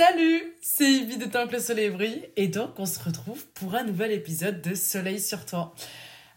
Salut, 0.00 0.56
c'est 0.62 0.90
Ivy 0.90 1.18
de 1.18 1.26
Tant 1.26 1.46
que 1.46 1.52
le 1.52 1.60
soleil 1.60 1.92
et 2.34 2.48
donc 2.48 2.70
on 2.78 2.86
se 2.86 2.98
retrouve 2.98 3.44
pour 3.48 3.74
un 3.74 3.84
nouvel 3.84 4.12
épisode 4.12 4.62
de 4.62 4.74
Soleil 4.74 5.20
sur 5.20 5.44
toi. 5.44 5.74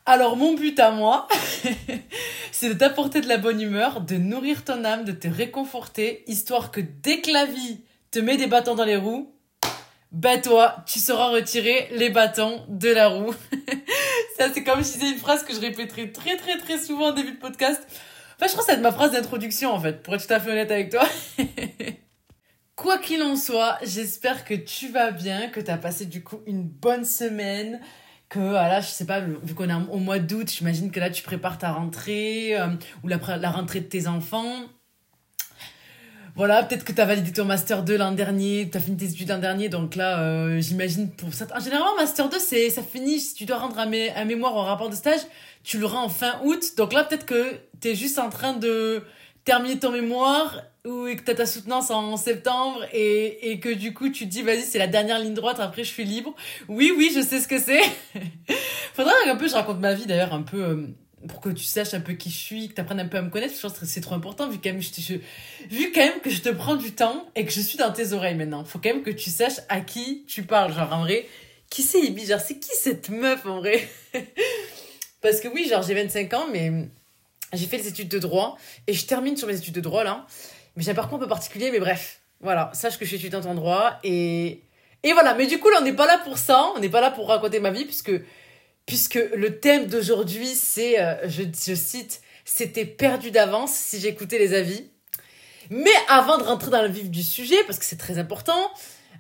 Alors 0.06 0.36
mon 0.36 0.54
but 0.54 0.78
à 0.82 0.92
moi, 0.92 1.30
c'est 2.52 2.68
de 2.68 2.74
t'apporter 2.74 3.22
de 3.22 3.30
la 3.30 3.38
bonne 3.38 3.62
humeur, 3.62 4.02
de 4.02 4.18
nourrir 4.18 4.66
ton 4.66 4.84
âme, 4.84 5.06
de 5.06 5.14
te 5.14 5.30
réconforter, 5.30 6.26
histoire 6.28 6.72
que 6.72 6.82
dès 6.82 7.22
que 7.22 7.32
la 7.32 7.46
vie 7.46 7.80
te 8.12 8.20
met 8.20 8.36
des 8.36 8.48
bâtons 8.48 8.76
dans 8.76 8.84
les 8.84 8.98
roues, 8.98 9.34
ben 10.12 10.42
toi, 10.42 10.84
tu 10.86 11.00
sauras 11.00 11.30
retirer 11.30 11.88
les 11.92 12.10
bâtons 12.10 12.66
de 12.68 12.90
la 12.90 13.08
roue. 13.08 13.34
Ça 14.38 14.50
c'est 14.54 14.66
comme 14.66 14.84
si 14.84 14.92
c'était 14.92 15.12
une 15.12 15.20
phrase 15.20 15.44
que 15.44 15.54
je 15.54 15.62
répéterai 15.62 16.12
très 16.12 16.36
très 16.36 16.58
très 16.58 16.78
souvent 16.78 17.12
au 17.12 17.14
début 17.14 17.32
de 17.32 17.40
podcast. 17.40 17.82
Enfin 18.36 18.48
je 18.48 18.52
crois 18.52 18.66
que 18.66 18.74
c'est 18.74 18.78
ma 18.82 18.92
phrase 18.92 19.14
d'introduction 19.14 19.72
en 19.72 19.80
fait, 19.80 20.04
pour 20.04 20.16
être 20.16 20.28
tout 20.28 20.34
à 20.34 20.42
fait 20.42 20.52
honnête 20.52 20.70
avec 20.70 20.90
toi. 20.90 21.08
Quoi 22.76 22.98
qu'il 22.98 23.22
en 23.22 23.36
soit, 23.36 23.78
j'espère 23.84 24.46
que 24.46 24.56
tu 24.56 24.88
vas 24.88 25.12
bien, 25.12 25.50
que 25.50 25.60
tu 25.60 25.70
as 25.70 25.78
passé 25.78 26.08
du 26.08 26.24
coup 26.24 26.40
une 26.48 26.64
bonne 26.64 27.06
semaine, 27.06 27.80
que 28.30 28.40
voilà, 28.40 28.82
je 28.82 28.88
sais 28.88 29.06
pas, 29.06 29.20
vu 29.20 29.54
qu'on 29.54 29.70
est 29.70 29.92
au 29.92 29.98
mois 29.98 30.18
d'août, 30.18 30.52
j'imagine 30.52 30.90
que 30.90 31.00
là 31.00 31.12
tu 31.12 31.22
prépares 31.22 31.60
ta 31.60 31.72
rentrée 31.72 32.60
euh, 32.60 32.70
ou 33.04 33.08
la, 33.10 33.18
rentrée 33.52 33.82
de 33.82 33.86
tes 33.86 34.08
enfants. 34.08 34.56
Voilà, 36.36 36.64
peut-être 36.64 36.84
que 36.84 36.92
tu 36.92 37.00
as 37.00 37.06
validé 37.06 37.32
ton 37.32 37.46
Master 37.46 37.84
2 37.84 37.96
l'an 37.96 38.12
dernier, 38.12 38.68
tu 38.72 38.76
as 38.76 38.82
fini 38.82 38.98
tes 38.98 39.06
études 39.06 39.30
l'an 39.30 39.38
dernier, 39.38 39.70
donc 39.70 39.96
là, 39.96 40.22
euh, 40.22 40.60
j'imagine 40.60 41.12
pour 41.12 41.32
ça. 41.32 41.46
En 41.54 41.96
Master 41.96 42.28
2, 42.28 42.40
c'est, 42.40 42.72
ça 42.72 42.82
finit, 42.82 43.20
si 43.20 43.36
tu 43.36 43.46
dois 43.46 43.60
rendre 43.60 43.78
un, 43.78 43.92
un 44.16 44.26
mémoire 44.26 44.56
en 44.56 44.64
rapport 44.64 44.90
de 44.90 44.96
stage, 44.96 45.22
tu 45.64 45.78
le 45.78 45.86
rends 45.86 46.06
en 46.06 46.10
fin 46.10 46.40
août. 46.44 46.74
Donc 46.76 46.94
là, 46.94 47.04
peut-être 47.04 47.28
que 47.28 47.60
tu 47.80 47.90
es 47.90 47.96
juste 47.96 48.18
en 48.18 48.32
train 48.32 48.54
de 48.54 49.04
terminer 49.46 49.80
ton 49.80 49.92
mémoire 49.92 50.62
ou 50.86 51.06
que 51.06 51.22
t'as 51.22 51.36
ta 51.36 51.46
soutenance 51.46 51.92
en 51.92 52.18
septembre 52.18 52.84
et, 52.92 53.52
et 53.52 53.60
que 53.60 53.70
du 53.70 53.94
coup 53.94 54.10
tu 54.10 54.26
te 54.26 54.30
dis 54.30 54.42
vas-y 54.42 54.62
c'est 54.64 54.80
la 54.80 54.88
dernière 54.88 55.20
ligne 55.20 55.34
droite 55.34 55.60
après 55.60 55.84
je 55.84 55.90
suis 55.90 56.04
libre. 56.04 56.36
Oui 56.68 56.92
oui 56.96 57.12
je 57.16 57.22
sais 57.22 57.40
ce 57.40 57.48
que 57.48 57.60
c'est. 57.60 57.82
Faudrait 58.94 59.14
un 59.28 59.36
peu 59.36 59.48
je 59.48 59.54
raconte 59.54 59.80
ma 59.80 59.94
vie 59.94 60.06
d'ailleurs 60.06 60.34
un 60.34 60.42
peu 60.42 60.62
euh, 60.62 60.88
pour 61.28 61.40
que 61.40 61.50
tu 61.50 61.64
saches 61.64 61.94
un 61.94 62.02
peu 62.02 62.14
qui 62.14 62.30
je 62.30 62.38
suis 62.38 62.68
que 62.68 62.74
t'apprennes 62.74 63.00
un 63.00 63.08
peu 63.08 63.18
à 63.18 63.22
me 63.22 63.30
connaître 63.30 63.56
je 63.56 63.62
pense 63.62 63.80
que 63.80 63.86
c'est 63.86 64.02
trop 64.02 64.16
important 64.16 64.50
vu 64.50 64.58
quand 64.62 64.72
même 64.72 64.82
je, 64.82 65.14
vu 65.70 65.92
quand 65.94 66.02
même 66.02 66.20
que 66.22 66.30
je 66.30 66.42
te 66.42 66.50
prends 66.50 66.76
du 66.76 66.92
temps 66.92 67.26
et 67.36 67.46
que 67.46 67.52
je 67.52 67.62
suis 67.62 67.78
dans 67.78 67.92
tes 67.92 68.12
oreilles 68.12 68.36
maintenant. 68.36 68.66
Faut 68.66 68.80
quand 68.80 68.94
même 68.94 69.04
que 69.04 69.12
tu 69.12 69.30
saches 69.30 69.62
à 69.70 69.80
qui 69.82 70.26
tu 70.28 70.44
parles. 70.44 70.74
Genre 70.74 70.92
en 70.92 71.02
vrai 71.02 71.26
qui 71.70 71.82
c'est 71.82 72.02
Ibi? 72.02 72.26
Genre 72.26 72.42
c'est 72.42 72.60
qui 72.60 72.72
cette 72.76 73.10
meuf 73.10 73.46
en 73.46 73.60
vrai? 73.60 73.88
Parce 75.22 75.40
que 75.40 75.48
oui 75.48 75.68
genre 75.70 75.82
j'ai 75.82 75.94
25 75.94 76.34
ans 76.34 76.48
mais 76.52 76.90
j'ai 77.54 77.68
fait 77.68 77.78
les 77.78 77.88
études 77.88 78.10
de 78.10 78.20
droit 78.20 78.58
et 78.88 78.94
je 78.94 79.06
termine 79.06 79.38
sur 79.38 79.48
mes 79.48 79.56
études 79.56 79.76
de 79.76 79.82
droit 79.82 80.04
là 80.04 80.26
mais 80.76 80.84
j'ai 80.84 80.92
un 80.92 80.96
parcours 80.96 81.18
un 81.18 81.22
peu 81.22 81.28
particulier, 81.28 81.72
mais 81.72 81.80
bref. 81.80 82.22
Voilà, 82.40 82.72
sache 82.74 82.98
que 82.98 83.06
je 83.06 83.10
suis 83.10 83.18
étudiante 83.18 83.46
en 83.46 83.56
droit 83.56 84.00
et... 84.04 84.64
Et 85.06 85.12
voilà, 85.12 85.34
mais 85.34 85.48
du 85.48 85.60
coup, 85.60 85.70
là, 85.70 85.80
on 85.82 85.84
n'est 85.84 85.94
pas 85.94 86.08
là 86.08 86.18
pour 86.20 86.38
ça, 86.38 86.72
on 86.76 86.80
n'est 86.80 86.90
pas 86.90 87.02
là 87.02 87.12
pour 87.12 87.28
raconter 87.28 87.60
ma 87.60 87.72
vie, 87.72 87.84
puisque, 87.84 88.14
puisque 88.86 89.20
le 89.36 89.60
thème 89.60 89.88
d'aujourd'hui, 89.88 90.48
c'est, 90.48 90.98
euh, 91.02 91.28
je, 91.28 91.44
je 91.44 91.76
cite, 91.76 92.22
c'était 92.46 92.86
perdu 92.86 93.30
d'avance 93.30 93.74
si 93.74 94.00
j'écoutais 94.00 94.40
les 94.40 94.54
avis. 94.54 94.90
Mais 95.70 95.92
avant 96.08 96.38
de 96.38 96.44
rentrer 96.44 96.72
dans 96.72 96.82
le 96.82 96.88
vif 96.88 97.10
du 97.10 97.22
sujet, 97.22 97.62
parce 97.66 97.80
que 97.80 97.86
c'est 97.86 97.98
très 97.98 98.18
important, 98.18 98.72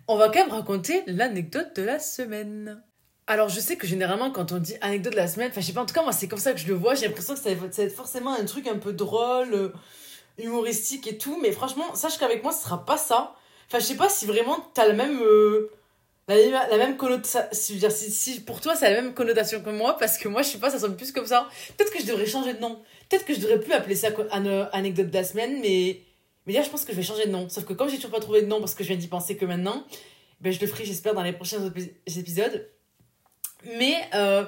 on 0.07 0.15
va 0.15 0.29
quand 0.29 0.39
même 0.39 0.51
raconter 0.51 1.03
l'anecdote 1.05 1.75
de 1.75 1.81
la 1.83 1.99
semaine. 1.99 2.81
Alors, 3.25 3.47
je 3.47 3.59
sais 3.59 3.77
que 3.77 3.87
généralement, 3.87 4.31
quand 4.31 4.51
on 4.51 4.57
dit 4.57 4.75
anecdote 4.81 5.13
de 5.13 5.17
la 5.17 5.27
semaine, 5.27 5.49
enfin, 5.49 5.61
je 5.61 5.67
sais 5.67 5.73
pas, 5.73 5.81
en 5.81 5.85
tout 5.85 5.93
cas, 5.93 6.03
moi, 6.03 6.11
c'est 6.11 6.27
comme 6.27 6.39
ça 6.39 6.51
que 6.51 6.59
je 6.59 6.67
le 6.67 6.73
vois, 6.73 6.93
j'ai 6.93 7.07
l'impression 7.07 7.35
que 7.35 7.39
ça 7.39 7.53
va 7.53 7.67
être 7.67 7.95
forcément 7.95 8.33
un 8.33 8.43
truc 8.43 8.67
un 8.67 8.77
peu 8.77 8.91
drôle, 8.91 9.53
euh, 9.53 9.69
humoristique 10.37 11.07
et 11.07 11.17
tout, 11.17 11.39
mais 11.41 11.51
franchement, 11.53 11.95
sache 11.95 12.17
qu'avec 12.17 12.43
moi, 12.43 12.51
ce 12.51 12.63
sera 12.63 12.85
pas 12.85 12.97
ça. 12.97 13.35
Enfin, 13.67 13.79
je 13.79 13.85
sais 13.85 13.95
pas 13.95 14.09
si 14.09 14.25
vraiment 14.25 14.57
t'as 14.73 14.87
le 14.87 14.93
même. 14.93 15.21
Euh, 15.21 15.71
la, 16.27 16.67
la, 16.67 16.77
même 16.77 16.97
connotation. 16.97 17.39
Si, 17.53 17.79
si, 17.79 18.11
si, 18.11 18.41
pour 18.41 18.59
toi, 18.59 18.75
c'est 18.75 18.89
la 18.89 19.01
même 19.01 19.13
connotation 19.13 19.61
que 19.61 19.69
moi, 19.69 19.97
parce 19.97 20.17
que 20.17 20.27
moi, 20.27 20.41
je 20.41 20.49
sais 20.49 20.57
pas, 20.57 20.69
ça 20.69 20.79
sonne 20.79 20.97
plus 20.97 21.11
comme 21.11 21.25
ça. 21.25 21.47
Peut-être 21.77 21.91
que 21.91 21.99
je 21.99 22.05
devrais 22.05 22.25
changer 22.25 22.53
de 22.53 22.59
nom. 22.59 22.81
Peut-être 23.09 23.25
que 23.25 23.33
je 23.33 23.39
devrais 23.39 23.59
plus 23.59 23.73
appeler 23.73 23.95
ça 23.95 24.09
anecdote 24.73 25.09
de 25.09 25.13
la 25.13 25.23
semaine, 25.23 25.59
mais. 25.61 26.01
Mais 26.45 26.51
là, 26.51 26.61
je 26.61 26.69
pense 26.69 26.83
que 26.83 26.91
je 26.91 26.97
vais 26.97 27.03
changer 27.03 27.25
de 27.25 27.31
nom. 27.31 27.47
Sauf 27.47 27.63
que 27.63 27.71
comme 27.71 27.87
j'ai 27.87 27.95
toujours 27.95 28.11
pas 28.11 28.19
trouvé 28.19 28.41
de 28.41 28.47
nom 28.47 28.59
parce 28.59 28.75
que 28.75 28.83
je 28.83 28.89
viens 28.89 28.97
d'y 28.97 29.07
penser 29.07 29.37
que 29.37 29.45
maintenant, 29.45 29.85
ben, 30.41 30.51
je 30.51 30.59
le 30.59 30.67
ferai, 30.67 30.83
j'espère, 30.83 31.13
dans 31.13 31.23
les 31.23 31.31
prochains 31.31 31.71
épisodes. 32.05 32.67
Mais. 33.77 33.95
Euh, 34.13 34.45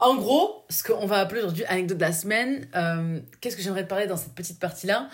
en 0.00 0.14
gros, 0.14 0.64
ce 0.70 0.82
qu'on 0.82 1.06
va 1.06 1.18
appeler 1.18 1.40
aujourd'hui 1.40 1.64
anecdote 1.66 1.98
de 1.98 2.02
la 2.02 2.12
semaine, 2.12 2.66
euh, 2.74 3.20
qu'est-ce 3.40 3.54
que 3.54 3.62
j'aimerais 3.62 3.84
te 3.84 3.88
parler 3.88 4.06
dans 4.06 4.16
cette 4.16 4.34
petite 4.34 4.58
partie-là? 4.58 5.10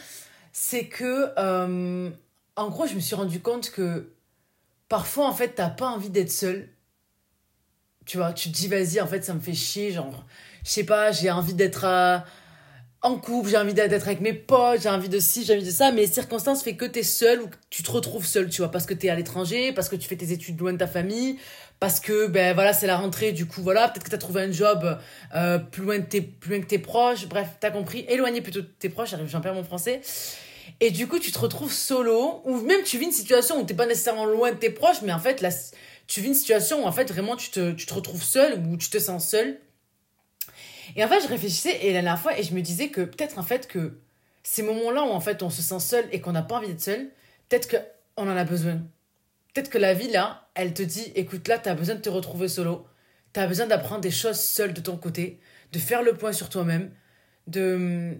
C'est 0.53 0.87
que, 0.87 1.33
euh, 1.37 2.09
en 2.55 2.69
gros, 2.69 2.87
je 2.87 2.95
me 2.95 3.01
suis 3.01 3.17
rendu 3.17 3.41
compte 3.41 3.71
que 3.71 4.13
parfois, 4.89 5.27
en 5.27 5.33
fait, 5.33 5.57
t'as 5.57 5.71
pas 5.71 5.89
envie 5.89 6.11
d'être 6.11 6.31
seule. 6.31 6.69
Tu 8.07 8.17
vois, 8.17 8.33
tu 8.33 8.51
te 8.51 8.55
dis, 8.57 8.69
vas-y, 8.69 9.01
en 9.01 9.09
fait, 9.09 9.25
ça 9.25 9.35
me 9.35 9.41
fait 9.41 9.55
chier, 9.55 9.91
genre, 9.91 10.25
je 10.65 10.71
sais 10.71 10.85
pas, 10.85 11.11
j'ai 11.11 11.33
envie 11.33 11.55
d'être 11.55 11.85
euh, 11.85 12.19
en 13.03 13.19
couple, 13.19 13.51
j'ai 13.51 13.57
envie 13.57 13.75
d'être 13.75 14.07
avec 14.07 14.21
mes 14.21 14.33
potes, 14.33 14.83
j'ai 14.83 14.89
envie 14.89 15.09
de 15.09 15.19
ci, 15.19 15.45
j'ai 15.45 15.55
envie 15.55 15.67
de 15.67 15.71
ça, 15.71 15.91
mais 15.91 16.03
les 16.03 16.07
circonstances 16.07 16.63
fait 16.63 16.77
que 16.77 16.85
t'es 16.85 17.03
seule 17.03 17.43
ou 17.43 17.49
que 17.49 17.57
tu 17.71 17.83
te 17.83 17.91
retrouves 17.91 18.25
seule, 18.25 18.49
tu 18.49 18.63
vois, 18.63 18.71
parce 18.71 18.87
que 18.87 18.95
t'es 18.95 19.09
à 19.09 19.17
l'étranger, 19.17 19.73
parce 19.73 19.89
que 19.89 19.97
tu 19.97 20.09
fais 20.09 20.17
tes 20.17 20.31
études 20.31 20.61
loin 20.61 20.73
de 20.73 20.79
ta 20.79 20.87
famille, 20.87 21.39
parce 21.79 22.01
que 22.01 22.27
ben 22.27 22.55
voilà 22.55 22.73
c'est 22.73 22.87
la 22.87 22.97
rentrée 22.97 23.33
du 23.33 23.47
coup 23.47 23.63
voilà 23.63 23.89
peut-être 23.89 24.05
que 24.05 24.09
tu 24.09 24.15
as 24.15 24.19
trouvé 24.19 24.43
un 24.43 24.51
job 24.51 24.99
euh, 25.35 25.59
plus 25.59 25.83
loin 25.85 26.01
tes 26.01 26.21
plus 26.21 26.51
loin 26.51 26.61
que 26.61 26.69
tes 26.69 26.79
proches 26.79 27.27
bref 27.27 27.49
t'as 27.61 27.71
compris 27.71 28.07
éloigné 28.09 28.41
plutôt 28.41 28.61
de 28.61 28.67
tes 28.67 28.89
proches 28.89 29.11
j'arrive 29.11 29.29
j'en 29.29 29.41
perds 29.41 29.55
mon 29.55 29.65
français. 29.65 30.01
Et 30.81 30.91
du 30.91 31.07
coup 31.07 31.19
tu 31.19 31.33
te 31.33 31.39
retrouves 31.39 31.73
solo 31.73 32.43
ou 32.45 32.61
même 32.61 32.83
tu 32.83 32.99
vis 32.99 33.07
une 33.07 33.13
situation 33.13 33.61
où 33.61 33.65
t'es 33.65 33.75
pas 33.75 33.87
nécessairement 33.87 34.27
loin 34.27 34.53
de 34.53 34.57
tes 34.57 34.71
proches 34.71 35.03
mais 35.03 35.13
en 35.13 35.19
fait 35.19 35.41
là 35.41 35.51
tu 36.07 36.21
vis 36.21 36.29
une 36.29 36.35
situation 36.35 36.85
où 36.85 36.87
en 36.87 36.93
fait 36.93 37.11
vraiment 37.11 37.37
tu 37.37 37.51
te, 37.51 37.73
tu 37.73 37.87
te 37.87 37.95
retrouves 37.95 38.23
seul 38.23 38.61
ou 38.71 38.77
tu 38.77 38.91
te 38.91 38.99
sens 38.99 39.29
seul. 39.29 39.59
Et 40.97 41.05
en 41.05 41.09
fait 41.09 41.21
je 41.21 41.29
réfléchissais 41.29 41.79
et 41.83 41.89
la 41.89 42.03
dernière 42.03 42.21
fois 42.21 42.39
et 42.39 42.43
je 42.43 42.55
me 42.55 42.63
disais 42.63 42.89
que 42.89 43.03
peut-être 43.03 43.39
en 43.39 43.43
fait 43.43 43.69
que 43.69 43.99
ces 44.43 44.63
moments 44.63 44.91
là 44.91 45.03
où 45.03 45.11
en 45.11 45.21
fait 45.21 45.43
on 45.43 45.51
se 45.51 45.63
sent 45.63 45.81
seul 45.81 46.05
et 46.13 46.21
qu'on 46.21 46.33
n'a 46.33 46.43
pas 46.43 46.57
envie 46.57 46.69
d'être 46.69 46.81
seul 46.81 47.11
peut-être 47.49 47.69
qu'on 47.69 48.29
en 48.29 48.37
a 48.37 48.45
besoin. 48.45 48.81
Peut-être 49.55 49.71
que 49.71 49.79
la 49.79 49.95
vie, 49.95 50.09
là, 50.09 50.46
elle 50.57 50.73
te 50.73 50.83
dit, 50.83 51.13
écoute, 51.15 51.47
là, 51.49 51.59
tu 51.59 51.69
as 51.69 51.75
besoin 51.75 51.95
de 51.95 52.01
te 52.01 52.09
retrouver 52.09 52.49
solo. 52.49 52.87
Tu 53.35 53.41
as 53.41 53.47
besoin 53.47 53.67
d'apprendre 53.67 54.01
des 54.01 54.11
choses 54.11 54.41
seul 54.41 54.73
de 54.73 54.81
ton 54.81 54.97
côté, 54.97 55.39
de 55.73 55.79
faire 55.79 56.03
le 56.03 56.15
point 56.15 56.33
sur 56.33 56.49
toi-même, 56.49 56.91
de 57.47 58.17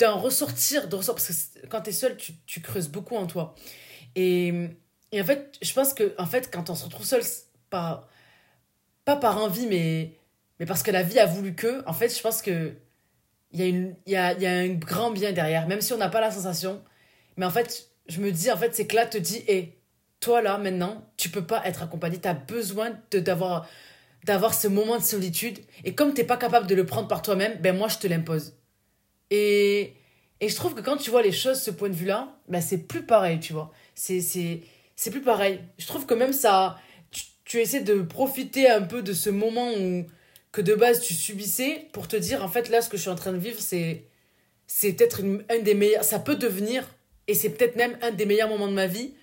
d'en 0.00 0.18
ressortir, 0.18 0.88
de 0.88 0.96
ressortir, 0.96 1.24
parce 1.24 1.62
que 1.62 1.66
quand 1.68 1.82
tu 1.82 1.90
es 1.90 1.92
seul, 1.92 2.16
tu, 2.16 2.60
creuses 2.60 2.88
beaucoup 2.88 3.16
en 3.16 3.26
toi. 3.26 3.54
Et, 4.16 4.52
et 5.12 5.22
en 5.22 5.24
fait, 5.24 5.56
je 5.62 5.72
pense 5.72 5.94
que 5.94 6.14
en 6.18 6.26
fait, 6.26 6.50
quand 6.52 6.68
on 6.68 6.74
se 6.74 6.84
retrouve 6.84 7.06
seul, 7.06 7.22
pas, 7.70 8.08
pas 9.04 9.16
par 9.16 9.38
envie, 9.38 9.66
mais, 9.66 10.18
mais 10.58 10.66
parce 10.66 10.82
que 10.82 10.90
la 10.90 11.02
vie 11.02 11.18
a 11.18 11.26
voulu 11.26 11.54
que, 11.54 11.82
en 11.86 11.92
fait, 11.94 12.14
je 12.14 12.20
pense 12.20 12.42
que 12.42 12.74
il 13.52 13.60
y, 13.60 13.64
a 13.64 13.92
y, 14.06 14.16
a, 14.16 14.38
y 14.38 14.46
a 14.46 14.52
un 14.52 14.68
grand 14.74 15.10
bien 15.12 15.32
derrière, 15.32 15.66
même 15.68 15.80
si 15.80 15.92
on 15.94 15.96
n'a 15.96 16.10
pas 16.10 16.20
la 16.20 16.30
sensation. 16.30 16.82
Mais 17.36 17.46
en 17.46 17.50
fait, 17.50 17.88
je 18.08 18.20
me 18.20 18.32
dis, 18.32 18.50
en 18.50 18.56
fait, 18.56 18.74
c'est 18.74 18.86
que 18.86 18.96
là, 18.96 19.06
te 19.06 19.16
dit, 19.16 19.44
hé, 19.48 19.77
toi 20.20 20.42
là 20.42 20.58
maintenant, 20.58 21.10
tu 21.16 21.28
peux 21.28 21.44
pas 21.44 21.62
être 21.66 21.82
accompagné, 21.82 22.20
tu 22.20 22.28
as 22.28 22.34
besoin 22.34 22.90
de 23.10 23.18
d'avoir 23.20 23.68
d'avoir 24.24 24.52
ce 24.54 24.68
moment 24.68 24.98
de 24.98 25.02
solitude 25.02 25.58
et 25.84 25.94
comme 25.94 26.12
t'es 26.12 26.24
pas 26.24 26.36
capable 26.36 26.66
de 26.66 26.74
le 26.74 26.84
prendre 26.84 27.08
par 27.08 27.22
toi-même, 27.22 27.58
ben 27.60 27.76
moi 27.76 27.88
je 27.88 27.98
te 27.98 28.06
l'impose. 28.06 28.54
Et 29.30 29.94
et 30.40 30.48
je 30.48 30.54
trouve 30.56 30.74
que 30.74 30.80
quand 30.80 30.96
tu 30.96 31.10
vois 31.10 31.22
les 31.22 31.32
choses 31.32 31.60
ce 31.60 31.70
point 31.70 31.88
de 31.88 31.94
vue-là, 31.94 32.36
ben 32.48 32.60
c'est 32.60 32.78
plus 32.78 33.02
pareil, 33.04 33.40
tu 33.40 33.52
vois. 33.52 33.72
C'est 33.94 34.20
c'est 34.20 34.62
c'est 34.96 35.10
plus 35.10 35.22
pareil. 35.22 35.60
Je 35.78 35.86
trouve 35.86 36.06
que 36.06 36.14
même 36.14 36.32
ça 36.32 36.78
tu, 37.10 37.24
tu, 37.44 37.58
essaies 37.60 37.80
de 37.80 38.02
profiter 38.02 38.68
un 38.68 38.82
peu 38.82 39.02
de 39.02 39.12
ce 39.12 39.30
moment 39.30 39.72
où 39.72 40.04
que 40.52 40.60
de 40.60 40.74
base 40.74 41.00
tu 41.00 41.14
subissais 41.14 41.88
pour 41.92 42.08
te 42.08 42.16
dire 42.16 42.42
en 42.42 42.48
fait 42.48 42.68
là 42.68 42.80
ce 42.82 42.88
que 42.88 42.96
je 42.96 43.02
suis 43.02 43.10
en 43.10 43.14
train 43.14 43.32
de 43.32 43.38
vivre 43.38 43.60
c'est 43.60 44.04
c'est 44.66 44.92
peut-être 44.94 45.22
un 45.50 45.58
des 45.60 45.74
meilleurs 45.74 46.04
ça 46.04 46.18
peut 46.18 46.36
devenir 46.36 46.84
et 47.26 47.34
c'est 47.34 47.50
peut-être 47.50 47.76
même 47.76 47.98
un 48.02 48.10
des 48.10 48.26
meilleurs 48.26 48.48
moments 48.48 48.68
de 48.68 48.72
ma 48.72 48.86
vie 48.86 49.14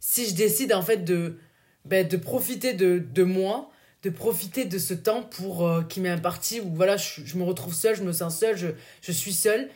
si 0.00 0.26
je 0.26 0.34
décide 0.34 0.72
en 0.72 0.82
fait 0.82 1.04
de, 1.04 1.36
ben, 1.84 2.08
de 2.08 2.16
profiter 2.16 2.72
de, 2.72 2.98
de 2.98 3.22
moi, 3.22 3.70
de 4.02 4.10
profiter 4.10 4.64
de 4.64 4.78
ce 4.78 4.94
temps 4.94 5.22
pour 5.22 5.66
euh, 5.66 5.82
qui 5.82 6.00
m'est 6.00 6.08
imparti, 6.08 6.60
où 6.60 6.70
voilà, 6.74 6.96
je, 6.96 7.20
je, 7.24 7.36
me 7.36 7.44
retrouve 7.44 7.74
seule, 7.74 7.94
je 7.94 8.02
me 8.02 8.12
sens 8.12 8.38
seule, 8.38 8.56
je, 8.56 8.68
je 9.02 9.12
suis 9.12 9.34
seule, 9.34 9.68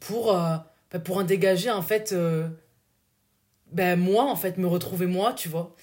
pour, 0.00 0.34
euh, 0.34 0.56
ben, 0.90 1.00
pour 1.00 1.18
en 1.18 1.22
dégager 1.22 1.70
en 1.70 1.82
fait, 1.82 2.12
euh, 2.12 2.48
ben, 3.72 3.98
moi, 3.98 4.24
en 4.24 4.36
fait, 4.36 4.56
me 4.56 4.66
retrouver 4.66 5.06
moi, 5.06 5.34
tu 5.34 5.48
vois. 5.48 5.76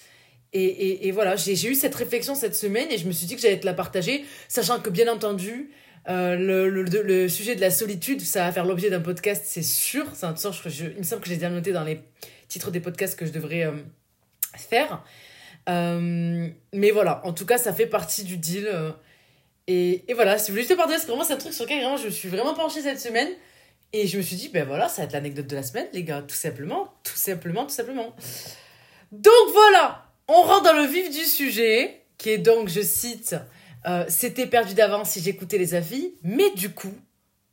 Et, 0.53 1.07
et, 1.09 1.11
voilà, 1.11 1.35
j'ai 1.35 1.67
eu 1.67 1.75
cette 1.75 1.93
réflexion 1.95 2.33
cette 2.33 2.55
semaine 2.55 2.89
et 2.89 2.97
je 2.97 3.05
me 3.07 3.11
suis 3.11 3.25
dit 3.25 3.35
que 3.35 3.41
j'allais 3.41 3.59
te 3.59 3.65
la 3.65 3.73
partager, 3.73 4.23
sachant 4.47 4.79
que 4.79 4.89
bien 4.89 5.11
entendu, 5.11 5.69
le, 6.07 6.69
le, 6.69 6.83
le, 6.83 7.27
sujet 7.27 7.55
de 7.55 7.61
la 7.61 7.69
solitude, 7.69 8.21
ça 8.21 8.45
va 8.45 8.53
faire 8.53 8.63
l'objet 8.63 8.89
d'un 8.89 9.01
podcast, 9.01 9.43
c'est 9.45 9.61
sûr. 9.61 10.05
C'est 10.13 10.25
un 10.25 10.35
sort, 10.37 10.53
je, 10.53 10.85
il 10.85 10.99
me 10.99 11.03
semble 11.03 11.21
que 11.21 11.27
j'ai 11.27 11.35
déjà 11.35 11.49
noté 11.49 11.73
dans 11.73 11.83
les 11.83 11.99
titre 12.47 12.71
des 12.71 12.79
podcasts 12.79 13.17
que 13.17 13.25
je 13.25 13.31
devrais 13.31 13.65
euh, 13.65 13.73
faire. 14.55 15.03
Euh, 15.69 16.49
mais 16.73 16.91
voilà, 16.91 17.21
en 17.25 17.33
tout 17.33 17.45
cas, 17.45 17.57
ça 17.57 17.73
fait 17.73 17.87
partie 17.87 18.23
du 18.23 18.37
deal. 18.37 18.67
Euh, 18.67 18.91
et, 19.67 20.05
voilà, 20.13 20.37
si 20.37 20.51
vous 20.51 20.55
voulez 20.55 20.63
juste 20.63 20.77
partager, 20.77 20.99
c'est 20.99 21.07
vraiment 21.07 21.29
un 21.29 21.37
truc 21.37 21.53
sur 21.53 21.65
lequel 21.65 21.81
vraiment, 21.81 21.97
je 21.97 22.05
me 22.05 22.11
suis 22.11 22.29
vraiment 22.29 22.53
penchée 22.53 22.81
cette 22.81 22.99
semaine. 22.99 23.29
Et 23.93 24.07
je 24.07 24.17
me 24.17 24.21
suis 24.21 24.35
dit, 24.35 24.49
ben 24.49 24.65
voilà, 24.65 24.89
ça 24.89 25.01
va 25.01 25.05
être 25.05 25.13
l'anecdote 25.13 25.47
de 25.47 25.55
la 25.55 25.63
semaine, 25.63 25.87
les 25.93 26.03
gars, 26.03 26.21
tout 26.21 26.35
simplement, 26.35 26.93
tout 27.03 27.15
simplement, 27.15 27.63
tout 27.63 27.73
simplement. 27.73 28.13
Donc 29.11 29.31
voilà, 29.53 30.11
on 30.27 30.41
rentre 30.41 30.63
dans 30.63 30.73
le 30.73 30.85
vif 30.85 31.09
du 31.09 31.23
sujet, 31.23 32.01
qui 32.17 32.31
est 32.31 32.37
donc, 32.37 32.67
je 32.67 32.81
cite, 32.81 33.35
c'était 34.09 34.47
perdu 34.47 34.73
d'avance 34.73 35.11
si 35.11 35.21
j'écoutais 35.21 35.57
les 35.57 35.75
avis, 35.75 36.15
mais 36.23 36.49
du 36.55 36.71
coup, 36.71 36.93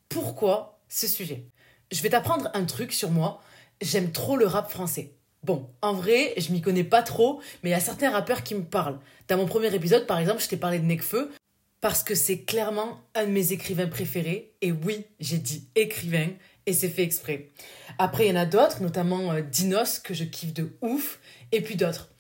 pourquoi 0.09 0.81
ce 0.89 1.07
sujet? 1.07 1.45
Je 1.93 2.03
vais 2.03 2.09
t'apprendre 2.09 2.51
un 2.55 2.65
truc 2.65 2.93
sur 2.93 3.11
moi, 3.11 3.41
j'aime 3.83 4.13
trop 4.13 4.37
le 4.37 4.47
rap 4.47 4.71
français. 4.71 5.15
Bon, 5.43 5.69
en 5.83 5.93
vrai, 5.93 6.35
je 6.37 6.53
m'y 6.53 6.61
connais 6.61 6.85
pas 6.85 7.03
trop, 7.03 7.41
mais 7.63 7.71
il 7.71 7.73
y 7.73 7.77
a 7.77 7.81
certains 7.81 8.11
rappeurs 8.11 8.45
qui 8.45 8.55
me 8.55 8.65
parlent. 8.65 9.01
Dans 9.29 9.37
mon 9.37 9.47
premier 9.47 9.75
épisode, 9.75 10.07
par 10.07 10.19
exemple, 10.19 10.41
je 10.41 10.49
t'ai 10.49 10.57
parlé 10.57 10.79
de 10.79 10.85
Necfeu, 10.85 11.33
parce 11.81 12.05
que 12.05 12.15
c'est 12.15 12.43
clairement 12.43 13.01
un 13.17 13.27
de 13.27 13.31
mes 13.31 13.53
écrivains 13.53 13.89
préférés, 13.89 14.55
et 14.61 14.71
oui, 14.71 15.05
j'ai 15.19 15.39
dit 15.39 15.69
écrivain, 15.75 16.29
et 16.67 16.73
c'est 16.73 16.89
fait 16.89 17.03
exprès. 17.03 17.51
Après, 17.99 18.27
il 18.27 18.29
y 18.29 18.33
en 18.33 18.41
a 18.41 18.47
d'autres, 18.47 18.81
notamment 18.83 19.33
euh, 19.33 19.41
Dinos, 19.41 19.99
que 19.99 20.15
je 20.15 20.23
kiffe 20.23 20.55
de 20.55 20.77
ouf, 20.81 21.19
et 21.51 21.61
puis 21.61 21.75
d'autres. 21.75 22.13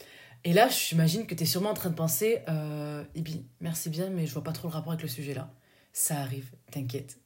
Et 0.44 0.53
là, 0.53 0.69
j'imagine 0.69 1.26
que 1.26 1.37
tu 1.37 1.47
sûrement 1.47 1.70
en 1.70 1.75
train 1.75 1.91
de 1.91 1.94
penser, 1.94 2.41
euh, 2.49 3.05
Ibi, 3.15 3.47
merci 3.61 3.88
bien, 3.88 4.11
mais 4.11 4.26
je 4.26 4.32
vois 4.32 4.43
pas 4.43 4.53
trop 4.53 4.67
le 4.67 4.75
rapport 4.75 4.93
avec 4.93 5.03
le 5.03 5.08
sujet 5.08 5.35
là. 5.35 5.49
Ça 5.93 6.17
arrive, 6.17 6.50
t'inquiète. 6.70 7.19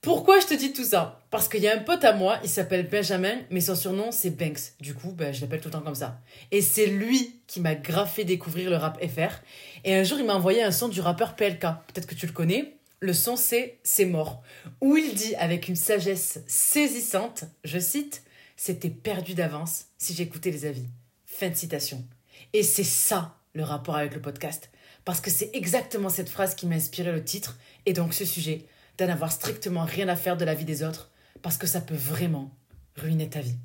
Pourquoi 0.00 0.38
je 0.38 0.46
te 0.46 0.54
dis 0.54 0.72
tout 0.72 0.84
ça? 0.84 1.26
Parce 1.30 1.48
qu'il 1.48 1.62
y 1.62 1.68
a 1.68 1.74
un 1.74 1.82
pote 1.82 2.04
à 2.04 2.12
moi, 2.12 2.38
il 2.44 2.48
s'appelle 2.48 2.88
Benjamin, 2.88 3.38
mais 3.50 3.60
son 3.60 3.74
surnom 3.74 4.12
c'est 4.12 4.30
Banks. 4.30 4.72
Du 4.80 4.94
coup, 4.94 5.10
ben, 5.10 5.34
je 5.34 5.40
l'appelle 5.40 5.60
tout 5.60 5.68
le 5.68 5.72
temps 5.72 5.82
comme 5.82 5.94
ça. 5.94 6.20
Et 6.52 6.62
c'est 6.62 6.86
lui 6.86 7.40
qui 7.46 7.60
m'a 7.60 7.74
grave 7.74 8.08
fait 8.08 8.24
découvrir 8.24 8.70
le 8.70 8.76
rap 8.76 8.98
FR. 9.04 9.42
Et 9.84 9.94
un 9.94 10.04
jour, 10.04 10.18
il 10.18 10.26
m'a 10.26 10.34
envoyé 10.34 10.62
un 10.62 10.70
son 10.70 10.88
du 10.88 11.00
rappeur 11.00 11.34
PLK. 11.34 11.60
Peut-être 11.60 12.06
que 12.06 12.14
tu 12.14 12.26
le 12.26 12.32
connais. 12.32 12.76
Le 13.00 13.12
son 13.12 13.36
c'est 13.36 13.78
C'est 13.82 14.06
mort. 14.06 14.42
Où 14.80 14.96
il 14.96 15.14
dit 15.14 15.34
avec 15.36 15.68
une 15.68 15.76
sagesse 15.76 16.38
saisissante, 16.46 17.44
je 17.64 17.78
cite, 17.78 18.22
C'était 18.56 18.90
perdu 18.90 19.34
d'avance 19.34 19.86
si 19.98 20.14
j'écoutais 20.14 20.50
les 20.50 20.64
avis. 20.66 20.86
Fin 21.26 21.50
de 21.50 21.54
citation. 21.54 22.04
Et 22.52 22.62
c'est 22.62 22.84
ça 22.84 23.36
le 23.54 23.64
rapport 23.64 23.96
avec 23.96 24.14
le 24.14 24.22
podcast. 24.22 24.70
Parce 25.04 25.20
que 25.20 25.30
c'est 25.30 25.50
exactement 25.54 26.08
cette 26.08 26.28
phrase 26.28 26.54
qui 26.54 26.66
m'a 26.66 26.76
inspiré 26.76 27.12
le 27.12 27.22
titre 27.22 27.58
et 27.86 27.92
donc 27.92 28.14
ce 28.14 28.24
sujet, 28.24 28.66
d'en 28.98 29.08
avoir 29.08 29.32
strictement 29.32 29.84
rien 29.84 30.08
à 30.08 30.16
faire 30.16 30.36
de 30.36 30.44
la 30.44 30.54
vie 30.54 30.64
des 30.64 30.82
autres, 30.82 31.10
parce 31.42 31.56
que 31.56 31.66
ça 31.66 31.80
peut 31.80 31.94
vraiment 31.94 32.50
ruiner 32.96 33.28
ta 33.28 33.40
vie. 33.40 33.56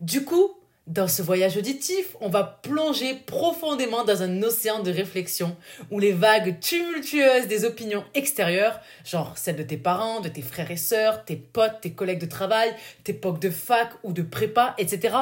Du 0.00 0.24
coup, 0.24 0.54
dans 0.86 1.08
ce 1.08 1.22
voyage 1.22 1.56
auditif, 1.56 2.14
on 2.20 2.28
va 2.28 2.44
plonger 2.44 3.14
profondément 3.14 4.04
dans 4.04 4.22
un 4.22 4.42
océan 4.42 4.82
de 4.82 4.90
réflexion 4.90 5.56
où 5.90 5.98
les 5.98 6.12
vagues 6.12 6.60
tumultueuses 6.60 7.46
des 7.46 7.64
opinions 7.64 8.04
extérieures, 8.14 8.80
genre 9.02 9.38
celles 9.38 9.56
de 9.56 9.62
tes 9.62 9.78
parents, 9.78 10.20
de 10.20 10.28
tes 10.28 10.42
frères 10.42 10.70
et 10.70 10.76
sœurs, 10.76 11.24
tes 11.24 11.36
potes, 11.36 11.80
tes 11.80 11.92
collègues 11.92 12.20
de 12.20 12.26
travail, 12.26 12.74
tes 13.02 13.14
pocs 13.14 13.40
de 13.40 13.50
fac 13.50 13.92
ou 14.02 14.12
de 14.12 14.22
prépa, 14.22 14.74
etc., 14.76 15.16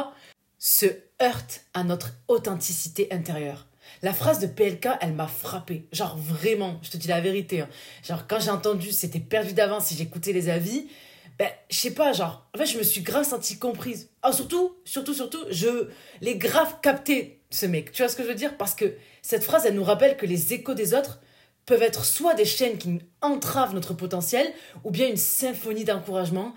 se 0.59 0.87
heurtent 1.23 1.65
à 1.75 1.85
notre 1.85 2.15
authenticité 2.27 3.13
intérieure. 3.13 3.67
La 4.03 4.13
phrase 4.13 4.41
de 4.41 4.49
PLK, 4.49 4.89
elle 5.01 5.13
m'a 5.13 5.29
frappé. 5.29 5.87
Genre 5.93 6.17
vraiment, 6.17 6.81
je 6.83 6.91
te 6.91 6.97
dis 6.97 7.07
la 7.07 7.21
vérité. 7.21 7.61
Hein. 7.61 7.69
Genre 8.03 8.27
quand 8.27 8.41
j'ai 8.41 8.51
entendu 8.51 8.91
c'était 8.91 9.21
perdu 9.21 9.53
d'avance 9.53 9.87
si 9.87 9.97
j'écoutais 9.97 10.33
les 10.33 10.49
avis, 10.49 10.89
ben 11.39 11.49
je 11.71 11.77
sais 11.77 11.95
pas, 11.95 12.13
genre 12.13 12.49
en 12.55 12.59
fait 12.59 12.67
je 12.67 12.79
me 12.79 12.83
suis 12.83 13.03
grave 13.03 13.25
sentie 13.25 13.59
comprise. 13.59 14.11
Ah 14.23 14.33
surtout, 14.33 14.77
surtout, 14.85 15.15
surtout, 15.15 15.45
je 15.51 15.89
l'ai 16.21 16.37
grave 16.37 16.81
capté 16.83 17.43
ce 17.51 17.67
mec. 17.67 17.93
Tu 17.93 18.03
vois 18.03 18.09
ce 18.09 18.17
que 18.17 18.25
je 18.25 18.29
veux 18.29 18.35
dire? 18.35 18.57
Parce 18.57 18.75
que 18.75 18.95
cette 19.23 19.45
phrase, 19.45 19.67
elle 19.67 19.75
nous 19.75 19.85
rappelle 19.85 20.17
que 20.17 20.27
les 20.27 20.53
échos 20.53 20.75
des 20.75 20.95
autres 20.95 21.21
peuvent 21.65 21.83
être 21.83 22.05
soit 22.05 22.35
des 22.35 22.45
chaînes 22.45 22.79
qui 22.79 22.99
entravent 23.21 23.75
notre 23.75 23.95
potentiel, 23.95 24.53
ou 24.83 24.91
bien 24.91 25.09
une 25.09 25.17
symphonie 25.17 25.85
d'encouragement 25.85 26.55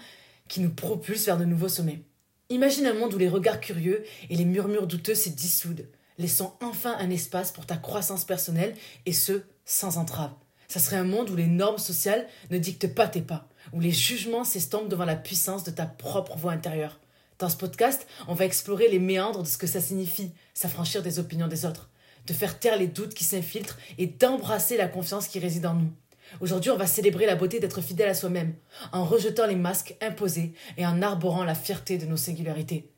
qui 0.47 0.61
nous 0.61 0.71
propulse 0.71 1.25
vers 1.25 1.37
de 1.37 1.45
nouveaux 1.45 1.69
sommets. 1.69 2.01
Imagine 2.49 2.87
un 2.87 2.93
monde 2.93 3.13
où 3.13 3.17
les 3.17 3.29
regards 3.29 3.59
curieux 3.59 4.03
et 4.29 4.35
les 4.35 4.45
murmures 4.45 4.87
douteux 4.87 5.15
se 5.15 5.29
dissoudent, 5.29 5.85
laissant 6.17 6.57
enfin 6.61 6.95
un 6.99 7.09
espace 7.09 7.51
pour 7.51 7.65
ta 7.65 7.77
croissance 7.77 8.25
personnelle 8.25 8.75
et 9.05 9.13
ce, 9.13 9.43
sans 9.65 9.97
entrave. 9.97 10.31
Ça 10.67 10.79
serait 10.79 10.97
un 10.97 11.03
monde 11.03 11.29
où 11.29 11.35
les 11.35 11.47
normes 11.47 11.77
sociales 11.77 12.27
ne 12.49 12.57
dictent 12.57 12.93
pas 12.93 13.07
tes 13.07 13.21
pas, 13.21 13.47
où 13.73 13.79
les 13.79 13.91
jugements 13.91 14.43
s'estompent 14.43 14.89
devant 14.89 15.05
la 15.05 15.15
puissance 15.15 15.63
de 15.63 15.71
ta 15.71 15.85
propre 15.85 16.37
voix 16.37 16.51
intérieure. 16.51 16.99
Dans 17.37 17.49
ce 17.49 17.57
podcast, 17.57 18.07
on 18.27 18.33
va 18.33 18.45
explorer 18.45 18.87
les 18.87 18.99
méandres 18.99 19.43
de 19.43 19.47
ce 19.47 19.57
que 19.57 19.67
ça 19.67 19.81
signifie, 19.81 20.31
s'affranchir 20.53 21.03
des 21.03 21.19
opinions 21.19 21.47
des 21.47 21.65
autres, 21.65 21.89
de 22.27 22.33
faire 22.33 22.59
taire 22.59 22.77
les 22.77 22.87
doutes 22.87 23.13
qui 23.13 23.25
s'infiltrent 23.25 23.77
et 23.97 24.07
d'embrasser 24.07 24.77
la 24.77 24.87
confiance 24.87 25.27
qui 25.27 25.39
réside 25.39 25.65
en 25.65 25.75
nous. 25.75 25.91
Aujourd'hui, 26.39 26.71
on 26.71 26.77
va 26.77 26.87
célébrer 26.87 27.25
la 27.25 27.35
beauté 27.35 27.59
d'être 27.59 27.81
fidèle 27.81 28.09
à 28.09 28.13
soi-même, 28.15 28.55
en 28.91 29.05
rejetant 29.05 29.45
les 29.45 29.55
masques 29.55 29.95
imposés 30.01 30.53
et 30.77 30.85
en 30.85 31.01
arborant 31.01 31.43
la 31.43 31.55
fierté 31.55 31.97
de 31.97 32.05
nos 32.05 32.17
singularités. 32.17 32.89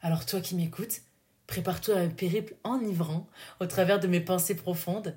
Alors 0.00 0.24
toi 0.24 0.40
qui 0.40 0.54
m'écoutes, 0.54 1.00
prépare-toi 1.46 1.96
à 1.96 2.00
un 2.00 2.08
périple 2.08 2.54
enivrant 2.64 3.26
au 3.60 3.66
travers 3.66 4.00
de 4.00 4.06
mes 4.06 4.20
pensées 4.20 4.56
profondes. 4.56 5.16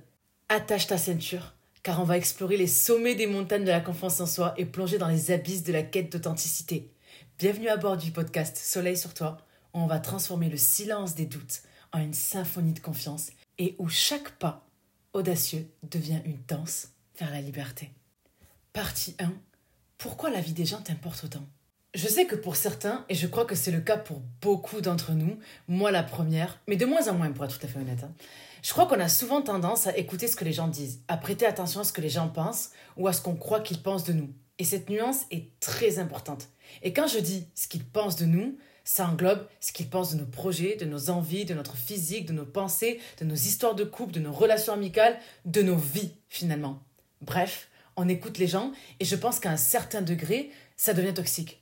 Attache 0.49 0.87
ta 0.87 0.97
ceinture, 0.97 1.53
car 1.83 1.99
on 1.99 2.05
va 2.05 2.17
explorer 2.17 2.57
les 2.57 2.67
sommets 2.67 3.15
des 3.15 3.27
montagnes 3.27 3.65
de 3.65 3.69
la 3.69 3.81
confiance 3.81 4.19
en 4.19 4.25
soi 4.25 4.53
et 4.57 4.65
plonger 4.65 4.97
dans 4.97 5.07
les 5.07 5.31
abysses 5.31 5.63
de 5.63 5.73
la 5.73 5.83
quête 5.83 6.11
d'authenticité. 6.11 6.91
Bienvenue 7.37 7.69
à 7.69 7.77
bord 7.77 7.97
du 7.97 8.11
podcast 8.11 8.57
Soleil 8.57 8.97
sur 8.97 9.13
toi, 9.13 9.37
où 9.73 9.79
on 9.79 9.87
va 9.87 9.99
transformer 9.99 10.49
le 10.49 10.57
silence 10.57 11.15
des 11.15 11.25
doutes 11.25 11.61
en 11.91 11.99
une 11.99 12.13
symphonie 12.13 12.73
de 12.73 12.79
confiance 12.79 13.31
et 13.57 13.75
où 13.77 13.87
chaque 13.87 14.31
pas 14.31 14.67
audacieux 15.13 15.67
devient 15.83 16.21
une 16.25 16.39
danse 16.47 16.89
vers 17.17 17.31
la 17.31 17.41
liberté. 17.41 17.91
Partie 18.73 19.15
1. 19.19 19.31
Pourquoi 19.97 20.29
la 20.29 20.41
vie 20.41 20.53
des 20.53 20.65
gens 20.65 20.81
t'importe 20.81 21.23
autant? 21.23 21.45
Je 21.95 22.07
sais 22.07 22.27
que 22.27 22.35
pour 22.35 22.55
certains, 22.55 23.03
et 23.09 23.15
je 23.15 23.25
crois 23.25 23.45
que 23.45 23.55
c'est 23.55 23.71
le 23.71 23.81
cas 23.81 23.97
pour 23.97 24.21
beaucoup 24.41 24.79
d'entre 24.79 25.13
nous, 25.13 25.39
moi 25.67 25.89
la 25.89 26.03
première, 26.03 26.59
mais 26.67 26.75
de 26.75 26.85
moins 26.85 27.07
en 27.07 27.15
moins 27.15 27.31
pour 27.31 27.45
être 27.45 27.57
tout 27.57 27.65
à 27.65 27.69
fait 27.69 27.79
honnête, 27.79 28.03
hein, 28.03 28.13
je 28.61 28.71
crois 28.71 28.85
qu'on 28.85 28.99
a 28.99 29.09
souvent 29.09 29.41
tendance 29.41 29.87
à 29.87 29.97
écouter 29.97 30.27
ce 30.27 30.35
que 30.35 30.45
les 30.45 30.53
gens 30.53 30.67
disent, 30.67 31.01
à 31.07 31.17
prêter 31.17 31.47
attention 31.47 31.81
à 31.81 31.83
ce 31.83 31.93
que 31.93 32.01
les 32.01 32.09
gens 32.09 32.27
pensent 32.27 32.69
ou 32.95 33.07
à 33.07 33.13
ce 33.13 33.21
qu'on 33.21 33.35
croit 33.35 33.61
qu'ils 33.61 33.81
pensent 33.81 34.03
de 34.03 34.13
nous. 34.13 34.31
Et 34.59 34.65
cette 34.65 34.89
nuance 34.89 35.21
est 35.31 35.59
très 35.59 35.97
importante. 35.97 36.49
Et 36.83 36.93
quand 36.93 37.07
je 37.07 37.19
dis 37.19 37.47
ce 37.55 37.67
qu'ils 37.67 37.85
pensent 37.85 38.17
de 38.17 38.25
nous, 38.25 38.57
ça 38.83 39.07
englobe 39.07 39.47
ce 39.59 39.71
qu'ils 39.71 39.89
pensent 39.89 40.13
de 40.13 40.19
nos 40.19 40.27
projets, 40.27 40.75
de 40.75 40.85
nos 40.85 41.09
envies, 41.09 41.45
de 41.45 41.53
notre 41.55 41.75
physique, 41.75 42.27
de 42.27 42.33
nos 42.33 42.45
pensées, 42.45 42.99
de 43.19 43.25
nos 43.25 43.35
histoires 43.35 43.75
de 43.75 43.83
couple, 43.83 44.13
de 44.13 44.19
nos 44.19 44.33
relations 44.33 44.73
amicales, 44.73 45.17
de 45.45 45.63
nos 45.63 45.77
vies 45.77 46.11
finalement. 46.27 46.83
Bref, 47.21 47.69
on 47.95 48.07
écoute 48.09 48.37
les 48.37 48.47
gens 48.47 48.73
et 48.99 49.05
je 49.05 49.15
pense 49.15 49.39
qu'à 49.39 49.51
un 49.51 49.57
certain 49.57 50.01
degré, 50.01 50.51
ça 50.75 50.93
devient 50.93 51.13
toxique. 51.13 51.58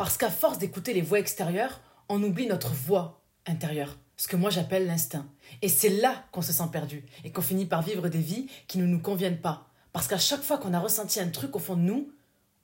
Parce 0.00 0.16
qu'à 0.16 0.30
force 0.30 0.56
d'écouter 0.56 0.94
les 0.94 1.02
voix 1.02 1.18
extérieures, 1.18 1.82
on 2.08 2.22
oublie 2.22 2.46
notre 2.46 2.72
voix 2.72 3.22
intérieure, 3.44 3.98
ce 4.16 4.28
que 4.28 4.36
moi 4.36 4.48
j'appelle 4.48 4.86
l'instinct. 4.86 5.28
Et 5.60 5.68
c'est 5.68 5.90
là 5.90 6.24
qu'on 6.32 6.40
se 6.40 6.54
sent 6.54 6.70
perdu 6.72 7.04
et 7.22 7.32
qu'on 7.32 7.42
finit 7.42 7.66
par 7.66 7.82
vivre 7.82 8.08
des 8.08 8.18
vies 8.18 8.46
qui 8.66 8.78
ne 8.78 8.86
nous 8.86 9.02
conviennent 9.02 9.42
pas. 9.42 9.68
Parce 9.92 10.08
qu'à 10.08 10.16
chaque 10.16 10.40
fois 10.40 10.56
qu'on 10.56 10.72
a 10.72 10.78
ressenti 10.78 11.20
un 11.20 11.28
truc 11.28 11.54
au 11.54 11.58
fond 11.58 11.76
de 11.76 11.82
nous, 11.82 12.10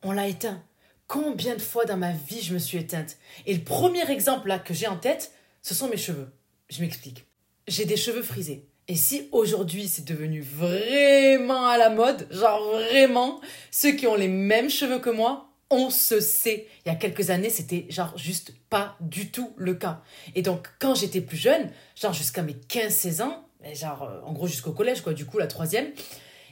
on 0.03 0.13
l'a 0.13 0.29
éteint. 0.29 0.63
Combien 1.09 1.57
de 1.57 1.61
fois 1.61 1.85
dans 1.85 1.99
ma 1.99 2.13
vie 2.13 2.41
je 2.41 2.55
me 2.55 2.59
suis 2.59 2.79
éteinte? 2.79 3.19
Et 3.45 3.53
le 3.53 3.63
premier 3.63 4.11
exemple 4.11 4.49
là 4.49 4.59
que 4.59 4.73
j'ai 4.73 4.87
en 4.87 4.97
tête, 4.97 5.35
ce 5.61 5.75
sont 5.75 5.89
mes 5.89 5.99
cheveux. 5.99 6.33
Je 6.71 6.81
m'explique. 6.81 7.27
J'ai 7.69 7.85
des 7.85 7.99
cheveux 7.99 8.23
frisés. 8.23 8.67
Et 8.89 8.97
si 8.97 9.29
aujourd'hui 9.33 9.89
c'est 9.89 10.07
devenu 10.07 10.41
vraiment 10.41 11.67
à 11.67 11.77
la 11.77 11.91
mode, 11.91 12.29
genre 12.31 12.67
vraiment, 12.73 13.43
ceux 13.71 13.93
qui 13.93 14.07
ont 14.07 14.15
les 14.15 14.29
mêmes 14.29 14.71
cheveux 14.71 15.01
que 15.01 15.11
moi, 15.11 15.46
on 15.71 15.91
se 15.91 16.21
sait. 16.21 16.67
Il 16.85 16.89
y 16.89 16.93
a 16.93 16.95
quelques 16.95 17.31
années, 17.31 17.51
c'était 17.51 17.87
genre 17.89 18.17
juste 18.17 18.53
pas 18.71 18.97
du 19.01 19.31
tout 19.31 19.53
le 19.57 19.75
cas. 19.75 20.03
Et 20.35 20.43
donc, 20.43 20.69
quand 20.79 20.95
j'étais 20.95 21.21
plus 21.21 21.37
jeune, 21.37 21.71
genre 22.01 22.13
jusqu'à 22.13 22.43
mes 22.43 22.55
15-16 22.55 23.23
ans, 23.23 23.49
genre 23.75 24.05
euh, 24.05 24.21
en 24.25 24.33
gros 24.33 24.47
jusqu'au 24.47 24.73
collège, 24.73 25.01
quoi, 25.01 25.13
du 25.13 25.27
coup, 25.27 25.39
la 25.39 25.47
troisième, 25.47 25.89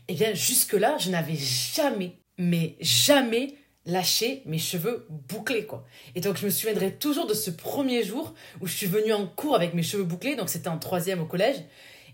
eh 0.08 0.14
bien, 0.14 0.34
jusque-là, 0.34 0.96
je 0.98 1.10
n'avais 1.10 1.36
jamais, 1.36 2.18
mais 2.38 2.76
jamais 2.80 3.54
lâché 3.86 4.42
mes 4.46 4.58
cheveux 4.58 5.06
bouclés, 5.10 5.66
quoi. 5.66 5.84
Et 6.14 6.20
donc, 6.20 6.36
je 6.36 6.46
me 6.46 6.50
souviendrai 6.50 6.94
toujours 6.94 7.26
de 7.26 7.34
ce 7.34 7.50
premier 7.50 8.02
jour 8.02 8.34
où 8.60 8.66
je 8.66 8.74
suis 8.74 8.86
venue 8.86 9.12
en 9.12 9.26
cours 9.26 9.54
avec 9.54 9.74
mes 9.74 9.82
cheveux 9.82 10.04
bouclés, 10.04 10.36
donc 10.36 10.48
c'était 10.48 10.68
en 10.68 10.78
troisième 10.78 11.20
au 11.20 11.26
collège. 11.26 11.56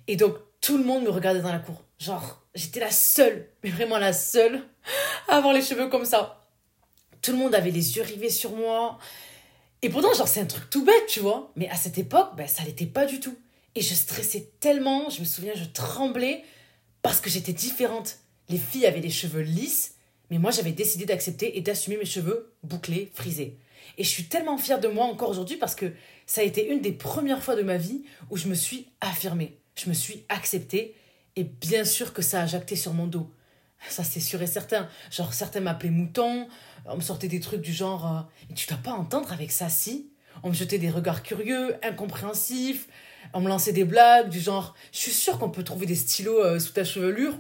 Et 0.07 0.17
donc, 0.17 0.35
tout 0.61 0.77
le 0.77 0.85
monde 0.85 1.05
me 1.05 1.11
regardait 1.11 1.41
dans 1.41 1.53
la 1.53 1.59
cour. 1.59 1.85
Genre, 1.99 2.43
j'étais 2.55 2.81
la 2.81 2.91
seule, 2.91 3.49
mais 3.63 3.71
vraiment 3.71 3.99
la 3.99 4.13
seule, 4.13 4.63
à 5.29 5.37
avoir 5.37 5.55
les 5.55 5.63
cheveux 5.63 5.89
comme 5.89 6.05
ça. 6.05 6.40
Tout 7.23 7.33
le 7.33 7.39
monde 7.39 7.55
avait 7.55 7.71
les 7.71 7.97
yeux 7.97 8.03
rivés 8.03 8.31
sur 8.31 8.53
moi. 8.53 8.99
Et 9.83 9.89
pourtant, 9.89 10.13
genre, 10.15 10.29
c'est 10.29 10.41
un 10.41 10.47
truc 10.47 10.69
tout 10.71 10.85
bête, 10.85 11.07
tu 11.09 11.21
vois. 11.21 11.53
Mais 11.57 11.69
à 11.69 11.77
cette 11.77 11.99
époque, 11.99 12.37
ben, 12.37 12.47
ça 12.47 12.65
l'était 12.65 12.87
pas 12.87 13.07
du 13.07 13.21
tout. 13.21 13.37
Et 13.75 13.83
je 13.83 13.95
stressais 13.95 14.51
tellement, 14.61 15.11
je 15.11 15.21
me 15.21 15.25
souviens, 15.25 15.53
je 15.55 15.65
tremblais 15.65 16.45
parce 17.03 17.21
que 17.21 17.31
j'étais 17.31 17.53
différente. 17.53 18.19
Les 18.49 18.59
filles 18.59 18.87
avaient 18.87 19.01
les 19.01 19.11
cheveux 19.11 19.43
lisses, 19.43 19.95
mais 20.31 20.39
moi, 20.39 20.51
j'avais 20.51 20.73
décidé 20.73 21.05
d'accepter 21.05 21.57
et 21.57 21.61
d'assumer 21.61 21.97
mes 21.97 22.05
cheveux 22.05 22.53
bouclés, 22.63 23.11
frisés. 23.15 23.57
Et 23.97 24.05
je 24.05 24.09
suis 24.09 24.25
tellement 24.25 24.59
fière 24.59 24.81
de 24.81 24.89
moi 24.89 25.05
encore 25.05 25.31
aujourd'hui 25.31 25.57
parce 25.57 25.75
que 25.75 25.93
ça 26.27 26.41
a 26.41 26.45
été 26.45 26.69
une 26.69 26.81
des 26.81 26.93
premières 26.93 27.43
fois 27.43 27.57
de 27.57 27.63
ma 27.63 27.77
vie 27.77 28.03
où 28.31 28.37
je 28.37 28.49
me 28.49 28.55
suis 28.55 28.89
affirmée 29.01 29.61
je 29.83 29.89
me 29.89 29.95
suis 29.95 30.25
acceptée 30.29 30.95
et 31.37 31.45
bien 31.45 31.85
sûr 31.85 32.13
que 32.13 32.23
ça 32.23 32.43
a 32.43 32.47
jacté 32.47 32.77
sur 32.77 32.93
mon 32.93 33.07
dos. 33.07 33.31
Ça, 33.89 34.05
c'est 34.05 34.21
sûr 34.21 34.43
et 34.43 34.47
certain. 34.47 34.89
Genre, 35.11 35.33
certains 35.33 35.61
m'appelaient 35.61 35.91
mouton, 35.91 36.49
on 36.87 36.97
me 36.97 37.01
sortait 37.01 37.29
des 37.29 37.41
trucs 37.41 37.61
du 37.61 37.73
genre 37.73 38.07
euh, 38.07 38.55
Tu 38.55 38.67
dois 38.67 38.79
pas 38.79 38.93
entendre 38.93 39.33
avec 39.33 39.53
ça, 39.53 39.69
si 39.69 40.11
On 40.43 40.49
me 40.49 40.55
jetait 40.55 40.79
des 40.79 40.91
regards 40.91 41.23
curieux, 41.23 41.77
incompréhensifs, 41.83 42.89
on 43.33 43.41
me 43.41 43.49
lançait 43.49 43.73
des 43.73 43.85
blagues 43.85 44.29
du 44.29 44.41
genre 44.41 44.75
je 44.93 44.99
suis 44.99 45.13
sûre 45.13 45.39
qu'on 45.39 45.51
peut 45.51 45.65
trouver 45.65 45.87
des 45.87 45.95
stylos 45.95 46.43
euh, 46.43 46.59
sous 46.59 46.73
ta 46.73 46.85
chevelure. 46.85 47.35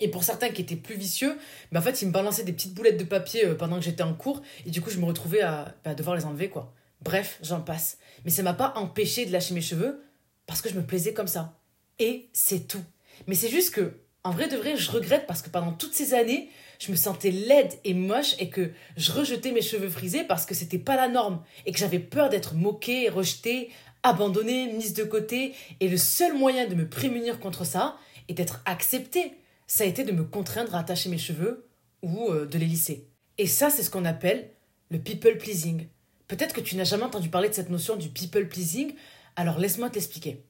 Et 0.00 0.08
pour 0.08 0.24
certains 0.24 0.48
qui 0.48 0.62
étaient 0.62 0.74
plus 0.74 0.96
vicieux, 0.96 1.38
bah 1.70 1.78
en 1.78 1.82
fait, 1.82 2.02
ils 2.02 2.08
me 2.08 2.12
balançaient 2.12 2.42
des 2.42 2.52
petites 2.52 2.74
boulettes 2.74 2.98
de 2.98 3.04
papier 3.04 3.46
euh, 3.46 3.54
pendant 3.54 3.76
que 3.76 3.84
j'étais 3.84 4.02
en 4.02 4.14
cours 4.14 4.42
et 4.66 4.70
du 4.70 4.80
coup, 4.80 4.90
je 4.90 4.98
me 4.98 5.04
retrouvais 5.04 5.42
à 5.42 5.74
bah, 5.84 5.94
devoir 5.94 6.16
les 6.16 6.24
enlever 6.24 6.48
quoi. 6.48 6.72
Bref, 7.02 7.38
j'en 7.42 7.60
passe. 7.60 7.98
Mais 8.24 8.30
ça 8.30 8.42
m'a 8.42 8.54
pas 8.54 8.72
empêché 8.76 9.26
de 9.26 9.32
lâcher 9.32 9.54
mes 9.54 9.60
cheveux 9.60 10.02
parce 10.46 10.60
que 10.60 10.68
je 10.68 10.74
me 10.74 10.82
plaisais 10.82 11.12
comme 11.12 11.26
ça. 11.26 11.58
Et 11.98 12.28
c'est 12.32 12.66
tout. 12.68 12.82
Mais 13.26 13.34
c'est 13.34 13.48
juste 13.48 13.74
que 13.74 13.94
en 14.24 14.30
vrai 14.30 14.48
de 14.48 14.56
vrai, 14.56 14.76
je 14.76 14.90
regrette 14.90 15.26
parce 15.26 15.42
que 15.42 15.50
pendant 15.50 15.72
toutes 15.72 15.94
ces 15.94 16.14
années, 16.14 16.48
je 16.82 16.90
me 16.90 16.96
sentais 16.96 17.30
laide 17.30 17.72
et 17.84 17.94
moche 17.94 18.34
et 18.40 18.48
que 18.48 18.72
je 18.96 19.12
rejetais 19.12 19.52
mes 19.52 19.62
cheveux 19.62 19.88
frisés 19.88 20.24
parce 20.24 20.46
que 20.46 20.54
c'était 20.54 20.80
pas 20.80 20.96
la 20.96 21.06
norme 21.06 21.44
et 21.64 21.70
que 21.70 21.78
j'avais 21.78 22.00
peur 22.00 22.28
d'être 22.28 22.54
moquée, 22.54 23.08
rejetée, 23.08 23.70
abandonnée, 24.02 24.66
mise 24.72 24.92
de 24.92 25.04
côté. 25.04 25.54
Et 25.78 25.88
le 25.88 25.96
seul 25.96 26.36
moyen 26.36 26.66
de 26.66 26.74
me 26.74 26.88
prémunir 26.88 27.38
contre 27.38 27.64
ça 27.64 27.96
et 28.26 28.34
d'être 28.34 28.62
acceptée, 28.64 29.34
ça 29.68 29.84
a 29.84 29.86
été 29.86 30.02
de 30.02 30.10
me 30.10 30.24
contraindre 30.24 30.74
à 30.74 30.80
attacher 30.80 31.08
mes 31.08 31.18
cheveux 31.18 31.68
ou 32.02 32.30
euh, 32.30 32.46
de 32.46 32.58
les 32.58 32.66
lisser. 32.66 33.06
Et 33.38 33.46
ça, 33.46 33.70
c'est 33.70 33.84
ce 33.84 33.90
qu'on 33.90 34.04
appelle 34.04 34.50
le 34.90 34.98
people 34.98 35.38
pleasing. 35.38 35.86
Peut-être 36.26 36.52
que 36.52 36.60
tu 36.60 36.74
n'as 36.74 36.84
jamais 36.84 37.04
entendu 37.04 37.28
parler 37.28 37.48
de 37.48 37.54
cette 37.54 37.70
notion 37.70 37.94
du 37.94 38.08
people 38.08 38.48
pleasing, 38.48 38.94
alors 39.36 39.60
laisse-moi 39.60 39.88
t'expliquer. 39.88 40.42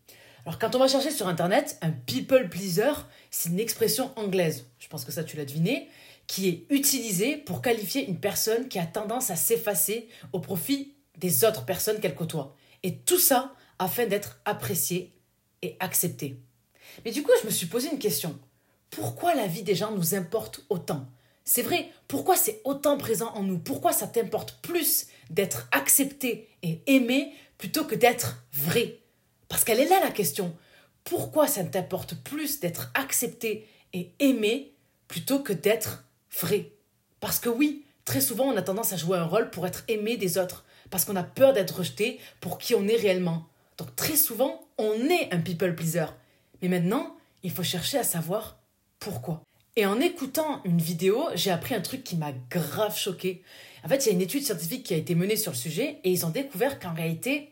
Alors 0.46 0.58
quand 0.58 0.74
on 0.74 0.78
va 0.78 0.88
chercher 0.88 1.10
sur 1.10 1.28
Internet, 1.28 1.78
un 1.82 1.90
people 1.90 2.48
pleaser, 2.48 2.92
c'est 3.30 3.50
une 3.50 3.60
expression 3.60 4.10
anglaise, 4.16 4.66
je 4.78 4.88
pense 4.88 5.04
que 5.04 5.12
ça 5.12 5.22
tu 5.22 5.36
l'as 5.36 5.44
deviné, 5.44 5.88
qui 6.32 6.48
est 6.48 6.64
utilisée 6.70 7.36
pour 7.36 7.60
qualifier 7.60 8.08
une 8.08 8.18
personne 8.18 8.66
qui 8.68 8.78
a 8.78 8.86
tendance 8.86 9.28
à 9.28 9.36
s'effacer 9.36 10.08
au 10.32 10.40
profit 10.40 10.94
des 11.18 11.44
autres 11.44 11.66
personnes 11.66 12.00
qu'elle 12.00 12.14
côtoie. 12.14 12.56
Et 12.82 12.96
tout 13.00 13.18
ça 13.18 13.52
afin 13.78 14.06
d'être 14.06 14.40
apprécié 14.46 15.12
et 15.60 15.76
accepté. 15.78 16.40
Mais 17.04 17.10
du 17.10 17.22
coup, 17.22 17.32
je 17.42 17.46
me 17.46 17.52
suis 17.52 17.66
posé 17.66 17.90
une 17.92 17.98
question. 17.98 18.40
Pourquoi 18.88 19.34
la 19.34 19.46
vie 19.46 19.62
des 19.62 19.74
gens 19.74 19.92
nous 19.92 20.14
importe 20.14 20.64
autant? 20.70 21.06
C'est 21.44 21.60
vrai, 21.60 21.90
pourquoi 22.08 22.34
c'est 22.34 22.62
autant 22.64 22.96
présent 22.96 23.30
en 23.34 23.42
nous? 23.42 23.58
Pourquoi 23.58 23.92
ça 23.92 24.06
t'importe 24.06 24.58
plus 24.62 25.08
d'être 25.28 25.68
accepté 25.70 26.48
et 26.62 26.80
aimé 26.86 27.34
plutôt 27.58 27.84
que 27.84 27.94
d'être 27.94 28.42
vrai? 28.54 29.00
Parce 29.50 29.64
qu'elle 29.64 29.80
est 29.80 29.88
là 29.90 30.00
la 30.00 30.10
question. 30.10 30.56
Pourquoi 31.04 31.46
ça 31.46 31.62
t'importe 31.62 32.14
plus 32.14 32.58
d'être 32.58 32.90
accepté 32.94 33.68
et 33.92 34.14
aimé 34.18 34.72
plutôt 35.08 35.40
que 35.40 35.52
d'être 35.52 36.06
vrai 36.40 36.72
Parce 37.20 37.38
que 37.38 37.48
oui, 37.48 37.84
très 38.04 38.20
souvent 38.20 38.46
on 38.46 38.56
a 38.56 38.62
tendance 38.62 38.92
à 38.92 38.96
jouer 38.96 39.18
un 39.18 39.24
rôle 39.24 39.50
pour 39.50 39.66
être 39.66 39.84
aimé 39.88 40.16
des 40.16 40.38
autres, 40.38 40.64
parce 40.90 41.04
qu'on 41.04 41.16
a 41.16 41.22
peur 41.22 41.52
d'être 41.52 41.78
rejeté 41.78 42.18
pour 42.40 42.58
qui 42.58 42.74
on 42.74 42.86
est 42.86 42.96
réellement. 42.96 43.46
Donc 43.78 43.94
très 43.96 44.16
souvent, 44.16 44.64
on 44.78 44.92
est 45.08 45.32
un 45.32 45.40
people 45.40 45.74
pleaser. 45.74 46.06
Mais 46.60 46.68
maintenant, 46.68 47.16
il 47.42 47.50
faut 47.50 47.62
chercher 47.62 47.98
à 47.98 48.04
savoir 48.04 48.58
pourquoi. 48.98 49.42
Et 49.74 49.86
en 49.86 50.00
écoutant 50.00 50.60
une 50.64 50.80
vidéo, 50.80 51.28
j'ai 51.34 51.50
appris 51.50 51.74
un 51.74 51.80
truc 51.80 52.04
qui 52.04 52.16
m'a 52.16 52.32
grave 52.50 52.96
choqué. 52.96 53.42
En 53.84 53.88
fait, 53.88 54.04
il 54.04 54.08
y 54.08 54.12
a 54.12 54.14
une 54.14 54.20
étude 54.20 54.44
scientifique 54.44 54.84
qui 54.84 54.94
a 54.94 54.98
été 54.98 55.14
menée 55.14 55.36
sur 55.36 55.52
le 55.52 55.56
sujet 55.56 55.98
et 56.04 56.10
ils 56.10 56.26
ont 56.26 56.30
découvert 56.30 56.78
qu'en 56.78 56.92
réalité, 56.92 57.51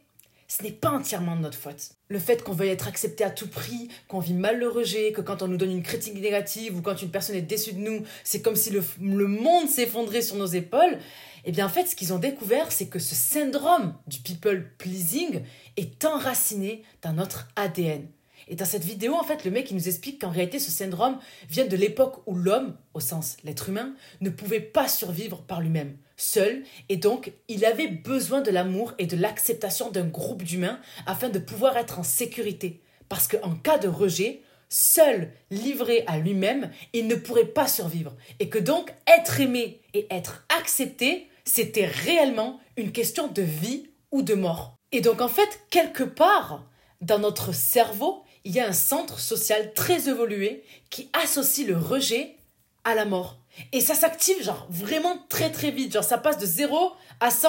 ce 0.50 0.64
n'est 0.64 0.72
pas 0.72 0.90
entièrement 0.90 1.36
de 1.36 1.42
notre 1.42 1.56
faute. 1.56 1.92
Le 2.08 2.18
fait 2.18 2.42
qu'on 2.42 2.52
veuille 2.52 2.70
être 2.70 2.88
accepté 2.88 3.22
à 3.22 3.30
tout 3.30 3.46
prix, 3.46 3.88
qu'on 4.08 4.18
vit 4.18 4.34
mal 4.34 4.58
le 4.58 4.68
rejet, 4.68 5.12
que 5.12 5.20
quand 5.20 5.42
on 5.42 5.48
nous 5.48 5.56
donne 5.56 5.70
une 5.70 5.84
critique 5.84 6.14
négative 6.14 6.76
ou 6.76 6.82
quand 6.82 7.00
une 7.00 7.10
personne 7.10 7.36
est 7.36 7.42
déçue 7.42 7.72
de 7.72 7.78
nous, 7.78 8.02
c'est 8.24 8.42
comme 8.42 8.56
si 8.56 8.70
le, 8.70 8.82
monde 8.98 9.68
s'effondrait 9.68 10.22
sur 10.22 10.34
nos 10.34 10.46
épaules. 10.46 10.98
Eh 11.44 11.52
bien, 11.52 11.66
en 11.66 11.68
fait, 11.68 11.86
ce 11.86 11.94
qu'ils 11.94 12.12
ont 12.12 12.18
découvert, 12.18 12.72
c'est 12.72 12.88
que 12.88 12.98
ce 12.98 13.14
syndrome 13.14 13.94
du 14.08 14.18
people 14.18 14.72
pleasing 14.76 15.42
est 15.76 16.04
enraciné 16.04 16.82
dans 17.02 17.12
notre 17.12 17.46
ADN. 17.54 18.08
Et 18.48 18.56
dans 18.56 18.64
cette 18.64 18.84
vidéo, 18.84 19.14
en 19.14 19.22
fait, 19.22 19.44
le 19.44 19.52
mec 19.52 19.70
il 19.70 19.76
nous 19.76 19.86
explique 19.86 20.20
qu'en 20.20 20.30
réalité, 20.30 20.58
ce 20.58 20.72
syndrome 20.72 21.18
vient 21.48 21.66
de 21.66 21.76
l'époque 21.76 22.22
où 22.26 22.34
l'homme, 22.34 22.74
au 22.94 23.00
sens 23.00 23.36
l'être 23.44 23.68
humain, 23.68 23.94
ne 24.20 24.30
pouvait 24.30 24.58
pas 24.58 24.88
survivre 24.88 25.42
par 25.42 25.60
lui-même 25.60 25.96
seul, 26.20 26.62
et 26.88 26.96
donc 26.96 27.32
il 27.48 27.64
avait 27.64 27.88
besoin 27.88 28.40
de 28.40 28.50
l'amour 28.50 28.94
et 28.98 29.06
de 29.06 29.16
l'acceptation 29.16 29.90
d'un 29.90 30.06
groupe 30.06 30.42
d'humains 30.42 30.80
afin 31.06 31.28
de 31.28 31.38
pouvoir 31.38 31.76
être 31.76 31.98
en 31.98 32.02
sécurité. 32.02 32.80
Parce 33.08 33.26
qu'en 33.26 33.54
cas 33.54 33.78
de 33.78 33.88
rejet, 33.88 34.42
seul, 34.68 35.32
livré 35.50 36.04
à 36.06 36.18
lui-même, 36.18 36.70
il 36.92 37.06
ne 37.08 37.16
pourrait 37.16 37.46
pas 37.46 37.66
survivre. 37.66 38.16
Et 38.38 38.48
que 38.48 38.58
donc 38.58 38.94
être 39.06 39.40
aimé 39.40 39.80
et 39.94 40.06
être 40.10 40.46
accepté, 40.60 41.28
c'était 41.44 41.86
réellement 41.86 42.60
une 42.76 42.92
question 42.92 43.26
de 43.26 43.42
vie 43.42 43.88
ou 44.12 44.22
de 44.22 44.34
mort. 44.34 44.76
Et 44.92 45.00
donc 45.00 45.20
en 45.20 45.28
fait, 45.28 45.60
quelque 45.70 46.04
part, 46.04 46.66
dans 47.00 47.18
notre 47.18 47.52
cerveau, 47.52 48.24
il 48.44 48.52
y 48.52 48.60
a 48.60 48.68
un 48.68 48.72
centre 48.72 49.18
social 49.18 49.72
très 49.74 50.08
évolué 50.08 50.62
qui 50.88 51.10
associe 51.12 51.66
le 51.66 51.76
rejet 51.76 52.36
à 52.84 52.94
la 52.94 53.04
mort. 53.04 53.39
Et 53.72 53.80
ça 53.80 53.94
s'active, 53.94 54.42
genre, 54.42 54.66
vraiment 54.70 55.18
très 55.28 55.50
très 55.50 55.70
vite. 55.70 55.92
Genre, 55.92 56.04
ça 56.04 56.18
passe 56.18 56.38
de 56.38 56.46
0 56.46 56.92
à 57.20 57.30
100 57.30 57.48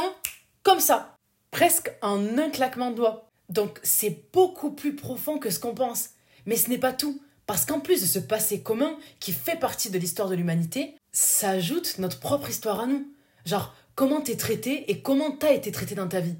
comme 0.64 0.80
ça. 0.80 1.16
Presque 1.52 1.92
en 2.02 2.38
un 2.38 2.50
claquement 2.50 2.92
de 2.92 2.96
doigts. 2.96 3.30
Donc, 3.50 3.80
c'est 3.84 4.32
beaucoup 4.32 4.72
plus 4.72 4.96
profond 4.96 5.38
que 5.38 5.50
ce 5.50 5.60
qu'on 5.60 5.76
pense. 5.76 6.12
Mais 6.46 6.56
ce 6.56 6.70
n'est 6.70 6.78
pas 6.78 6.94
tout. 6.94 7.22
Parce 7.46 7.66
qu'en 7.66 7.80
plus 7.80 8.02
de 8.02 8.06
ce 8.06 8.20
passé 8.20 8.62
commun 8.62 8.98
qui 9.20 9.34
fait 9.34 9.60
partie 9.60 9.90
de 9.90 10.00
l'histoire 10.00 10.30
de 10.30 10.36
l'humanité, 10.36 10.96
ça 11.12 11.50
ajoute 11.50 11.98
notre 11.98 12.20
propre 12.20 12.50
histoire 12.50 12.80
à 12.80 12.88
nous. 12.88 13.06
Genre, 13.46 13.76
comment 13.96 14.22
t'es 14.22 14.38
traité 14.38 14.90
et 14.90 15.02
comment 15.02 15.32
t'as 15.32 15.54
été 15.54 15.72
traité 15.72 15.96
dans 15.96 16.08
ta 16.08 16.22
vie. 16.22 16.36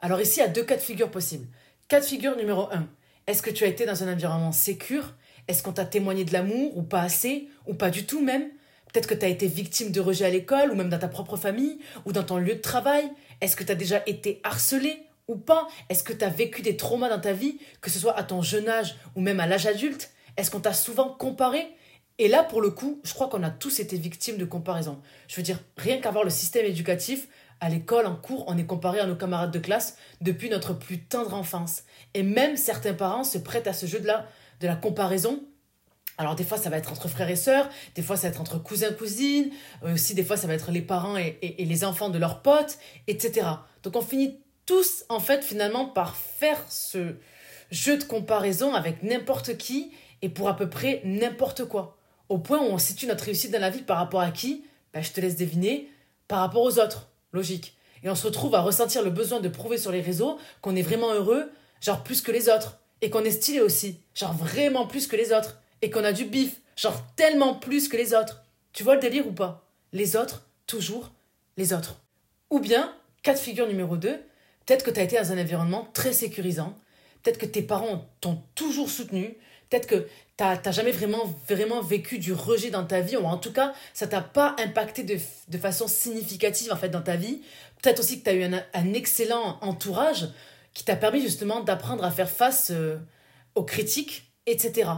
Alors 0.00 0.20
ici, 0.20 0.40
il 0.40 0.42
y 0.42 0.46
a 0.46 0.48
deux 0.48 0.64
cas 0.64 0.76
de 0.76 0.80
figure 0.80 1.10
possibles. 1.10 1.46
Cas 1.88 2.00
de 2.00 2.04
figure 2.04 2.36
numéro 2.36 2.68
1. 2.72 2.88
Est-ce 3.26 3.42
que 3.42 3.50
tu 3.50 3.64
as 3.64 3.68
été 3.68 3.86
dans 3.86 4.02
un 4.02 4.12
environnement 4.12 4.52
sécure? 4.52 5.14
Est-ce 5.46 5.62
qu'on 5.62 5.72
t'a 5.72 5.84
témoigné 5.84 6.24
de 6.24 6.32
l'amour 6.32 6.76
ou 6.76 6.82
pas 6.82 7.02
assez? 7.02 7.48
Ou 7.66 7.74
pas 7.74 7.90
du 7.90 8.04
tout 8.06 8.20
même? 8.20 8.50
Peut-être 8.96 9.08
que 9.08 9.14
tu 9.14 9.26
as 9.26 9.28
été 9.28 9.46
victime 9.46 9.92
de 9.92 10.00
rejet 10.00 10.24
à 10.24 10.30
l'école 10.30 10.70
ou 10.70 10.74
même 10.74 10.88
dans 10.88 10.98
ta 10.98 11.06
propre 11.06 11.36
famille 11.36 11.76
ou 12.06 12.12
dans 12.12 12.22
ton 12.22 12.38
lieu 12.38 12.54
de 12.54 12.60
travail. 12.62 13.04
Est-ce 13.42 13.54
que 13.54 13.62
tu 13.62 13.70
as 13.70 13.74
déjà 13.74 14.02
été 14.06 14.40
harcelé 14.42 15.02
ou 15.28 15.36
pas? 15.36 15.68
Est-ce 15.90 16.02
que 16.02 16.14
tu 16.14 16.24
as 16.24 16.30
vécu 16.30 16.62
des 16.62 16.78
traumas 16.78 17.10
dans 17.10 17.20
ta 17.20 17.34
vie, 17.34 17.58
que 17.82 17.90
ce 17.90 17.98
soit 17.98 18.16
à 18.18 18.22
ton 18.22 18.40
jeune 18.40 18.70
âge 18.70 18.96
ou 19.14 19.20
même 19.20 19.38
à 19.38 19.46
l'âge 19.46 19.66
adulte? 19.66 20.12
Est-ce 20.38 20.50
qu'on 20.50 20.60
t'a 20.60 20.72
souvent 20.72 21.10
comparé? 21.10 21.66
Et 22.16 22.28
là, 22.28 22.42
pour 22.42 22.62
le 22.62 22.70
coup, 22.70 22.98
je 23.04 23.12
crois 23.12 23.28
qu'on 23.28 23.42
a 23.42 23.50
tous 23.50 23.80
été 23.80 23.98
victimes 23.98 24.38
de 24.38 24.46
comparaison. 24.46 25.02
Je 25.28 25.36
veux 25.36 25.42
dire, 25.42 25.60
rien 25.76 26.00
qu'avoir 26.00 26.24
le 26.24 26.30
système 26.30 26.64
éducatif, 26.64 27.28
à 27.60 27.68
l'école, 27.68 28.06
en 28.06 28.16
cours, 28.16 28.44
on 28.48 28.56
est 28.56 28.64
comparé 28.64 28.98
à 28.98 29.04
nos 29.04 29.14
camarades 29.14 29.52
de 29.52 29.58
classe 29.58 29.98
depuis 30.22 30.48
notre 30.48 30.72
plus 30.72 31.04
tendre 31.04 31.34
enfance. 31.34 31.82
Et 32.14 32.22
même 32.22 32.56
certains 32.56 32.94
parents 32.94 33.24
se 33.24 33.36
prêtent 33.36 33.66
à 33.66 33.74
ce 33.74 33.84
jeu-là 33.84 34.26
de 34.60 34.66
la 34.66 34.74
comparaison 34.74 35.44
alors 36.18 36.34
des 36.34 36.44
fois 36.44 36.58
ça 36.58 36.70
va 36.70 36.78
être 36.78 36.92
entre 36.92 37.08
frères 37.08 37.28
et 37.28 37.36
sœurs, 37.36 37.68
des 37.94 38.02
fois 38.02 38.16
ça 38.16 38.22
va 38.22 38.28
être 38.28 38.40
entre 38.40 38.58
cousins 38.58 38.92
cousines, 38.92 39.50
euh, 39.84 39.94
aussi 39.94 40.14
des 40.14 40.24
fois 40.24 40.36
ça 40.36 40.46
va 40.46 40.54
être 40.54 40.70
les 40.70 40.80
parents 40.80 41.16
et, 41.16 41.38
les 41.58 41.84
enfants 41.84 42.08
de 42.08 42.18
leurs 42.18 42.42
potes, 42.42 42.78
etc. 43.06 43.46
Donc 43.82 43.96
on 43.96 44.00
finit 44.00 44.38
tous 44.64 45.04
en 45.08 45.20
fait 45.20 45.44
finalement 45.44 45.86
par 45.86 46.16
faire 46.16 46.60
ce 46.68 47.16
jeu 47.70 47.98
de 47.98 48.04
comparaison 48.04 48.74
avec 48.74 49.02
n'importe 49.02 49.56
qui 49.56 49.92
et 50.22 50.28
pour 50.28 50.48
à 50.48 50.56
peu 50.56 50.68
près 50.70 51.02
n'importe 51.04 51.64
quoi. 51.64 51.98
Au 52.28 52.38
point 52.38 52.58
où 52.58 52.64
on 52.64 52.78
situe 52.78 53.06
notre 53.06 53.24
réussite 53.24 53.52
dans 53.52 53.60
la 53.60 53.70
vie 53.70 53.82
par 53.82 53.98
rapport 53.98 54.20
à 54.20 54.30
qui? 54.30 54.64
Ben, 54.92 55.02
Je 55.02 55.12
te 55.12 55.20
laisse 55.20 55.36
deviner, 55.36 55.88
par 56.26 56.40
rapport 56.40 56.62
aux 56.62 56.78
autres, 56.78 57.08
logique. 57.32 57.76
Et 58.02 58.10
on 58.10 58.14
se 58.14 58.26
retrouve 58.26 58.54
à 58.54 58.60
ressentir 58.60 59.02
le 59.02 59.10
besoin 59.10 59.40
de 59.40 59.48
prouver 59.48 59.78
sur 59.78 59.92
les 59.92 60.00
réseaux 60.00 60.38
qu'on 60.60 60.74
est 60.74 60.82
vraiment 60.82 61.12
heureux, 61.12 61.52
genre 61.80 62.02
plus 62.02 62.22
que 62.22 62.32
les 62.32 62.48
autres, 62.48 62.80
et 63.02 63.10
qu'on 63.10 63.24
est 63.24 63.30
stylé 63.30 63.60
aussi, 63.60 64.00
genre 64.14 64.32
vraiment 64.32 64.86
plus 64.86 65.06
que 65.06 65.16
les 65.16 65.32
autres 65.32 65.60
et 65.82 65.90
qu'on 65.90 66.04
a 66.04 66.12
du 66.12 66.24
bif, 66.24 66.60
genre 66.76 67.02
tellement 67.16 67.54
plus 67.54 67.88
que 67.88 67.96
les 67.96 68.14
autres. 68.14 68.42
Tu 68.72 68.82
vois 68.82 68.94
le 68.94 69.00
délire 69.00 69.26
ou 69.26 69.32
pas? 69.32 69.68
Les 69.92 70.16
autres, 70.16 70.48
toujours 70.66 71.12
les 71.56 71.72
autres. 71.72 72.00
Ou 72.50 72.60
bien, 72.60 72.94
cas 73.22 73.34
de 73.34 73.38
figure 73.38 73.66
numéro 73.66 73.96
2, 73.96 74.08
peut-être 74.64 74.84
que 74.84 74.90
tu 74.90 75.00
as 75.00 75.02
été 75.02 75.16
dans 75.16 75.32
un 75.32 75.40
environnement 75.40 75.88
très 75.92 76.12
sécurisant, 76.12 76.76
peut-être 77.22 77.38
que 77.38 77.46
tes 77.46 77.62
parents 77.62 78.06
t'ont 78.20 78.42
toujours 78.54 78.90
soutenu, 78.90 79.36
peut-être 79.68 79.86
que 79.86 80.06
tu 80.36 80.44
n'as 80.44 80.70
jamais 80.70 80.92
vraiment, 80.92 81.24
vraiment 81.48 81.80
vécu 81.80 82.18
du 82.18 82.32
rejet 82.32 82.70
dans 82.70 82.84
ta 82.84 83.00
vie, 83.00 83.16
ou 83.16 83.24
en 83.24 83.38
tout 83.38 83.52
cas, 83.52 83.72
ça 83.94 84.06
t'a 84.06 84.20
pas 84.20 84.54
impacté 84.58 85.02
de, 85.02 85.58
façon 85.58 85.88
significative 85.88 86.72
en 86.72 86.76
fait 86.76 86.88
dans 86.88 87.02
ta 87.02 87.16
vie. 87.16 87.40
Peut-être 87.82 88.00
aussi 88.00 88.20
que 88.20 88.24
tu 88.24 88.30
as 88.30 88.34
eu 88.34 88.44
un, 88.44 88.92
excellent 88.92 89.58
entourage 89.62 90.28
qui 90.74 90.84
t'a 90.84 90.96
permis 90.96 91.22
justement 91.22 91.60
d'apprendre 91.60 92.04
à 92.04 92.10
faire 92.10 92.28
face 92.28 92.70
euh, 92.70 92.98
aux 93.54 93.64
critiques, 93.64 94.30
etc. 94.44 94.90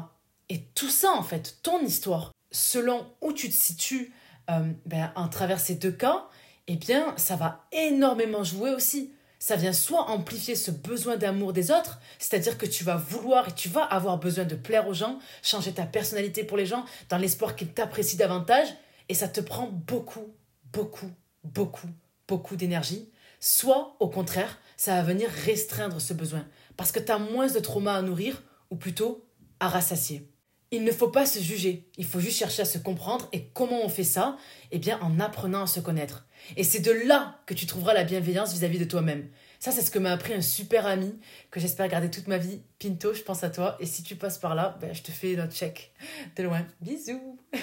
Et 0.48 0.64
tout 0.74 0.90
ça, 0.90 1.12
en 1.12 1.22
fait, 1.22 1.58
ton 1.62 1.80
histoire, 1.80 2.32
selon 2.50 3.06
où 3.20 3.32
tu 3.32 3.48
te 3.48 3.54
situes 3.54 4.12
euh, 4.50 4.72
ben, 4.86 5.12
en 5.14 5.28
travers 5.28 5.60
ces 5.60 5.74
deux 5.74 5.92
cas, 5.92 6.26
eh 6.68 6.76
bien, 6.76 7.14
ça 7.16 7.36
va 7.36 7.66
énormément 7.72 8.44
jouer 8.44 8.70
aussi. 8.70 9.12
Ça 9.38 9.56
vient 9.56 9.72
soit 9.72 10.10
amplifier 10.10 10.56
ce 10.56 10.70
besoin 10.70 11.16
d'amour 11.16 11.52
des 11.52 11.70
autres, 11.70 12.00
c'est-à-dire 12.18 12.58
que 12.58 12.66
tu 12.66 12.82
vas 12.82 12.96
vouloir 12.96 13.48
et 13.48 13.54
tu 13.54 13.68
vas 13.68 13.84
avoir 13.84 14.18
besoin 14.18 14.44
de 14.44 14.56
plaire 14.56 14.88
aux 14.88 14.94
gens, 14.94 15.18
changer 15.42 15.72
ta 15.72 15.86
personnalité 15.86 16.42
pour 16.42 16.56
les 16.56 16.66
gens, 16.66 16.84
dans 17.08 17.18
l'espoir 17.18 17.54
qu'ils 17.54 17.72
t'apprécient 17.72 18.18
davantage, 18.18 18.66
et 19.08 19.14
ça 19.14 19.28
te 19.28 19.40
prend 19.40 19.68
beaucoup, 19.68 20.34
beaucoup, 20.72 21.10
beaucoup, 21.44 21.88
beaucoup 22.26 22.56
d'énergie, 22.56 23.10
soit 23.38 23.96
au 24.00 24.08
contraire, 24.08 24.58
ça 24.76 24.96
va 24.96 25.02
venir 25.02 25.30
restreindre 25.30 26.00
ce 26.00 26.14
besoin, 26.14 26.44
parce 26.76 26.90
que 26.90 27.00
tu 27.00 27.12
as 27.12 27.18
moins 27.18 27.46
de 27.46 27.60
trauma 27.60 27.94
à 27.94 28.02
nourrir, 28.02 28.42
ou 28.70 28.76
plutôt 28.76 29.24
à 29.60 29.68
rassasier. 29.68 30.28
Il 30.70 30.84
ne 30.84 30.92
faut 30.92 31.08
pas 31.08 31.24
se 31.24 31.38
juger, 31.38 31.88
il 31.96 32.04
faut 32.04 32.20
juste 32.20 32.36
chercher 32.36 32.62
à 32.62 32.66
se 32.66 32.76
comprendre, 32.76 33.28
et 33.32 33.46
comment 33.54 33.82
on 33.82 33.88
fait 33.88 34.04
ça 34.04 34.36
Eh 34.70 34.78
bien 34.78 34.98
en 35.00 35.18
apprenant 35.18 35.62
à 35.62 35.66
se 35.66 35.80
connaître. 35.80 36.26
Et 36.56 36.64
c'est 36.64 36.80
de 36.80 36.92
là 36.92 37.40
que 37.46 37.54
tu 37.54 37.64
trouveras 37.64 37.94
la 37.94 38.04
bienveillance 38.04 38.52
vis-à-vis 38.52 38.78
de 38.78 38.84
toi-même. 38.84 39.28
Ça, 39.60 39.72
c'est 39.72 39.82
ce 39.82 39.90
que 39.90 39.98
m'a 39.98 40.12
appris 40.12 40.34
un 40.34 40.42
super 40.42 40.86
ami 40.86 41.18
que 41.50 41.58
j'espère 41.58 41.88
garder 41.88 42.10
toute 42.10 42.28
ma 42.28 42.38
vie. 42.38 42.60
Pinto, 42.78 43.12
je 43.14 43.22
pense 43.22 43.42
à 43.42 43.50
toi. 43.50 43.76
Et 43.80 43.86
si 43.86 44.02
tu 44.02 44.14
passes 44.14 44.38
par 44.38 44.54
là, 44.54 44.76
ben, 44.80 44.94
je 44.94 45.02
te 45.02 45.10
fais 45.10 45.34
notre 45.34 45.54
check 45.54 45.92
de 46.36 46.42
loin. 46.42 46.64
Bisous 46.80 47.38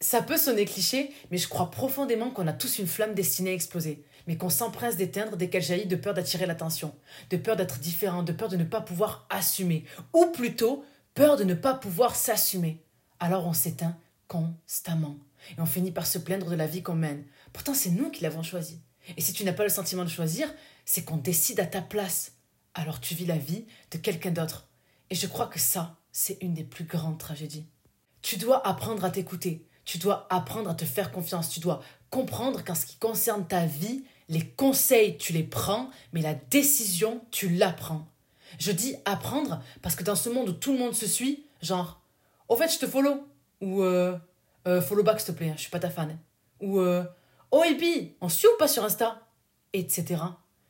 Ça 0.00 0.20
peut 0.20 0.36
sonner 0.36 0.66
cliché, 0.66 1.10
mais 1.30 1.38
je 1.38 1.48
crois 1.48 1.70
profondément 1.70 2.30
qu'on 2.30 2.46
a 2.46 2.52
tous 2.52 2.78
une 2.78 2.86
flamme 2.86 3.14
destinée 3.14 3.50
à 3.50 3.54
exploser, 3.54 4.04
mais 4.26 4.36
qu'on 4.36 4.50
s'empresse 4.50 4.96
d'éteindre 4.96 5.38
dès 5.38 5.48
qu'elle 5.48 5.62
jaillit 5.62 5.86
de 5.86 5.96
peur 5.96 6.12
d'attirer 6.12 6.44
l'attention, 6.44 6.94
de 7.30 7.38
peur 7.38 7.56
d'être 7.56 7.78
différent, 7.78 8.22
de 8.22 8.32
peur 8.32 8.50
de 8.50 8.56
ne 8.56 8.64
pas 8.64 8.82
pouvoir 8.82 9.26
assumer, 9.30 9.84
ou 10.12 10.26
plutôt 10.26 10.84
peur 11.16 11.36
de 11.36 11.44
ne 11.44 11.54
pas 11.54 11.74
pouvoir 11.74 12.14
s'assumer. 12.14 12.84
Alors 13.18 13.46
on 13.46 13.54
s'éteint 13.54 13.96
constamment, 14.28 15.16
et 15.56 15.60
on 15.60 15.66
finit 15.66 15.90
par 15.90 16.06
se 16.06 16.18
plaindre 16.18 16.50
de 16.50 16.54
la 16.54 16.66
vie 16.66 16.82
qu'on 16.82 16.94
mène. 16.94 17.24
Pourtant 17.52 17.74
c'est 17.74 17.90
nous 17.90 18.10
qui 18.10 18.22
l'avons 18.22 18.42
choisie. 18.42 18.80
Et 19.16 19.20
si 19.20 19.32
tu 19.32 19.42
n'as 19.44 19.54
pas 19.54 19.62
le 19.62 19.70
sentiment 19.70 20.04
de 20.04 20.10
choisir, 20.10 20.52
c'est 20.84 21.04
qu'on 21.04 21.16
décide 21.16 21.58
à 21.58 21.66
ta 21.66 21.80
place. 21.80 22.32
Alors 22.74 23.00
tu 23.00 23.14
vis 23.14 23.24
la 23.24 23.38
vie 23.38 23.64
de 23.90 23.98
quelqu'un 23.98 24.30
d'autre. 24.30 24.68
Et 25.08 25.14
je 25.14 25.26
crois 25.26 25.46
que 25.46 25.58
ça, 25.58 25.96
c'est 26.12 26.38
une 26.42 26.52
des 26.52 26.64
plus 26.64 26.84
grandes 26.84 27.18
tragédies. 27.18 27.66
Tu 28.20 28.36
dois 28.36 28.66
apprendre 28.66 29.04
à 29.04 29.10
t'écouter, 29.10 29.66
tu 29.86 29.96
dois 29.96 30.26
apprendre 30.28 30.68
à 30.68 30.74
te 30.74 30.84
faire 30.84 31.12
confiance. 31.12 31.48
Tu 31.48 31.60
dois 31.60 31.80
comprendre 32.10 32.62
qu'en 32.62 32.74
ce 32.74 32.84
qui 32.84 32.96
concerne 32.96 33.46
ta 33.46 33.64
vie, 33.64 34.04
les 34.28 34.46
conseils, 34.46 35.16
tu 35.16 35.32
les 35.32 35.44
prends, 35.44 35.88
mais 36.12 36.20
la 36.20 36.34
décision, 36.34 37.24
tu 37.30 37.48
l'apprends. 37.48 38.06
Je 38.58 38.72
dis 38.72 38.96
apprendre 39.04 39.62
parce 39.82 39.94
que 39.94 40.04
dans 40.04 40.16
ce 40.16 40.28
monde 40.28 40.48
où 40.48 40.52
tout 40.52 40.72
le 40.72 40.78
monde 40.78 40.94
se 40.94 41.06
suit, 41.06 41.44
genre, 41.62 42.00
au 42.48 42.56
fait, 42.56 42.72
je 42.72 42.78
te 42.78 42.86
follow. 42.86 43.26
Ou, 43.60 43.82
euh, 43.82 44.16
euh 44.66 44.80
follow 44.80 45.02
back, 45.02 45.20
s'il 45.20 45.34
te 45.34 45.38
plaît, 45.38 45.52
je 45.56 45.62
suis 45.62 45.70
pas 45.70 45.78
ta 45.78 45.90
fan. 45.90 46.18
Ou, 46.60 46.80
euh, 46.80 47.04
oh, 47.50 47.62
Elpi, 47.64 48.14
on 48.20 48.28
suit 48.28 48.48
ou 48.48 48.58
pas 48.58 48.68
sur 48.68 48.84
Insta 48.84 49.22
Etc. 49.72 50.16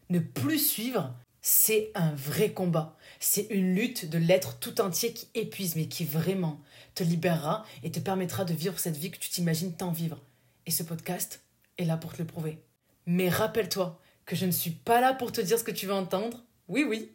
Ne 0.09 0.19
plus 0.19 0.59
suivre, 0.59 1.15
c'est 1.41 1.93
un 1.95 2.13
vrai 2.15 2.53
combat. 2.53 2.97
C'est 3.21 3.47
une 3.51 3.75
lutte 3.75 4.09
de 4.09 4.19
l'être 4.19 4.59
tout 4.59 4.81
entier 4.81 5.13
qui 5.13 5.29
épuise, 5.35 5.77
mais 5.77 5.87
qui 5.87 6.05
vraiment 6.05 6.61
te 6.95 7.05
libérera 7.05 7.65
et 7.83 7.93
te 7.93 8.01
permettra 8.01 8.45
de 8.45 8.53
vivre 8.53 8.79
cette 8.79 8.97
vie 8.97 9.11
que 9.11 9.19
tu 9.19 9.31
t'imagines 9.31 9.73
tant 9.73 9.93
vivre. 9.93 10.21
Et 10.67 10.71
ce 10.71 10.83
podcast 10.83 11.45
est 11.79 11.85
là 11.85 11.97
pour 11.97 12.13
te 12.13 12.19
le 12.19 12.27
prouver. 12.27 12.59
Mais 13.07 13.29
rappelle-toi 13.29 14.01
que 14.25 14.35
je 14.35 14.47
ne 14.47 14.51
suis 14.51 14.71
pas 14.71 15.01
là 15.01 15.15
pour 15.15 15.31
te 15.31 15.41
dire 15.41 15.59
ce 15.59 15.65
que 15.65 15.71
tu 15.71 15.87
veux 15.87 15.95
entendre, 15.95 16.43
oui 16.69 16.85
oui, 16.85 17.13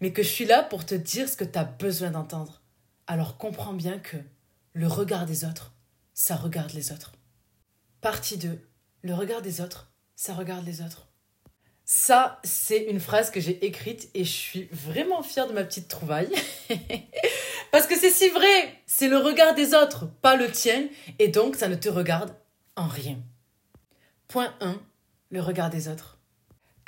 mais 0.00 0.12
que 0.12 0.22
je 0.22 0.28
suis 0.28 0.44
là 0.44 0.62
pour 0.62 0.84
te 0.84 0.94
dire 0.94 1.28
ce 1.28 1.36
que 1.36 1.44
tu 1.44 1.58
as 1.58 1.64
besoin 1.64 2.10
d'entendre. 2.10 2.62
Alors 3.06 3.38
comprends 3.38 3.74
bien 3.74 3.98
que 3.98 4.16
le 4.72 4.86
regard 4.86 5.26
des 5.26 5.44
autres, 5.44 5.72
ça 6.14 6.36
regarde 6.36 6.72
les 6.72 6.92
autres. 6.92 7.12
Partie 8.00 8.38
2. 8.38 8.60
Le 9.02 9.14
regard 9.14 9.42
des 9.42 9.60
autres, 9.60 9.92
ça 10.16 10.34
regarde 10.34 10.66
les 10.66 10.80
autres. 10.82 11.08
Ça, 11.84 12.38
c'est 12.44 12.84
une 12.84 13.00
phrase 13.00 13.30
que 13.30 13.40
j'ai 13.40 13.64
écrite 13.64 14.10
et 14.14 14.24
je 14.24 14.30
suis 14.30 14.68
vraiment 14.72 15.22
fière 15.22 15.46
de 15.46 15.52
ma 15.52 15.64
petite 15.64 15.88
trouvaille. 15.88 16.30
Parce 17.72 17.86
que 17.86 17.96
c'est 17.96 18.10
si 18.10 18.28
vrai, 18.28 18.82
c'est 18.86 19.08
le 19.08 19.16
regard 19.16 19.54
des 19.54 19.74
autres, 19.74 20.06
pas 20.20 20.36
le 20.36 20.50
tien, 20.50 20.88
et 21.18 21.28
donc 21.28 21.56
ça 21.56 21.68
ne 21.68 21.76
te 21.76 21.88
regarde 21.88 22.34
en 22.76 22.86
rien. 22.86 23.18
Point 24.26 24.54
1. 24.60 24.78
Le 25.30 25.40
regard 25.40 25.70
des 25.70 25.88
autres. 25.88 26.17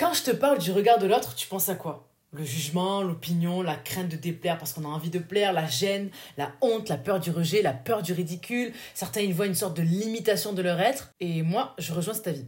Quand 0.00 0.14
je 0.14 0.22
te 0.22 0.30
parle 0.30 0.56
du 0.56 0.72
regard 0.72 0.98
de 0.98 1.06
l'autre, 1.06 1.34
tu 1.34 1.46
penses 1.46 1.68
à 1.68 1.74
quoi? 1.74 2.08
Le 2.32 2.42
jugement, 2.42 3.02
l'opinion, 3.02 3.60
la 3.60 3.76
crainte 3.76 4.08
de 4.08 4.16
déplaire 4.16 4.56
parce 4.56 4.72
qu'on 4.72 4.86
a 4.86 4.88
envie 4.88 5.10
de 5.10 5.18
plaire, 5.18 5.52
la 5.52 5.66
gêne, 5.66 6.08
la 6.38 6.52
honte, 6.62 6.88
la 6.88 6.96
peur 6.96 7.20
du 7.20 7.30
rejet, 7.30 7.60
la 7.60 7.74
peur 7.74 8.00
du 8.00 8.14
ridicule. 8.14 8.72
Certains 8.94 9.20
y 9.20 9.30
voient 9.30 9.44
une 9.44 9.54
sorte 9.54 9.76
de 9.76 9.82
limitation 9.82 10.54
de 10.54 10.62
leur 10.62 10.80
être, 10.80 11.12
et 11.20 11.42
moi, 11.42 11.74
je 11.76 11.92
rejoins 11.92 12.14
cet 12.14 12.28
avis. 12.28 12.46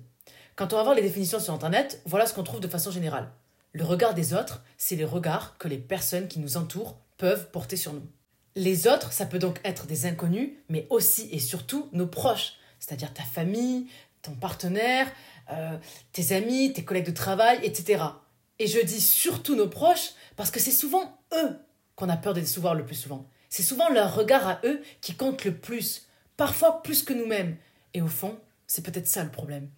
Quand 0.56 0.72
on 0.72 0.76
va 0.76 0.82
voir 0.82 0.94
les 0.94 1.02
définitions 1.02 1.40
sur 1.40 1.52
Internet, 1.52 2.00
voilà 2.06 2.24
ce 2.24 2.32
qu'on 2.32 2.42
trouve 2.42 2.60
de 2.60 2.68
façon 2.68 2.90
générale. 2.90 3.30
Le 3.74 3.84
regard 3.84 4.14
des 4.14 4.32
autres, 4.32 4.62
c'est 4.78 4.96
les 4.96 5.04
regards 5.04 5.58
que 5.58 5.68
les 5.68 5.76
personnes 5.76 6.28
qui 6.28 6.40
nous 6.40 6.56
entourent 6.56 6.96
peuvent 7.18 7.50
porter 7.50 7.76
sur 7.76 7.92
nous. 7.92 8.08
Les 8.56 8.86
autres, 8.86 9.12
ça 9.12 9.26
peut 9.26 9.38
donc 9.38 9.60
être 9.62 9.84
des 9.84 10.06
inconnus, 10.06 10.52
mais 10.70 10.86
aussi 10.88 11.28
et 11.30 11.38
surtout 11.38 11.90
nos 11.92 12.06
proches, 12.06 12.54
c'est-à-dire 12.78 13.12
ta 13.12 13.24
famille, 13.24 13.88
ton 14.22 14.32
partenaire, 14.32 15.10
euh, 15.50 15.76
tes 16.12 16.34
amis, 16.34 16.72
tes 16.72 16.84
collègues 16.84 17.06
de 17.06 17.12
travail, 17.12 17.60
etc. 17.62 18.02
Et 18.58 18.66
je 18.66 18.80
dis 18.80 19.00
surtout 19.00 19.56
nos 19.56 19.68
proches 19.68 20.10
parce 20.36 20.50
que 20.50 20.60
c'est 20.60 20.70
souvent 20.70 21.18
eux 21.34 21.56
qu'on 21.96 22.08
a 22.08 22.16
peur 22.16 22.34
de 22.34 22.40
décevoir 22.40 22.74
le 22.74 22.84
plus 22.84 22.94
souvent. 22.94 23.28
C'est 23.48 23.62
souvent 23.62 23.88
leur 23.90 24.14
regard 24.14 24.46
à 24.46 24.60
eux 24.64 24.82
qui 25.00 25.14
compte 25.14 25.44
le 25.44 25.54
plus, 25.54 26.08
parfois 26.36 26.82
plus 26.82 27.02
que 27.02 27.12
nous-mêmes. 27.12 27.56
Et 27.94 28.00
au 28.00 28.08
fond, 28.08 28.38
c'est 28.66 28.84
peut-être 28.84 29.08
ça 29.08 29.24
le 29.24 29.30
problème. 29.30 29.68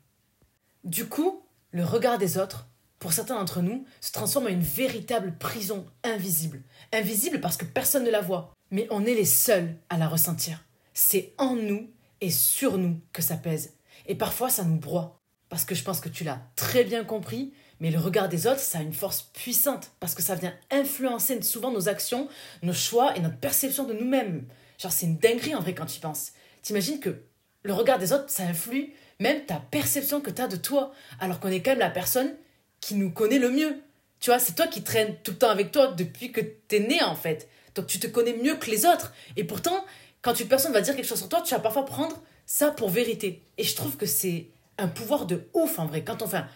Du 0.85 1.09
coup, 1.09 1.42
le 1.72 1.85
regard 1.85 2.18
des 2.18 2.38
autres, 2.38 2.68
pour 2.98 3.12
certains 3.12 3.35
d'entre 3.35 3.62
nous, 3.62 3.85
se 4.00 4.12
transforme 4.12 4.46
en 4.46 4.50
une 4.50 4.61
véritable 4.61 5.37
prison 5.38 5.87
invisible. 6.05 6.62
Invisible 6.92 7.40
parce 7.40 7.57
que 7.57 7.64
personne 7.64 8.05
ne 8.05 8.11
la 8.11 8.20
voit, 8.20 8.53
mais 8.70 8.87
on 8.90 9.05
est 9.05 9.14
les 9.14 9.24
seuls 9.24 9.77
à 9.90 9.98
la 9.98 10.09
ressentir. 10.09 10.64
C'est 10.92 11.35
en 11.38 11.57
nous 11.57 11.90
et 12.20 12.31
sur 12.31 12.79
nous 12.79 13.00
que 13.12 13.22
ça 13.22 13.37
pèse. 13.37 13.74
Et 14.07 14.14
parfois, 14.14 14.50
ça 14.50 14.64
nous 14.64 14.79
broie. 14.79 15.20
Parce 15.55 15.64
que 15.64 15.77
je 15.77 15.85
pense 15.85 16.01
que 16.01 16.09
tu 16.09 16.25
l'as 16.25 16.40
très 16.57 16.83
bien 16.83 17.05
compris, 17.05 17.53
mais 17.79 17.93
le 17.93 18.01
regard 18.01 18.29
des 18.29 18.49
autres, 18.49 18.59
ça 18.59 18.79
a 18.79 18.83
une 18.83 18.93
force 18.93 19.31
puissante, 19.35 19.93
parce 20.01 20.17
que 20.17 20.21
ça 20.21 20.35
vient 20.35 20.53
influencer 20.73 21.40
souvent 21.43 21.71
nos 21.71 21.88
actions, 21.88 22.29
nos 22.64 22.73
choix 22.73 23.17
et 23.17 23.21
notre 23.21 23.37
perception 23.37 23.85
de 23.85 23.93
nous-mêmes. 23.93 24.49
Genre, 24.81 24.90
c'est 24.90 25.07
une 25.07 25.17
dinguerie 25.17 25.55
en 25.55 25.61
vrai 25.61 25.73
quand 25.73 25.87
tu 25.87 25.99
y 25.99 26.01
penses. 26.01 26.33
T'imagines 26.62 26.99
que 26.99 27.23
le 27.62 27.73
regard 27.73 28.01
des 28.01 28.12
autres, 28.12 28.31
ça 28.31 28.43
influe 28.43 28.95
même 29.21 29.47
ta 29.47 29.62
perception 29.71 30.21
que 30.21 30.33
tu 30.33 30.43
as 30.43 30.49
de 30.49 30.57
toi, 30.57 30.93
alors 31.21 31.38
qu'on 31.38 31.51
est 31.51 31.62
quand 31.62 31.71
même 31.71 31.79
la 31.79 31.88
personne 31.88 32.35
qui 32.81 32.97
nous 32.97 33.12
connaît 33.12 33.38
le 33.38 33.51
mieux. 33.51 33.81
Tu 34.19 34.31
vois, 34.31 34.40
c'est 34.40 34.57
toi 34.57 34.67
qui 34.67 34.83
traînes 34.83 35.14
tout 35.23 35.31
le 35.31 35.38
temps 35.38 35.51
avec 35.51 35.71
toi 35.71 35.87
depuis 35.87 36.33
que 36.33 36.40
tu 36.40 36.75
es 36.75 36.81
né 36.81 37.01
en 37.05 37.14
fait. 37.14 37.49
Donc 37.77 37.87
tu 37.87 38.01
te 38.01 38.09
connais 38.09 38.37
mieux 38.37 38.57
que 38.57 38.73
les 38.73 38.87
autres. 38.87 39.14
Et 39.37 39.45
pourtant, 39.45 39.85
quand 40.21 40.40
une 40.40 40.49
personne 40.49 40.73
va 40.73 40.81
dire 40.81 40.97
quelque 40.97 41.07
chose 41.07 41.19
sur 41.19 41.29
toi, 41.29 41.43
tu 41.43 41.55
vas 41.55 41.61
parfois 41.61 41.85
prendre 41.85 42.21
ça 42.45 42.73
pour 42.73 42.90
vérité. 42.90 43.45
Et 43.57 43.62
je 43.62 43.77
trouve 43.77 43.97
que 43.97 44.07
c'est 44.07 44.49
un 44.78 44.88
pouvoir 44.88 45.26
de 45.26 45.48
ouf 45.54 45.78
en 45.78 45.87
vrai. 45.87 46.04
Quand 46.04 46.22
on, 46.22 46.26
enfin, 46.26 46.46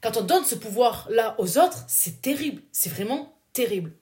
quand 0.00 0.16
on 0.16 0.22
donne 0.22 0.44
ce 0.44 0.54
pouvoir-là 0.54 1.34
aux 1.38 1.58
autres, 1.58 1.84
c'est 1.88 2.20
terrible. 2.22 2.62
C'est 2.72 2.90
vraiment 2.90 3.34
terrible. 3.52 3.92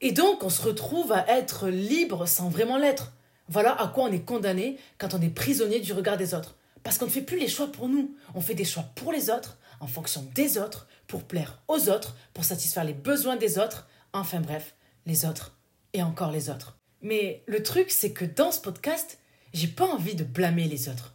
Et 0.00 0.12
donc, 0.12 0.42
on 0.42 0.50
se 0.50 0.62
retrouve 0.62 1.12
à 1.12 1.26
être 1.28 1.68
libre 1.68 2.26
sans 2.26 2.48
vraiment 2.48 2.78
l'être. 2.78 3.12
Voilà 3.48 3.72
à 3.80 3.88
quoi 3.88 4.04
on 4.04 4.12
est 4.12 4.24
condamné 4.24 4.78
quand 4.98 5.14
on 5.14 5.20
est 5.20 5.28
prisonnier 5.28 5.80
du 5.80 5.92
regard 5.92 6.16
des 6.16 6.34
autres. 6.34 6.56
Parce 6.82 6.98
qu'on 6.98 7.06
ne 7.06 7.10
fait 7.10 7.22
plus 7.22 7.38
les 7.38 7.48
choix 7.48 7.72
pour 7.72 7.88
nous, 7.88 8.14
on 8.34 8.40
fait 8.40 8.54
des 8.54 8.64
choix 8.64 8.84
pour 8.94 9.12
les 9.12 9.30
autres, 9.30 9.58
en 9.80 9.86
fonction 9.86 10.26
des 10.34 10.58
autres, 10.58 10.86
pour 11.06 11.22
plaire 11.22 11.62
aux 11.68 11.88
autres, 11.88 12.14
pour 12.34 12.44
satisfaire 12.44 12.84
les 12.84 12.92
besoins 12.92 13.36
des 13.36 13.58
autres, 13.58 13.88
enfin 14.12 14.40
bref, 14.40 14.74
les 15.06 15.24
autres 15.24 15.56
et 15.92 16.02
encore 16.02 16.30
les 16.30 16.50
autres. 16.50 16.76
Mais 17.00 17.42
le 17.46 17.62
truc, 17.62 17.90
c'est 17.90 18.12
que 18.12 18.24
dans 18.24 18.52
ce 18.52 18.60
podcast, 18.60 19.18
j'ai 19.52 19.68
pas 19.68 19.86
envie 19.86 20.14
de 20.14 20.24
blâmer 20.24 20.64
les 20.64 20.88
autres. 20.88 21.14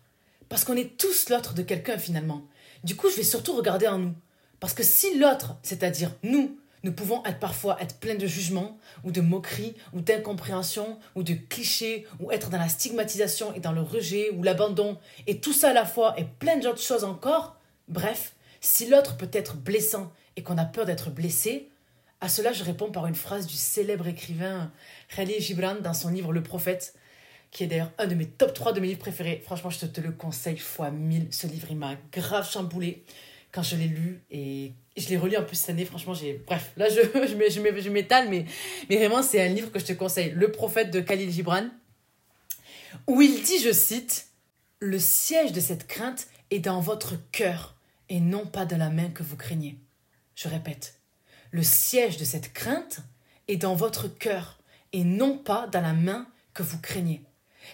Parce 0.49 0.65
qu'on 0.65 0.75
est 0.75 0.97
tous 0.97 1.29
l'autre 1.29 1.53
de 1.53 1.61
quelqu'un 1.61 1.97
finalement. 1.97 2.43
Du 2.83 2.95
coup, 2.95 3.09
je 3.09 3.15
vais 3.15 3.23
surtout 3.23 3.55
regarder 3.55 3.87
en 3.87 3.99
nous. 3.99 4.15
Parce 4.59 4.73
que 4.73 4.83
si 4.83 5.17
l'autre, 5.17 5.55
c'est-à-dire 5.63 6.11
nous, 6.23 6.59
nous 6.83 6.93
pouvons 6.93 7.23
être 7.25 7.39
parfois 7.39 7.81
être 7.81 7.97
pleins 7.99 8.15
de 8.15 8.25
jugements, 8.25 8.77
ou 9.03 9.11
de 9.11 9.21
moqueries, 9.21 9.75
ou 9.93 10.01
d'incompréhension, 10.01 10.97
ou 11.15 11.23
de 11.23 11.33
clichés, 11.33 12.05
ou 12.19 12.31
être 12.31 12.49
dans 12.49 12.57
la 12.57 12.69
stigmatisation 12.69 13.53
et 13.53 13.59
dans 13.59 13.73
le 13.73 13.81
rejet, 13.81 14.31
ou 14.31 14.43
l'abandon, 14.43 14.97
et 15.27 15.39
tout 15.39 15.53
ça 15.53 15.69
à 15.69 15.73
la 15.73 15.85
fois, 15.85 16.15
et 16.17 16.23
plein 16.23 16.57
d'autres 16.57 16.81
choses 16.81 17.03
encore. 17.03 17.57
Bref, 17.87 18.33
si 18.61 18.87
l'autre 18.87 19.17
peut 19.17 19.29
être 19.33 19.57
blessant 19.57 20.11
et 20.35 20.43
qu'on 20.43 20.57
a 20.57 20.65
peur 20.65 20.85
d'être 20.85 21.09
blessé, 21.09 21.69
à 22.21 22.29
cela 22.29 22.51
je 22.51 22.63
réponds 22.63 22.91
par 22.91 23.07
une 23.07 23.15
phrase 23.15 23.47
du 23.47 23.55
célèbre 23.55 24.07
écrivain 24.07 24.71
Khalil 25.13 25.41
Gibran 25.41 25.75
dans 25.81 25.93
son 25.93 26.09
livre 26.09 26.33
Le 26.33 26.43
Prophète, 26.43 26.93
qui 27.51 27.63
est 27.63 27.67
d'ailleurs 27.67 27.91
un 27.97 28.07
de 28.07 28.15
mes 28.15 28.27
top 28.27 28.53
3 28.53 28.73
de 28.73 28.79
mes 28.79 28.87
livres 28.87 28.99
préférés. 28.99 29.41
Franchement, 29.43 29.69
je 29.69 29.85
te, 29.85 30.01
le 30.01 30.11
conseille 30.11 30.57
fois 30.57 30.91
1000. 30.91 31.27
Ce 31.31 31.47
livre, 31.47 31.67
il 31.71 31.77
m'a 31.77 31.95
grave 32.11 32.49
chamboulé 32.49 33.03
quand 33.51 33.63
je 33.63 33.75
l'ai 33.75 33.87
lu 33.87 34.21
et 34.29 34.73
je 34.95 35.09
l'ai 35.09 35.17
relu 35.17 35.37
en 35.37 35.43
plus 35.43 35.55
cette 35.55 35.71
année. 35.71 35.85
Franchement, 35.85 36.13
j'ai. 36.13 36.43
Bref, 36.45 36.71
là, 36.77 36.87
je, 36.89 37.01
je, 37.81 37.89
m'étale, 37.89 38.29
mais, 38.29 38.45
mais 38.89 38.97
vraiment, 38.97 39.23
c'est 39.23 39.41
un 39.41 39.47
livre 39.49 39.71
que 39.71 39.79
je 39.79 39.85
te 39.85 39.93
conseille. 39.93 40.31
Le 40.31 40.51
prophète 40.51 40.91
de 40.91 40.99
Khalil 40.99 41.31
Gibran, 41.31 41.67
où 43.07 43.21
il 43.21 43.41
dit, 43.41 43.59
je 43.59 43.71
cite, 43.71 44.27
Le 44.79 44.99
siège 44.99 45.51
de 45.51 45.59
cette 45.59 45.87
crainte 45.87 46.27
est 46.51 46.59
dans 46.59 46.79
votre 46.79 47.15
cœur 47.31 47.75
et 48.09 48.19
non 48.19 48.45
pas 48.45 48.65
dans 48.65 48.77
la 48.77 48.89
main 48.89 49.09
que 49.09 49.23
vous 49.23 49.37
craignez. 49.37 49.77
Je 50.35 50.47
répète, 50.47 50.99
le 51.51 51.63
siège 51.63 52.17
de 52.17 52.25
cette 52.25 52.53
crainte 52.53 52.99
est 53.47 53.57
dans 53.57 53.75
votre 53.75 54.07
cœur 54.07 54.59
et 54.93 55.03
non 55.03 55.37
pas 55.37 55.67
dans 55.67 55.81
la 55.81 55.93
main 55.93 56.27
que 56.53 56.63
vous 56.63 56.79
craignez. 56.79 57.21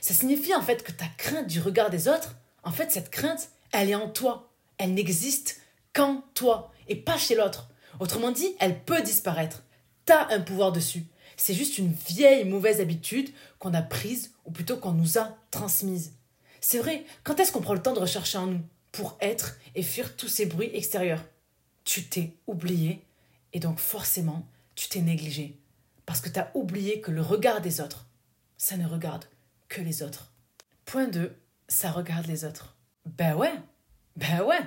Ça 0.01 0.13
signifie 0.13 0.53
en 0.53 0.61
fait 0.61 0.83
que 0.83 0.91
ta 0.91 1.07
crainte 1.17 1.47
du 1.47 1.59
regard 1.59 1.89
des 1.89 2.07
autres, 2.07 2.35
en 2.63 2.71
fait, 2.71 2.91
cette 2.91 3.09
crainte, 3.09 3.49
elle 3.71 3.89
est 3.89 3.95
en 3.95 4.09
toi. 4.09 4.51
Elle 4.77 4.93
n'existe 4.93 5.61
qu'en 5.93 6.23
toi 6.33 6.71
et 6.87 6.95
pas 6.95 7.17
chez 7.17 7.35
l'autre. 7.35 7.69
Autrement 7.99 8.31
dit, 8.31 8.55
elle 8.59 8.83
peut 8.83 9.01
disparaître. 9.01 9.63
T'as 10.05 10.33
un 10.33 10.41
pouvoir 10.41 10.71
dessus. 10.71 11.05
C'est 11.37 11.53
juste 11.53 11.77
une 11.77 11.93
vieille 11.93 12.45
mauvaise 12.45 12.81
habitude 12.81 13.29
qu'on 13.59 13.73
a 13.73 13.81
prise 13.81 14.33
ou 14.45 14.51
plutôt 14.51 14.77
qu'on 14.77 14.91
nous 14.91 15.17
a 15.17 15.37
transmise. 15.51 16.13
C'est 16.61 16.79
vrai, 16.79 17.05
quand 17.23 17.39
est-ce 17.39 17.51
qu'on 17.51 17.61
prend 17.61 17.73
le 17.73 17.81
temps 17.81 17.93
de 17.93 17.99
rechercher 17.99 18.37
en 18.37 18.47
nous 18.47 18.61
pour 18.91 19.17
être 19.21 19.57
et 19.75 19.83
fuir 19.83 20.15
tous 20.15 20.27
ces 20.27 20.45
bruits 20.45 20.71
extérieurs? 20.73 21.23
Tu 21.83 22.05
t'es 22.05 22.33
oublié 22.47 23.05
et 23.53 23.59
donc 23.59 23.79
forcément, 23.79 24.47
tu 24.75 24.89
t'es 24.89 25.01
négligé. 25.01 25.59
Parce 26.05 26.21
que 26.21 26.29
tu 26.29 26.39
as 26.39 26.51
oublié 26.53 27.01
que 27.01 27.11
le 27.11 27.21
regard 27.21 27.61
des 27.61 27.81
autres, 27.81 28.07
ça 28.57 28.77
ne 28.77 28.87
regarde 28.87 29.25
les 29.81 30.03
autres. 30.03 30.31
Point 30.85 31.07
2, 31.07 31.35
ça 31.67 31.91
regarde 31.91 32.27
les 32.27 32.45
autres. 32.45 32.75
Ben 33.05 33.35
ouais, 33.35 33.53
ben 34.15 34.41
ouais, 34.41 34.61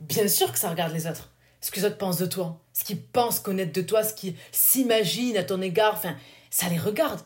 bien 0.00 0.28
sûr 0.28 0.52
que 0.52 0.58
ça 0.58 0.70
regarde 0.70 0.92
les 0.92 1.06
autres. 1.06 1.30
Ce 1.60 1.70
que 1.70 1.80
les 1.80 1.86
autres 1.86 1.98
pensent 1.98 2.18
de 2.18 2.26
toi, 2.26 2.60
ce 2.72 2.84
qu'ils 2.84 3.00
pensent 3.00 3.40
connaître 3.40 3.72
de 3.72 3.82
toi, 3.82 4.04
ce 4.04 4.12
qu'ils 4.12 4.36
s'imaginent 4.52 5.36
à 5.36 5.44
ton 5.44 5.62
égard, 5.62 5.94
enfin, 5.94 6.16
ça 6.50 6.68
les 6.68 6.78
regarde. 6.78 7.20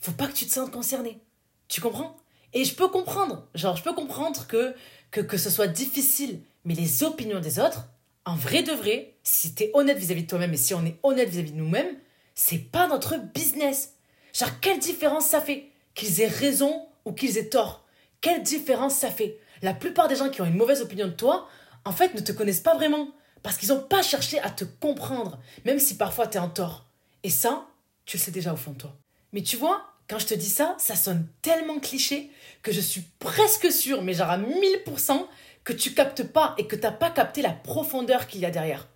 Faut 0.00 0.12
pas 0.12 0.26
que 0.26 0.32
tu 0.32 0.46
te 0.46 0.52
sentes 0.52 0.72
concerné. 0.72 1.20
Tu 1.68 1.80
comprends? 1.80 2.16
Et 2.52 2.64
je 2.64 2.74
peux 2.74 2.88
comprendre, 2.88 3.48
genre, 3.54 3.76
je 3.76 3.82
peux 3.82 3.94
comprendre 3.94 4.46
que, 4.46 4.74
que, 5.10 5.20
que 5.20 5.36
ce 5.36 5.50
soit 5.50 5.66
difficile, 5.66 6.40
mais 6.64 6.74
les 6.74 7.02
opinions 7.02 7.40
des 7.40 7.58
autres, 7.58 7.88
en 8.24 8.36
vrai 8.36 8.62
de 8.62 8.72
vrai, 8.72 9.14
si 9.22 9.54
t'es 9.54 9.70
honnête 9.74 9.98
vis-à-vis 9.98 10.22
de 10.22 10.28
toi-même 10.28 10.54
et 10.54 10.58
si 10.58 10.74
on 10.74 10.84
est 10.84 10.98
honnête 11.02 11.28
vis-à-vis 11.28 11.52
de 11.52 11.56
nous-mêmes, 11.56 11.96
c'est 12.34 12.58
pas 12.58 12.88
notre 12.88 13.16
business. 13.16 13.94
Genre, 14.32 14.60
quelle 14.60 14.78
différence 14.78 15.26
ça 15.26 15.40
fait? 15.40 15.70
Qu'ils 15.94 16.20
aient 16.20 16.28
raison 16.28 16.86
ou 17.04 17.12
qu'ils 17.12 17.38
aient 17.38 17.48
tort. 17.48 17.84
Quelle 18.20 18.42
différence 18.42 18.94
ça 18.96 19.10
fait? 19.10 19.38
La 19.62 19.74
plupart 19.74 20.08
des 20.08 20.16
gens 20.16 20.30
qui 20.30 20.40
ont 20.40 20.46
une 20.46 20.56
mauvaise 20.56 20.80
opinion 20.80 21.06
de 21.06 21.12
toi, 21.12 21.48
en 21.84 21.92
fait, 21.92 22.14
ne 22.14 22.20
te 22.20 22.32
connaissent 22.32 22.60
pas 22.60 22.74
vraiment. 22.74 23.08
Parce 23.42 23.56
qu'ils 23.58 23.68
n'ont 23.68 23.82
pas 23.82 24.02
cherché 24.02 24.38
à 24.40 24.50
te 24.50 24.64
comprendre, 24.64 25.38
même 25.64 25.78
si 25.78 25.96
parfois 25.96 26.26
tu 26.26 26.38
es 26.38 26.40
en 26.40 26.48
tort. 26.48 26.86
Et 27.22 27.30
ça, 27.30 27.66
tu 28.06 28.16
le 28.16 28.22
sais 28.22 28.30
déjà 28.30 28.52
au 28.52 28.56
fond 28.56 28.72
de 28.72 28.78
toi. 28.78 28.96
Mais 29.32 29.42
tu 29.42 29.56
vois, 29.56 29.84
quand 30.08 30.18
je 30.18 30.26
te 30.26 30.34
dis 30.34 30.48
ça, 30.48 30.74
ça 30.78 30.96
sonne 30.96 31.26
tellement 31.42 31.78
cliché 31.78 32.30
que 32.62 32.72
je 32.72 32.80
suis 32.80 33.02
presque 33.18 33.70
sûre, 33.70 34.02
mais 34.02 34.14
genre 34.14 34.30
à 34.30 34.38
1000%, 34.38 35.26
que 35.64 35.72
tu 35.72 35.94
captes 35.94 36.22
pas 36.22 36.54
et 36.58 36.66
que 36.66 36.76
t'as 36.76 36.92
pas 36.92 37.10
capté 37.10 37.42
la 37.42 37.52
profondeur 37.52 38.26
qu'il 38.26 38.40
y 38.40 38.46
a 38.46 38.50
derrière. 38.50 38.88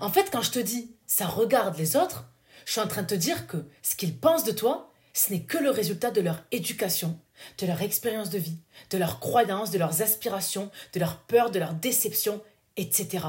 En 0.00 0.10
fait, 0.10 0.30
quand 0.30 0.42
je 0.42 0.50
te 0.50 0.58
dis 0.58 0.94
ça 1.06 1.26
regarde 1.26 1.76
les 1.78 1.96
autres, 1.96 2.24
je 2.64 2.72
suis 2.72 2.80
en 2.80 2.88
train 2.88 3.02
de 3.02 3.08
te 3.08 3.14
dire 3.14 3.46
que 3.46 3.58
ce 3.82 3.94
qu'ils 3.94 4.16
pensent 4.16 4.44
de 4.44 4.52
toi, 4.52 4.90
ce 5.14 5.32
n'est 5.32 5.44
que 5.44 5.58
le 5.58 5.70
résultat 5.70 6.10
de 6.10 6.20
leur 6.20 6.42
éducation, 6.50 7.18
de 7.58 7.66
leur 7.66 7.80
expérience 7.82 8.30
de 8.30 8.38
vie, 8.38 8.58
de 8.90 8.98
leurs 8.98 9.20
croyances, 9.20 9.70
de 9.70 9.78
leurs 9.78 10.02
aspirations, 10.02 10.70
de 10.92 11.00
leurs 11.00 11.20
peurs, 11.20 11.50
de 11.50 11.60
leurs 11.60 11.74
déceptions, 11.74 12.42
etc. 12.76 13.24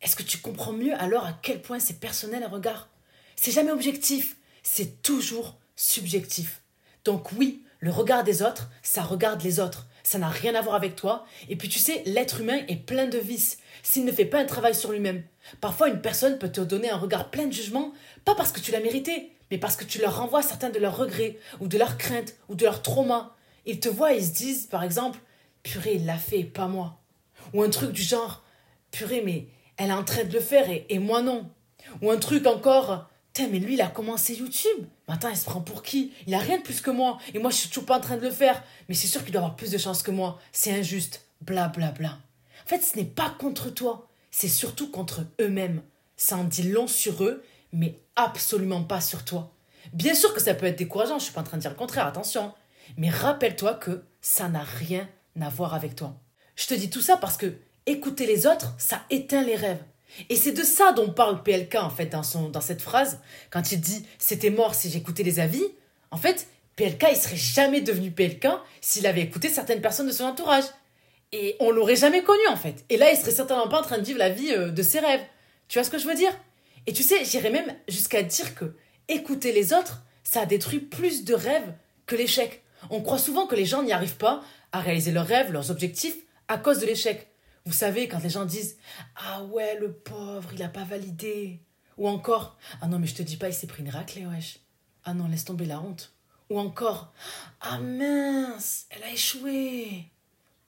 Est-ce 0.00 0.16
que 0.16 0.22
tu 0.22 0.38
comprends 0.38 0.72
mieux 0.72 0.94
alors 0.94 1.26
à 1.26 1.38
quel 1.42 1.60
point 1.60 1.78
c'est 1.78 2.00
personnel 2.00 2.42
un 2.42 2.48
regard? 2.48 2.88
C'est 3.36 3.52
jamais 3.52 3.70
objectif, 3.70 4.36
c'est 4.62 5.02
toujours 5.02 5.58
subjectif. 5.76 6.62
Donc 7.04 7.32
oui, 7.32 7.64
le 7.80 7.90
regard 7.90 8.24
des 8.24 8.42
autres, 8.42 8.70
ça 8.82 9.02
regarde 9.02 9.42
les 9.42 9.58
autres. 9.58 9.86
Ça 10.02 10.18
n'a 10.18 10.28
rien 10.28 10.54
à 10.54 10.60
voir 10.60 10.74
avec 10.74 10.96
toi. 10.96 11.24
Et 11.48 11.56
puis 11.56 11.68
tu 11.68 11.78
sais, 11.78 12.02
l'être 12.04 12.40
humain 12.40 12.60
est 12.68 12.84
plein 12.84 13.06
de 13.06 13.18
vices. 13.18 13.58
S'il 13.82 14.04
ne 14.04 14.12
fait 14.12 14.26
pas 14.26 14.40
un 14.40 14.44
travail 14.44 14.74
sur 14.74 14.92
lui-même. 14.92 15.22
Parfois, 15.60 15.88
une 15.88 16.02
personne 16.02 16.38
peut 16.38 16.52
te 16.52 16.60
donner 16.60 16.90
un 16.90 16.98
regard 16.98 17.30
plein 17.30 17.46
de 17.46 17.52
jugement, 17.52 17.92
pas 18.24 18.34
parce 18.34 18.52
que 18.52 18.60
tu 18.60 18.70
l'as 18.70 18.80
mérité, 18.80 19.32
mais 19.50 19.58
parce 19.58 19.76
que 19.76 19.84
tu 19.84 19.98
leur 19.98 20.18
renvoies 20.18 20.42
certains 20.42 20.70
de 20.70 20.78
leurs 20.78 20.96
regrets, 20.96 21.38
ou 21.58 21.68
de 21.68 21.78
leurs 21.78 21.96
craintes, 21.96 22.34
ou 22.48 22.54
de 22.54 22.64
leurs 22.64 22.82
traumas. 22.82 23.34
Ils 23.64 23.80
te 23.80 23.88
voient 23.88 24.12
et 24.12 24.18
ils 24.18 24.26
se 24.26 24.32
disent, 24.32 24.66
par 24.66 24.82
exemple, 24.82 25.18
purée, 25.62 25.94
il 25.94 26.06
l'a 26.06 26.18
fait, 26.18 26.44
pas 26.44 26.68
moi. 26.68 27.00
Ou 27.54 27.62
un 27.62 27.70
truc 27.70 27.92
du 27.92 28.02
genre, 28.02 28.44
purée, 28.90 29.22
mais 29.24 29.48
elle 29.76 29.90
est 29.90 29.94
en 29.94 30.04
train 30.04 30.24
de 30.24 30.32
le 30.32 30.40
faire 30.40 30.68
et, 30.68 30.86
et 30.90 30.98
moi 30.98 31.22
non. 31.22 31.50
Ou 32.02 32.10
un 32.10 32.18
truc 32.18 32.46
encore, 32.46 33.09
mais 33.38 33.58
lui, 33.58 33.74
il 33.74 33.80
a 33.80 33.88
commencé 33.88 34.34
YouTube. 34.34 34.86
Maintenant, 35.08 35.30
il 35.30 35.36
se 35.36 35.44
prend 35.44 35.60
pour 35.60 35.82
qui? 35.82 36.12
Il 36.26 36.34
a 36.34 36.38
rien 36.38 36.58
de 36.58 36.62
plus 36.62 36.80
que 36.80 36.90
moi. 36.90 37.18
Et 37.32 37.38
moi, 37.38 37.50
je 37.50 37.56
suis 37.56 37.68
toujours 37.68 37.86
pas 37.86 37.98
en 37.98 38.00
train 38.00 38.16
de 38.16 38.22
le 38.22 38.30
faire. 38.30 38.62
Mais 38.88 38.94
c'est 38.94 39.06
sûr 39.06 39.22
qu'il 39.22 39.32
doit 39.32 39.40
avoir 39.40 39.56
plus 39.56 39.70
de 39.70 39.78
chance 39.78 40.02
que 40.02 40.10
moi. 40.10 40.38
C'est 40.52 40.72
injuste. 40.72 41.26
Bla, 41.40 41.68
bla, 41.68 41.92
bla. 41.92 42.18
En 42.64 42.68
fait, 42.68 42.82
ce 42.82 42.96
n'est 42.96 43.04
pas 43.04 43.34
contre 43.38 43.70
toi. 43.70 44.08
C'est 44.30 44.48
surtout 44.48 44.90
contre 44.90 45.26
eux-mêmes. 45.40 45.82
Ça 46.16 46.36
en 46.36 46.44
dit 46.44 46.64
long 46.64 46.86
sur 46.86 47.24
eux, 47.24 47.42
mais 47.72 47.98
absolument 48.16 48.82
pas 48.82 49.00
sur 49.00 49.24
toi. 49.24 49.52
Bien 49.92 50.14
sûr 50.14 50.34
que 50.34 50.40
ça 50.40 50.54
peut 50.54 50.66
être 50.66 50.78
décourageant. 50.78 51.18
Je 51.18 51.24
suis 51.24 51.32
pas 51.32 51.40
en 51.40 51.44
train 51.44 51.56
de 51.56 51.62
dire 51.62 51.70
le 51.70 51.76
contraire. 51.76 52.06
Attention. 52.06 52.52
Mais 52.96 53.08
rappelle-toi 53.08 53.74
que 53.74 54.02
ça 54.20 54.48
n'a 54.48 54.62
rien 54.62 55.08
à 55.40 55.48
voir 55.48 55.74
avec 55.74 55.96
toi. 55.96 56.14
Je 56.56 56.66
te 56.66 56.74
dis 56.74 56.90
tout 56.90 57.00
ça 57.00 57.16
parce 57.16 57.38
que 57.38 57.54
écouter 57.86 58.26
les 58.26 58.46
autres, 58.46 58.74
ça 58.76 59.02
éteint 59.08 59.42
les 59.42 59.56
rêves. 59.56 59.82
Et 60.28 60.36
c'est 60.36 60.52
de 60.52 60.62
ça 60.62 60.92
dont 60.92 61.10
parle 61.10 61.42
PLK 61.42 61.76
en 61.76 61.90
fait 61.90 62.06
dans, 62.06 62.22
son, 62.22 62.48
dans 62.48 62.60
cette 62.60 62.82
phrase, 62.82 63.20
quand 63.50 63.72
il 63.72 63.80
dit 63.80 64.04
c'était 64.18 64.50
mort 64.50 64.74
si 64.74 64.90
j'écoutais 64.90 65.22
les 65.22 65.40
avis. 65.40 65.64
En 66.10 66.16
fait, 66.16 66.48
PLK 66.76 67.06
il 67.10 67.16
serait 67.16 67.36
jamais 67.36 67.80
devenu 67.80 68.10
PLK 68.10 68.48
s'il 68.80 69.06
avait 69.06 69.22
écouté 69.22 69.48
certaines 69.48 69.80
personnes 69.80 70.06
de 70.06 70.12
son 70.12 70.24
entourage. 70.24 70.64
Et 71.32 71.56
on 71.60 71.70
l'aurait 71.70 71.96
jamais 71.96 72.22
connu 72.22 72.42
en 72.50 72.56
fait. 72.56 72.84
Et 72.88 72.96
là, 72.96 73.10
il 73.12 73.16
serait 73.16 73.30
certainement 73.30 73.68
pas 73.68 73.80
en 73.80 73.84
train 73.84 73.98
de 73.98 74.04
vivre 74.04 74.18
la 74.18 74.30
vie 74.30 74.52
euh, 74.52 74.70
de 74.70 74.82
ses 74.82 74.98
rêves. 74.98 75.22
Tu 75.68 75.78
vois 75.78 75.84
ce 75.84 75.90
que 75.90 75.98
je 75.98 76.08
veux 76.08 76.14
dire? 76.14 76.32
Et 76.86 76.92
tu 76.92 77.02
sais, 77.02 77.24
j'irais 77.24 77.50
même 77.50 77.76
jusqu'à 77.88 78.22
dire 78.22 78.54
que 78.54 78.74
écouter 79.08 79.52
les 79.52 79.72
autres, 79.72 80.02
ça 80.24 80.40
a 80.40 80.46
détruit 80.46 80.80
plus 80.80 81.24
de 81.24 81.34
rêves 81.34 81.72
que 82.06 82.16
l'échec. 82.16 82.62
On 82.90 83.02
croit 83.02 83.18
souvent 83.18 83.46
que 83.46 83.54
les 83.54 83.66
gens 83.66 83.82
n'y 83.82 83.92
arrivent 83.92 84.16
pas 84.16 84.42
à 84.72 84.80
réaliser 84.80 85.12
leurs 85.12 85.26
rêves, 85.26 85.52
leurs 85.52 85.70
objectifs, 85.70 86.16
à 86.48 86.58
cause 86.58 86.78
de 86.80 86.86
l'échec. 86.86 87.28
Vous 87.66 87.72
savez, 87.72 88.08
quand 88.08 88.22
les 88.22 88.30
gens 88.30 88.44
disent 88.44 88.76
Ah 89.16 89.42
ouais, 89.44 89.78
le 89.78 89.92
pauvre, 89.92 90.50
il 90.52 90.62
a 90.62 90.68
pas 90.68 90.84
validé. 90.84 91.60
Ou 91.98 92.08
encore 92.08 92.56
Ah 92.80 92.86
non, 92.86 92.98
mais 92.98 93.06
je 93.06 93.14
te 93.14 93.22
dis 93.22 93.36
pas, 93.36 93.48
il 93.48 93.54
s'est 93.54 93.66
pris 93.66 93.82
une 93.82 93.90
raclée, 93.90 94.26
wesh. 94.26 94.60
Ah 95.04 95.14
non, 95.14 95.28
laisse 95.28 95.44
tomber 95.44 95.66
la 95.66 95.80
honte. 95.80 96.12
Ou 96.48 96.58
encore 96.58 97.12
Ah 97.60 97.78
mince, 97.78 98.86
elle 98.90 99.02
a 99.02 99.12
échoué. 99.12 100.06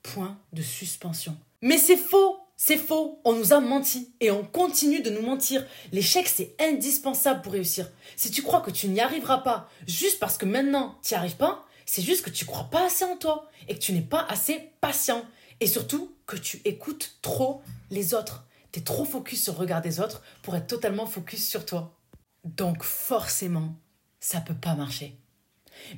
Point 0.03 0.39
de 0.53 0.63
suspension. 0.63 1.37
Mais 1.61 1.79
c'est 1.79 1.97
faux 1.97 2.43
c'est 2.65 2.77
faux, 2.77 3.21
on 3.25 3.33
nous 3.33 3.53
a 3.53 3.59
menti 3.59 4.13
et 4.21 4.31
on 4.31 4.45
continue 4.45 5.03
de 5.03 5.11
nous 5.11 5.23
mentir. 5.23 5.67
L'échec, 5.91 6.29
c'est 6.29 6.55
indispensable 6.61 7.43
pour 7.43 7.55
réussir. 7.55 7.91
Si 8.15 8.31
tu 8.31 8.41
crois 8.41 8.61
que 8.61 8.71
tu 8.71 8.87
n'y 8.87 9.01
arriveras 9.01 9.39
pas 9.39 9.69
juste 9.89 10.21
parce 10.21 10.39
que 10.39 10.47
maintenant 10.47 10.97
tu 11.03 11.13
n'y 11.13 11.19
arrives 11.19 11.35
pas, 11.35 11.67
c'est 11.87 12.03
juste 12.03 12.25
que 12.25 12.31
tu 12.31 12.45
crois 12.45 12.69
pas 12.71 12.87
assez 12.87 13.05
en 13.05 13.17
toi 13.17 13.51
et 13.67 13.75
que 13.75 13.81
tu 13.81 13.93
n'es 13.93 14.01
pas 14.01 14.25
assez 14.29 14.71
patient. 14.81 15.25
Et 15.63 15.69
surtout, 15.69 16.13
que 16.27 16.37
tu 16.37 16.61
écoutes 16.65 17.19
trop 17.23 17.63
les 17.93 18.15
autres. 18.15 18.45
Tu 18.73 18.81
es 18.81 18.83
trop 18.83 19.05
focus 19.05 19.45
sur 19.45 19.53
le 19.53 19.61
regard 19.61 19.81
des 19.81 20.01
autres 20.01 20.21
pour 20.43 20.57
être 20.57 20.67
totalement 20.67 21.07
focus 21.07 21.49
sur 21.49 21.65
toi. 21.65 21.97
Donc 22.43 22.83
forcément, 22.83 23.77
ça 24.19 24.41
peut 24.41 24.57
pas 24.57 24.75
marcher. 24.75 25.17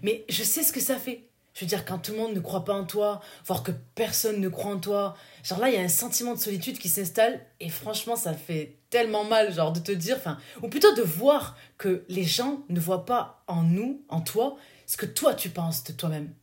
Mais 0.02 0.26
je 0.28 0.42
sais 0.42 0.62
ce 0.62 0.70
que 0.70 0.80
ça 0.80 0.98
fait. 0.98 1.30
Je 1.54 1.60
veux 1.60 1.66
dire, 1.66 1.86
quand 1.86 1.96
tout 1.96 2.12
le 2.12 2.18
monde 2.18 2.34
ne 2.34 2.40
croit 2.40 2.66
pas 2.66 2.74
en 2.74 2.84
toi, 2.84 3.22
voire 3.46 3.62
que 3.62 3.72
personne 3.94 4.38
ne 4.38 4.50
croit 4.50 4.74
en 4.74 4.78
toi, 4.78 5.16
genre 5.42 5.60
là, 5.60 5.70
il 5.70 5.76
y 5.76 5.78
a 5.78 5.82
un 5.82 5.88
sentiment 5.88 6.34
de 6.34 6.40
solitude 6.40 6.78
qui 6.78 6.90
s'installe, 6.90 7.40
et 7.58 7.70
franchement, 7.70 8.16
ça 8.16 8.34
fait 8.34 8.76
tellement 8.90 9.24
mal, 9.24 9.54
genre 9.54 9.72
de 9.72 9.80
te 9.80 9.92
dire, 9.92 10.18
enfin, 10.18 10.36
ou 10.62 10.68
plutôt 10.68 10.94
de 10.94 11.00
voir 11.00 11.56
que 11.78 12.04
les 12.10 12.24
gens 12.24 12.62
ne 12.68 12.80
voient 12.80 13.06
pas 13.06 13.42
en 13.46 13.62
nous, 13.62 14.04
en 14.10 14.20
toi, 14.20 14.58
ce 14.84 14.98
que 14.98 15.06
toi 15.06 15.32
tu 15.32 15.48
penses 15.48 15.84
de 15.84 15.94
toi-même. 15.94 16.34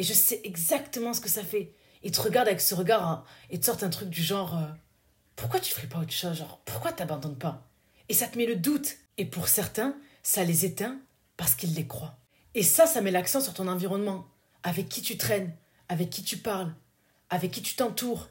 Et 0.00 0.02
je 0.02 0.12
sais 0.12 0.40
exactement 0.42 1.12
ce 1.12 1.20
que 1.20 1.28
ça 1.28 1.44
fait 1.44 1.72
ils 2.04 2.12
te 2.12 2.20
regardent 2.20 2.48
avec 2.48 2.60
ce 2.60 2.74
regard 2.74 3.06
hein, 3.08 3.24
et 3.50 3.58
te 3.58 3.64
sortent 3.64 3.82
un 3.82 3.90
truc 3.90 4.10
du 4.10 4.22
genre 4.22 4.56
euh, 4.56 4.66
Pourquoi 5.36 5.58
tu 5.58 5.72
ferais 5.74 5.86
pas 5.86 5.98
autre 5.98 6.12
chose 6.12 6.36
Genre, 6.36 6.60
pourquoi 6.64 6.92
t'abandonnes 6.92 7.38
pas? 7.38 7.66
Et 8.08 8.14
ça 8.14 8.26
te 8.26 8.38
met 8.38 8.46
le 8.46 8.56
doute. 8.56 8.96
Et 9.16 9.24
pour 9.24 9.48
certains, 9.48 9.96
ça 10.22 10.44
les 10.44 10.64
éteint 10.64 10.98
parce 11.36 11.54
qu'ils 11.54 11.74
les 11.74 11.86
croient. 11.86 12.16
Et 12.54 12.62
ça, 12.62 12.86
ça 12.86 13.00
met 13.00 13.10
l'accent 13.10 13.40
sur 13.40 13.54
ton 13.54 13.68
environnement. 13.68 14.26
Avec 14.62 14.88
qui 14.88 15.02
tu 15.02 15.16
traînes, 15.16 15.54
avec 15.88 16.10
qui 16.10 16.22
tu 16.22 16.36
parles, 16.36 16.74
avec 17.30 17.50
qui 17.50 17.62
tu 17.62 17.74
t'entoures, 17.74 18.28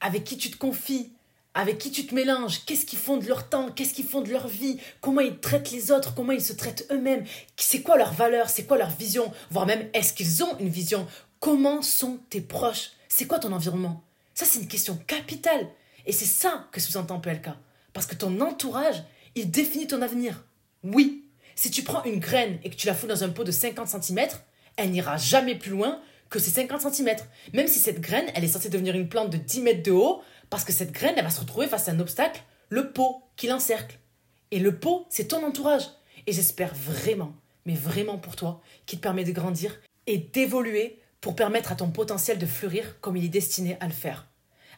avec 0.00 0.24
qui 0.24 0.36
tu 0.36 0.50
te 0.50 0.56
confies, 0.56 1.12
avec 1.54 1.78
qui 1.78 1.90
tu 1.92 2.06
te 2.06 2.14
mélanges, 2.14 2.64
qu'est-ce 2.64 2.84
qu'ils 2.84 2.98
font 2.98 3.16
de 3.16 3.26
leur 3.26 3.48
temps, 3.48 3.70
qu'est-ce 3.70 3.94
qu'ils 3.94 4.06
font 4.06 4.20
de 4.20 4.30
leur 4.30 4.48
vie, 4.48 4.78
comment 5.00 5.20
ils 5.20 5.38
traitent 5.38 5.70
les 5.70 5.92
autres, 5.92 6.14
comment 6.14 6.32
ils 6.32 6.42
se 6.42 6.52
traitent 6.52 6.86
eux-mêmes, 6.90 7.24
c'est 7.56 7.82
quoi 7.82 7.96
leur 7.96 8.12
valeur, 8.12 8.50
c'est 8.50 8.64
quoi 8.64 8.76
leur 8.76 8.90
vision, 8.90 9.32
voire 9.50 9.66
même 9.66 9.88
est-ce 9.94 10.12
qu'ils 10.12 10.42
ont 10.42 10.58
une 10.58 10.68
vision, 10.68 11.06
comment 11.38 11.80
sont 11.80 12.18
tes 12.28 12.40
proches, 12.40 12.90
c'est 13.16 13.28
quoi 13.28 13.38
ton 13.38 13.52
environnement? 13.52 14.02
Ça, 14.34 14.44
c'est 14.44 14.58
une 14.58 14.66
question 14.66 14.96
capitale. 15.06 15.68
Et 16.04 16.10
c'est 16.10 16.24
ça 16.24 16.66
que 16.72 16.80
sous-entend 16.80 17.20
PLK. 17.20 17.50
Parce 17.92 18.06
que 18.06 18.16
ton 18.16 18.40
entourage, 18.40 19.04
il 19.36 19.52
définit 19.52 19.86
ton 19.86 20.02
avenir. 20.02 20.44
Oui, 20.82 21.24
si 21.54 21.70
tu 21.70 21.84
prends 21.84 22.02
une 22.02 22.18
graine 22.18 22.58
et 22.64 22.70
que 22.70 22.74
tu 22.74 22.88
la 22.88 22.94
fous 22.94 23.06
dans 23.06 23.22
un 23.22 23.28
pot 23.28 23.44
de 23.44 23.52
50 23.52 23.86
cm, 23.86 24.26
elle 24.76 24.90
n'ira 24.90 25.16
jamais 25.16 25.54
plus 25.54 25.70
loin 25.70 26.00
que 26.28 26.40
ces 26.40 26.50
50 26.50 26.92
cm. 26.92 27.14
Même 27.52 27.68
si 27.68 27.78
cette 27.78 28.00
graine, 28.00 28.26
elle 28.34 28.42
est 28.42 28.48
censée 28.48 28.68
devenir 28.68 28.96
une 28.96 29.08
plante 29.08 29.30
de 29.30 29.36
10 29.36 29.60
mètres 29.60 29.84
de 29.84 29.92
haut, 29.92 30.20
parce 30.50 30.64
que 30.64 30.72
cette 30.72 30.90
graine, 30.90 31.14
elle 31.16 31.22
va 31.22 31.30
se 31.30 31.40
retrouver 31.40 31.68
face 31.68 31.88
à 31.88 31.92
un 31.92 32.00
obstacle, 32.00 32.42
le 32.68 32.90
pot 32.90 33.22
qui 33.36 33.46
l'encercle. 33.46 33.96
Et 34.50 34.58
le 34.58 34.76
pot, 34.76 35.06
c'est 35.08 35.28
ton 35.28 35.46
entourage. 35.46 35.84
Et 36.26 36.32
j'espère 36.32 36.74
vraiment, 36.74 37.32
mais 37.64 37.74
vraiment 37.74 38.18
pour 38.18 38.34
toi, 38.34 38.60
qu'il 38.86 38.98
te 38.98 39.04
permet 39.04 39.22
de 39.22 39.30
grandir 39.30 39.78
et 40.08 40.18
d'évoluer 40.18 40.98
pour 41.24 41.34
permettre 41.34 41.72
à 41.72 41.74
ton 41.74 41.90
potentiel 41.90 42.38
de 42.38 42.44
fleurir 42.44 43.00
comme 43.00 43.16
il 43.16 43.24
est 43.24 43.28
destiné 43.28 43.78
à 43.80 43.86
le 43.86 43.92
faire. 43.92 44.26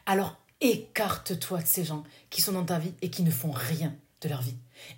Alors, 0.05 0.37
Écarte-toi 0.59 1.61
de 1.61 1.67
ces 1.67 1.83
gens 1.83 2.03
qui 2.29 2.41
sont 2.41 2.53
dans 2.53 2.65
ta 2.65 2.79
vie 2.79 2.93
et 3.01 3.09
qui 3.09 3.21
ne 3.21 3.29
font 3.29 3.51
rien 3.51 3.93
de 4.21 4.29
leur 4.29 4.41
vie. 4.41 4.55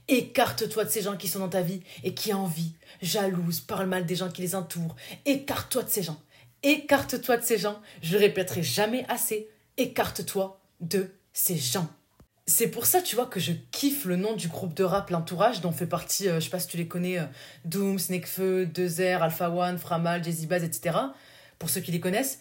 Écarte-toi 0.07 0.85
de 0.85 0.89
ces 0.89 1.01
gens 1.01 1.17
qui 1.17 1.27
sont 1.27 1.39
dans 1.39 1.49
ta 1.49 1.61
vie 1.61 1.81
et 2.03 2.13
qui 2.13 2.33
envient, 2.33 2.71
jalousent, 3.01 3.59
parlent 3.59 3.89
mal 3.89 4.05
des 4.05 4.15
gens 4.15 4.29
qui 4.29 4.41
les 4.41 4.55
entourent. 4.55 4.95
Écarte-toi 5.25 5.83
de 5.83 5.89
ces 5.89 6.03
gens. 6.03 6.21
Écarte-toi 6.63 7.37
de 7.37 7.43
ces 7.43 7.57
gens. 7.57 7.81
Je 8.01 8.15
répéterai 8.15 8.63
jamais 8.63 9.05
assez. 9.09 9.49
Écarte-toi 9.75 10.61
de 10.79 11.11
ces 11.33 11.57
gens. 11.57 11.89
C'est 12.45 12.69
pour 12.69 12.85
ça, 12.85 13.01
tu 13.01 13.15
vois, 13.15 13.25
que 13.25 13.39
je 13.39 13.51
kiffe 13.71 14.05
le 14.05 14.15
nom 14.15 14.35
du 14.35 14.47
groupe 14.47 14.73
de 14.73 14.83
rap 14.83 15.09
L'Entourage, 15.09 15.61
dont 15.61 15.71
fait 15.71 15.85
partie, 15.85 16.29
euh, 16.29 16.39
je 16.39 16.45
sais 16.45 16.49
pas 16.49 16.59
si 16.59 16.67
tu 16.67 16.77
les 16.77 16.87
connais, 16.87 17.19
euh, 17.19 17.25
Doom, 17.65 17.99
Snakefeu, 17.99 18.65
Dezer, 18.65 19.21
Alpha 19.21 19.51
One, 19.51 19.77
Framal, 19.77 20.23
Jazzy 20.23 20.47
Baz, 20.47 20.63
etc. 20.63 20.97
Pour 21.59 21.69
ceux 21.69 21.81
qui 21.81 21.91
les 21.91 21.99
connaissent. 21.99 22.39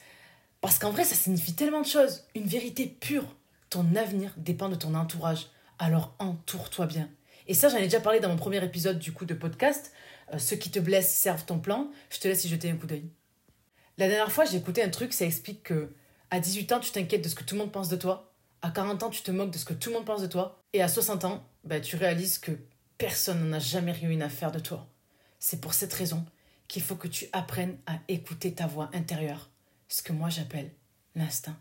Parce 0.61 0.79
qu'en 0.79 0.91
vrai, 0.91 1.05
ça 1.05 1.15
signifie 1.15 1.55
tellement 1.55 1.83
de 1.83 1.87
choses. 1.87 2.25
Une 2.35 2.47
vérité 2.47 2.87
pure. 2.87 3.37
Ton 3.71 3.95
avenir 3.95 4.33
dépend 4.37 4.69
de 4.69 4.75
ton 4.75 4.95
entourage. 4.95 5.49
Alors 5.79 6.15
entoure-toi 6.19 6.87
bien. 6.87 7.09
Et 7.47 7.55
ça, 7.55 7.69
j'en 7.69 7.77
ai 7.77 7.83
déjà 7.83 8.01
parlé 8.01 8.21
dans 8.21 8.29
mon 8.29 8.37
premier 8.37 8.63
épisode 8.65 8.99
du 8.99 9.13
coup 9.13 9.25
de 9.25 9.35
podcast. 9.35 9.93
Euh, 10.33 10.39
ceux 10.39 10.57
qui 10.57 10.71
te 10.71 10.79
blessent 10.79 11.15
servent 11.15 11.45
ton 11.45 11.59
plan. 11.59 11.91
Je 12.11 12.19
te 12.19 12.29
laisse 12.29 12.45
y 12.45 12.49
jeter 12.49 12.71
un 12.71 12.77
coup 12.77 12.87
d'œil. 12.87 13.11
La 13.97 14.09
dernière 14.09 14.31
fois, 14.31 14.45
j'ai 14.45 14.57
écouté 14.57 14.83
un 14.83 14.91
truc, 14.91 15.13
ça 15.13 15.25
explique 15.25 15.65
que 15.65 15.93
à 16.31 16.41
18 16.41 16.73
ans, 16.73 16.81
tu 16.81 16.91
t'inquiètes 16.91 17.25
de 17.25 17.29
ce 17.29 17.35
que 17.35 17.43
tout 17.43 17.55
le 17.55 17.63
monde 17.63 17.73
pense 17.73 17.89
de 17.89 17.97
toi. 17.97 18.33
À 18.61 18.71
40 18.71 19.03
ans, 19.03 19.11
tu 19.11 19.23
te 19.23 19.31
moques 19.31 19.51
de 19.51 19.59
ce 19.59 19.65
que 19.65 19.73
tout 19.73 19.91
le 19.91 19.97
monde 19.97 20.05
pense 20.05 20.21
de 20.21 20.27
toi. 20.27 20.63
Et 20.73 20.83
à 20.83 20.89
60 20.89 21.25
ans, 21.25 21.45
bah, 21.65 21.81
tu 21.81 21.97
réalises 21.97 22.39
que 22.39 22.53
personne 22.99 23.49
n'en 23.49 23.57
a 23.57 23.59
jamais 23.59 23.93
rien 23.93 24.11
une 24.11 24.23
affaire 24.23 24.53
de 24.53 24.59
toi. 24.59 24.87
C'est 25.39 25.61
pour 25.61 25.75
cette 25.75 25.93
raison 25.95 26.25
qu'il 26.69 26.83
faut 26.83 26.97
que 26.97 27.09
tu 27.09 27.27
apprennes 27.33 27.79
à 27.87 27.99
écouter 28.09 28.55
ta 28.55 28.67
voix 28.67 28.91
intérieure, 28.93 29.51
ce 29.89 30.03
que 30.03 30.13
moi 30.13 30.29
j'appelle 30.29 30.71
l'instinct. 31.15 31.59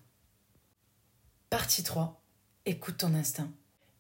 Partie 1.50 1.84
3. 1.84 2.22
Écoute 2.66 2.98
ton 2.98 3.14
instinct. 3.16 3.50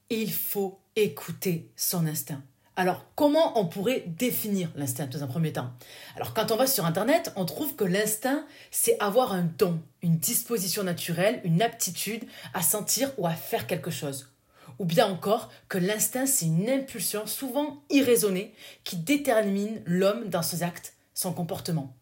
Il 0.09 0.31
faut 0.31 0.79
écouter 0.95 1.71
son 1.75 2.05
instinct. 2.05 2.43
Alors, 2.75 3.05
comment 3.15 3.59
on 3.59 3.65
pourrait 3.65 4.03
définir 4.05 4.69
l'instinct 4.75 5.07
dans 5.07 5.23
un 5.23 5.27
premier 5.27 5.51
temps? 5.51 5.71
Alors, 6.15 6.35
quand 6.35 6.51
on 6.51 6.57
va 6.57 6.67
sur 6.67 6.85
Internet, 6.85 7.31
on 7.35 7.45
trouve 7.45 7.75
que 7.75 7.83
l'instinct, 7.83 8.45
c'est 8.69 8.99
avoir 8.99 9.31
un 9.31 9.41
don, 9.41 9.81
une 10.03 10.17
disposition 10.17 10.83
naturelle, 10.83 11.41
une 11.43 11.63
aptitude 11.63 12.25
à 12.53 12.61
sentir 12.61 13.11
ou 13.17 13.25
à 13.25 13.33
faire 13.33 13.65
quelque 13.65 13.89
chose. 13.89 14.31
Ou 14.77 14.85
bien 14.85 15.07
encore 15.07 15.51
que 15.69 15.79
l'instinct, 15.79 16.27
c'est 16.27 16.45
une 16.45 16.69
impulsion 16.69 17.25
souvent 17.25 17.81
irraisonnée 17.89 18.53
qui 18.83 18.97
détermine 18.97 19.81
l'homme 19.85 20.29
dans 20.29 20.43
ses 20.43 20.61
actes, 20.61 20.93
son 21.17 21.33
comportement. 21.33 21.97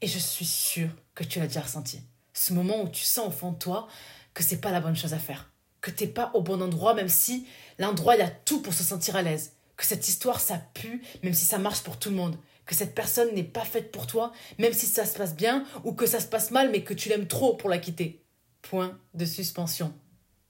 Et 0.00 0.06
je 0.06 0.18
suis 0.18 0.46
sûre 0.46 0.90
que 1.14 1.22
tu 1.22 1.38
l'as 1.38 1.48
déjà 1.48 1.60
ressenti. 1.60 2.00
Ce 2.32 2.54
moment 2.54 2.82
où 2.82 2.88
tu 2.88 3.04
sens 3.04 3.28
au 3.28 3.30
fond 3.30 3.52
de 3.52 3.58
toi 3.58 3.88
que 4.32 4.42
c'est 4.42 4.60
pas 4.60 4.70
la 4.70 4.80
bonne 4.80 4.96
chose 4.96 5.12
à 5.12 5.18
faire, 5.18 5.52
que 5.82 5.90
t'es 5.90 6.06
pas 6.06 6.30
au 6.32 6.40
bon 6.40 6.62
endroit, 6.62 6.94
même 6.94 7.10
si 7.10 7.46
l'endroit, 7.78 8.16
il 8.16 8.22
a 8.22 8.30
tout 8.30 8.62
pour 8.62 8.72
se 8.72 8.84
sentir 8.84 9.16
à 9.16 9.22
l'aise 9.22 9.52
que 9.76 9.84
cette 9.84 10.08
histoire, 10.08 10.40
ça 10.40 10.58
pue, 10.74 11.02
même 11.22 11.34
si 11.34 11.44
ça 11.44 11.58
marche 11.58 11.82
pour 11.82 11.98
tout 11.98 12.08
le 12.08 12.16
monde, 12.16 12.36
que 12.64 12.74
cette 12.74 12.94
personne 12.94 13.32
n'est 13.34 13.44
pas 13.44 13.64
faite 13.64 13.92
pour 13.92 14.06
toi, 14.06 14.32
même 14.58 14.72
si 14.72 14.86
ça 14.86 15.04
se 15.04 15.16
passe 15.16 15.36
bien, 15.36 15.64
ou 15.84 15.92
que 15.92 16.06
ça 16.06 16.18
se 16.18 16.26
passe 16.26 16.50
mal, 16.50 16.70
mais 16.70 16.82
que 16.82 16.94
tu 16.94 17.10
l'aimes 17.10 17.28
trop 17.28 17.54
pour 17.54 17.68
la 17.68 17.78
quitter. 17.78 18.24
Point 18.62 18.98
de 19.14 19.24
suspension. 19.24 19.94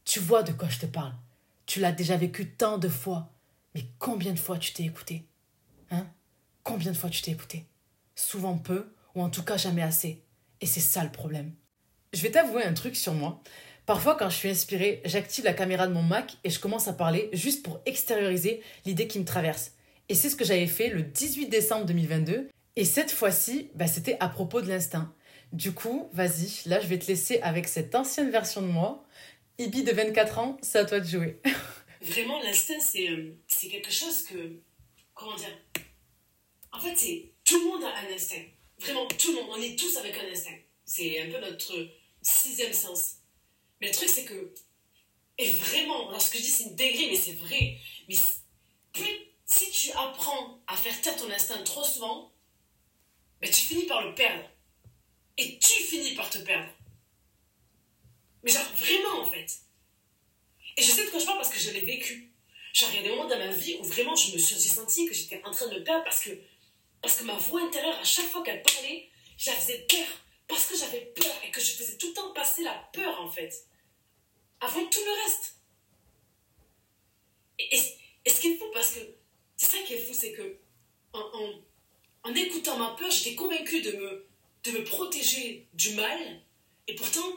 Tu 0.04 0.20
vois 0.20 0.44
de 0.44 0.52
quoi 0.52 0.68
je 0.68 0.78
te 0.78 0.86
parle. 0.86 1.14
Tu 1.66 1.80
l'as 1.80 1.92
déjà 1.92 2.16
vécu 2.16 2.52
tant 2.52 2.78
de 2.78 2.88
fois. 2.88 3.32
Mais 3.74 3.84
combien 3.98 4.32
de 4.32 4.38
fois 4.38 4.56
tu 4.56 4.72
t'es 4.72 4.84
écouté? 4.84 5.26
Hein? 5.90 6.06
Combien 6.62 6.92
de 6.92 6.96
fois 6.96 7.10
tu 7.10 7.20
t'es 7.22 7.32
écouté? 7.32 7.66
Souvent 8.18 8.58
peu, 8.58 8.92
ou 9.14 9.22
en 9.22 9.30
tout 9.30 9.44
cas 9.44 9.56
jamais 9.56 9.82
assez. 9.82 10.24
Et 10.60 10.66
c'est 10.66 10.80
ça 10.80 11.04
le 11.04 11.12
problème. 11.12 11.54
Je 12.12 12.20
vais 12.22 12.32
t'avouer 12.32 12.64
un 12.64 12.74
truc 12.74 12.96
sur 12.96 13.14
moi. 13.14 13.40
Parfois, 13.86 14.16
quand 14.16 14.28
je 14.28 14.34
suis 14.34 14.50
inspirée, 14.50 15.00
j'active 15.04 15.44
la 15.44 15.52
caméra 15.52 15.86
de 15.86 15.92
mon 15.92 16.02
Mac 16.02 16.36
et 16.42 16.50
je 16.50 16.58
commence 16.58 16.88
à 16.88 16.92
parler 16.92 17.30
juste 17.32 17.64
pour 17.64 17.80
extérioriser 17.86 18.60
l'idée 18.84 19.06
qui 19.06 19.20
me 19.20 19.24
traverse. 19.24 19.70
Et 20.08 20.16
c'est 20.16 20.30
ce 20.30 20.36
que 20.36 20.44
j'avais 20.44 20.66
fait 20.66 20.88
le 20.88 21.02
18 21.02 21.46
décembre 21.46 21.86
2022. 21.86 22.48
Et 22.74 22.84
cette 22.84 23.12
fois-ci, 23.12 23.70
bah, 23.76 23.86
c'était 23.86 24.16
à 24.18 24.28
propos 24.28 24.62
de 24.62 24.66
l'instinct. 24.66 25.14
Du 25.52 25.72
coup, 25.72 26.08
vas-y, 26.12 26.68
là, 26.68 26.80
je 26.80 26.88
vais 26.88 26.98
te 26.98 27.06
laisser 27.06 27.40
avec 27.40 27.68
cette 27.68 27.94
ancienne 27.94 28.30
version 28.30 28.62
de 28.62 28.66
moi. 28.66 29.06
Ibi 29.58 29.84
de 29.84 29.92
24 29.92 30.38
ans, 30.40 30.56
c'est 30.60 30.78
à 30.78 30.84
toi 30.84 30.98
de 30.98 31.06
jouer. 31.06 31.40
Vraiment, 32.02 32.42
l'instinct, 32.42 32.74
euh, 32.96 33.30
c'est 33.46 33.68
quelque 33.68 33.92
chose 33.92 34.24
que. 34.24 34.58
Comment 35.14 35.36
dire? 35.36 35.56
En 36.72 36.80
fait, 36.80 36.96
c'est. 36.96 37.32
Tout 37.48 37.60
le 37.60 37.64
monde 37.64 37.84
a 37.84 37.96
un 37.96 38.12
instinct. 38.12 38.44
Vraiment, 38.78 39.06
tout 39.08 39.32
le 39.32 39.36
monde. 39.36 39.50
On 39.52 39.62
est 39.62 39.78
tous 39.78 39.96
avec 39.96 40.14
un 40.18 40.30
instinct. 40.30 40.58
C'est 40.84 41.22
un 41.22 41.30
peu 41.30 41.40
notre 41.40 41.88
sixième 42.20 42.74
sens. 42.74 43.14
Mais 43.80 43.86
le 43.86 43.94
truc, 43.94 44.10
c'est 44.10 44.26
que. 44.26 44.52
Et 45.38 45.50
vraiment, 45.52 46.08
alors 46.08 46.20
ce 46.20 46.30
que 46.30 46.36
je 46.36 46.42
dis, 46.42 46.50
c'est 46.50 46.64
une 46.64 46.76
dégrée, 46.76 47.08
mais 47.10 47.16
c'est 47.16 47.34
vrai. 47.36 47.78
Mais 48.08 48.16
si 49.46 49.70
tu 49.70 49.90
apprends 49.92 50.60
à 50.66 50.76
faire 50.76 51.00
taire 51.00 51.16
ton 51.16 51.30
instinct 51.30 51.62
trop 51.62 51.84
souvent, 51.84 52.34
mais 53.40 53.48
tu 53.48 53.62
finis 53.62 53.86
par 53.86 54.06
le 54.06 54.14
perdre. 54.14 54.44
Et 55.38 55.58
tu 55.58 55.72
finis 55.84 56.14
par 56.14 56.28
te 56.28 56.38
perdre. 56.38 56.68
Mais 58.42 58.52
genre, 58.52 58.70
vraiment, 58.74 59.22
en 59.22 59.30
fait. 59.30 59.60
Et 60.76 60.82
je 60.82 60.90
sais 60.90 61.06
de 61.06 61.10
quoi 61.10 61.18
je 61.18 61.24
parle 61.24 61.38
parce 61.38 61.52
que 61.54 61.58
je 61.58 61.70
l'ai 61.70 61.80
vécu. 61.80 62.30
Genre, 62.74 62.90
il 62.90 62.96
y 62.96 62.98
a 62.98 63.02
des 63.04 63.08
moments 63.08 63.28
dans 63.28 63.38
ma 63.38 63.48
vie 63.48 63.78
où 63.80 63.84
vraiment 63.84 64.16
je 64.16 64.34
me 64.34 64.38
suis 64.38 64.54
senti 64.54 65.06
que 65.06 65.14
j'étais 65.14 65.40
en 65.44 65.50
train 65.50 65.68
de 65.68 65.78
me 65.78 65.84
perdre 65.84 66.04
parce 66.04 66.22
que, 66.22 66.30
parce 67.02 67.16
que 67.16 67.24
ma 67.24 67.34
voix 67.34 67.62
intérieure, 67.62 67.98
à 67.98 68.04
chaque 68.04 68.26
fois 68.26 68.42
qu'elle 68.42 68.62
parlait, 68.62 69.08
je 69.36 69.50
la 69.50 69.56
faisais 69.56 69.86
parce 70.46 70.66
que 70.66 70.76
j'avais 70.76 71.12
peur 71.14 71.34
et 71.44 71.50
que 71.50 71.60
je 71.60 71.72
faisais 71.72 71.96
tout 71.98 72.08
le 72.08 72.14
temps 72.14 72.32
passer 72.32 72.62
la 72.62 72.74
peur, 72.92 73.20
en 73.20 73.30
fait 73.30 73.68
avant 74.60 74.84
tout 74.86 75.00
le 75.04 75.22
reste. 75.22 75.54
Et, 77.58 77.76
ce 78.30 78.40
qui 78.40 78.48
est 78.48 78.56
fou, 78.56 78.64
parce 78.72 78.92
que 78.92 79.00
c'est 79.56 79.66
ça 79.66 79.78
qui 79.86 79.94
est 79.94 79.98
fou, 79.98 80.12
c'est 80.12 80.32
que 80.32 80.58
en, 81.12 81.62
en, 82.24 82.34
écoutant 82.34 82.76
ma 82.76 82.90
peur, 82.90 83.10
j'étais 83.10 83.34
convaincue 83.34 83.80
de 83.80 83.92
me, 83.92 84.28
de 84.64 84.70
me 84.72 84.84
protéger 84.84 85.66
du 85.72 85.94
mal, 85.94 86.42
et 86.86 86.94
pourtant, 86.94 87.32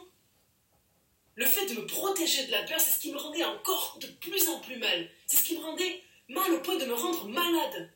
le 1.34 1.46
fait 1.46 1.66
de 1.66 1.80
me 1.80 1.86
protéger 1.86 2.46
de 2.46 2.50
la 2.50 2.62
peur, 2.64 2.78
c'est 2.78 2.90
ce 2.90 3.00
qui 3.00 3.10
me 3.10 3.18
rendait 3.18 3.44
encore 3.44 3.98
de 4.00 4.06
plus 4.06 4.48
en 4.48 4.60
plus 4.60 4.76
mal. 4.76 5.10
C'est 5.26 5.38
ce 5.38 5.44
qui 5.44 5.56
me 5.56 5.64
rendait 5.64 6.02
mal 6.28 6.52
au 6.52 6.60
point 6.60 6.76
de 6.76 6.84
me 6.84 6.94
rendre 6.94 7.26
malade. 7.28 7.90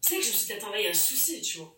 C'est 0.00 0.16
que 0.16 0.22
je 0.22 0.28
me 0.28 0.34
suis 0.34 0.46
dit, 0.46 0.52
attends, 0.52 0.70
là, 0.70 0.80
il 0.80 0.84
y 0.84 0.86
a 0.86 0.90
un 0.90 0.94
souci, 0.94 1.42
tu 1.42 1.58
vois. 1.58 1.76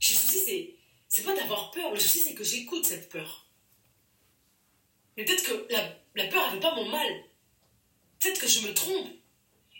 Le 0.00 0.06
souci, 0.06 0.38
c'est, 0.44 0.74
c'est 1.08 1.22
pas 1.22 1.34
d'avoir 1.34 1.70
peur, 1.70 1.92
le 1.92 2.00
souci, 2.00 2.20
c'est 2.20 2.34
que 2.34 2.44
j'écoute 2.44 2.84
cette 2.84 3.08
peur. 3.08 3.46
Mais 5.16 5.24
peut-être 5.24 5.44
que 5.44 5.72
la, 5.72 6.26
peur, 6.28 6.44
elle 6.48 6.54
veut 6.54 6.60
pas 6.60 6.74
mon 6.74 6.88
mal. 6.88 7.24
Peut-être 8.18 8.40
que 8.40 8.48
je 8.48 8.66
me 8.66 8.74
trompe. 8.74 9.08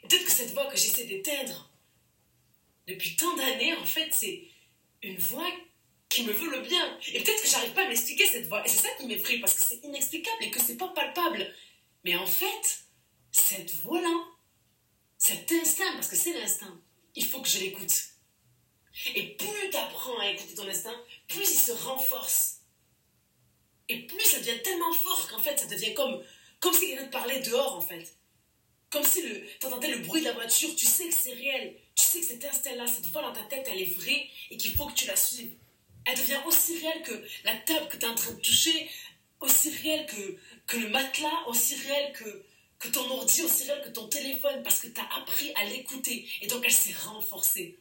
Peut-être 0.02 0.24
que 0.24 0.30
cette 0.30 0.52
voix 0.52 0.66
que 0.66 0.76
j'essaie 0.76 1.04
d'éteindre 1.04 1.70
depuis 2.86 3.16
tant 3.16 3.36
d'années, 3.36 3.74
en 3.74 3.84
fait, 3.84 4.10
c'est 4.12 4.48
une 5.02 5.16
voix 5.18 5.50
qui 6.08 6.24
me 6.24 6.32
veut 6.32 6.50
le 6.50 6.60
bien. 6.60 6.98
Et 7.12 7.22
peut-être 7.22 7.42
que 7.42 7.48
j'arrive 7.48 7.72
pas 7.72 7.84
à 7.84 7.88
m'expliquer 7.88 8.26
cette 8.26 8.48
voix. 8.48 8.64
Et 8.64 8.68
c'est 8.68 8.82
ça 8.82 8.88
qui 8.98 9.06
m'effraie, 9.06 9.38
parce 9.38 9.54
que 9.54 9.62
c'est 9.62 9.80
inexplicable 9.84 10.42
et 10.42 10.50
que 10.50 10.60
c'est 10.60 10.76
pas 10.76 10.88
palpable. 10.88 11.54
Mais 12.04 12.16
en 12.16 12.26
fait, 12.26 12.84
cette 13.30 13.74
voix-là, 13.76 14.26
cet 15.18 15.52
instinct, 15.52 15.92
parce 15.94 16.08
que 16.08 16.16
c'est 16.16 16.32
l'instinct, 16.32 16.80
il 17.14 17.26
faut 17.26 17.40
que 17.40 17.48
je 17.48 17.58
l'écoute. 17.58 17.92
Et 19.14 19.36
plus 19.36 19.70
tu 19.70 19.76
apprends 19.76 20.18
à 20.18 20.28
écouter 20.28 20.54
ton 20.54 20.68
instinct, 20.68 20.96
plus 21.28 21.50
il 21.50 21.58
se 21.58 21.72
renforce. 21.72 22.60
Et 23.88 24.06
plus 24.06 24.24
ça 24.24 24.38
devient 24.38 24.62
tellement 24.62 24.92
fort 24.92 25.28
qu'en 25.28 25.38
fait, 25.38 25.58
ça 25.58 25.66
devient 25.66 25.94
comme, 25.94 26.22
comme 26.60 26.74
si 26.74 26.88
quelqu'un 26.88 27.06
te 27.06 27.12
parlait 27.12 27.40
dehors, 27.40 27.76
en 27.76 27.80
fait. 27.80 28.14
Comme 28.90 29.04
si 29.04 29.22
tu 29.60 29.66
entendais 29.66 29.90
le 29.90 29.98
bruit 29.98 30.20
de 30.20 30.26
la 30.26 30.32
voiture, 30.32 30.74
tu 30.76 30.86
sais 30.86 31.08
que 31.08 31.14
c'est 31.14 31.32
réel, 31.32 31.76
tu 31.94 32.04
sais 32.04 32.20
que 32.20 32.26
cet 32.26 32.44
instinct-là, 32.44 32.86
cette 32.86 33.06
voix 33.06 33.22
dans 33.22 33.32
ta 33.32 33.42
tête, 33.44 33.68
elle 33.70 33.80
est 33.80 33.94
vraie 33.94 34.28
et 34.50 34.56
qu'il 34.56 34.74
faut 34.74 34.86
que 34.86 34.94
tu 34.94 35.06
la 35.06 35.16
suives. 35.16 35.52
Elle 36.04 36.18
devient 36.18 36.40
aussi 36.46 36.78
réelle 36.78 37.02
que 37.02 37.24
la 37.44 37.54
table 37.56 37.88
que 37.88 37.96
tu 37.96 38.04
es 38.04 38.08
en 38.08 38.14
train 38.14 38.32
de 38.32 38.40
toucher, 38.40 38.90
aussi 39.40 39.70
réelle 39.70 40.06
que, 40.06 40.36
que 40.66 40.76
le 40.76 40.88
matelas, 40.88 41.46
aussi 41.46 41.76
réelle 41.76 42.12
que, 42.12 42.44
que 42.80 42.88
ton 42.88 43.08
ordi, 43.10 43.42
aussi 43.42 43.70
réelle 43.70 43.84
que 43.84 43.90
ton 43.90 44.08
téléphone, 44.08 44.62
parce 44.62 44.80
que 44.80 44.88
tu 44.88 44.98
as 45.00 45.16
appris 45.16 45.52
à 45.54 45.66
l'écouter. 45.66 46.26
Et 46.40 46.46
donc, 46.46 46.64
elle 46.64 46.72
s'est 46.72 46.94
renforcée. 46.94 47.78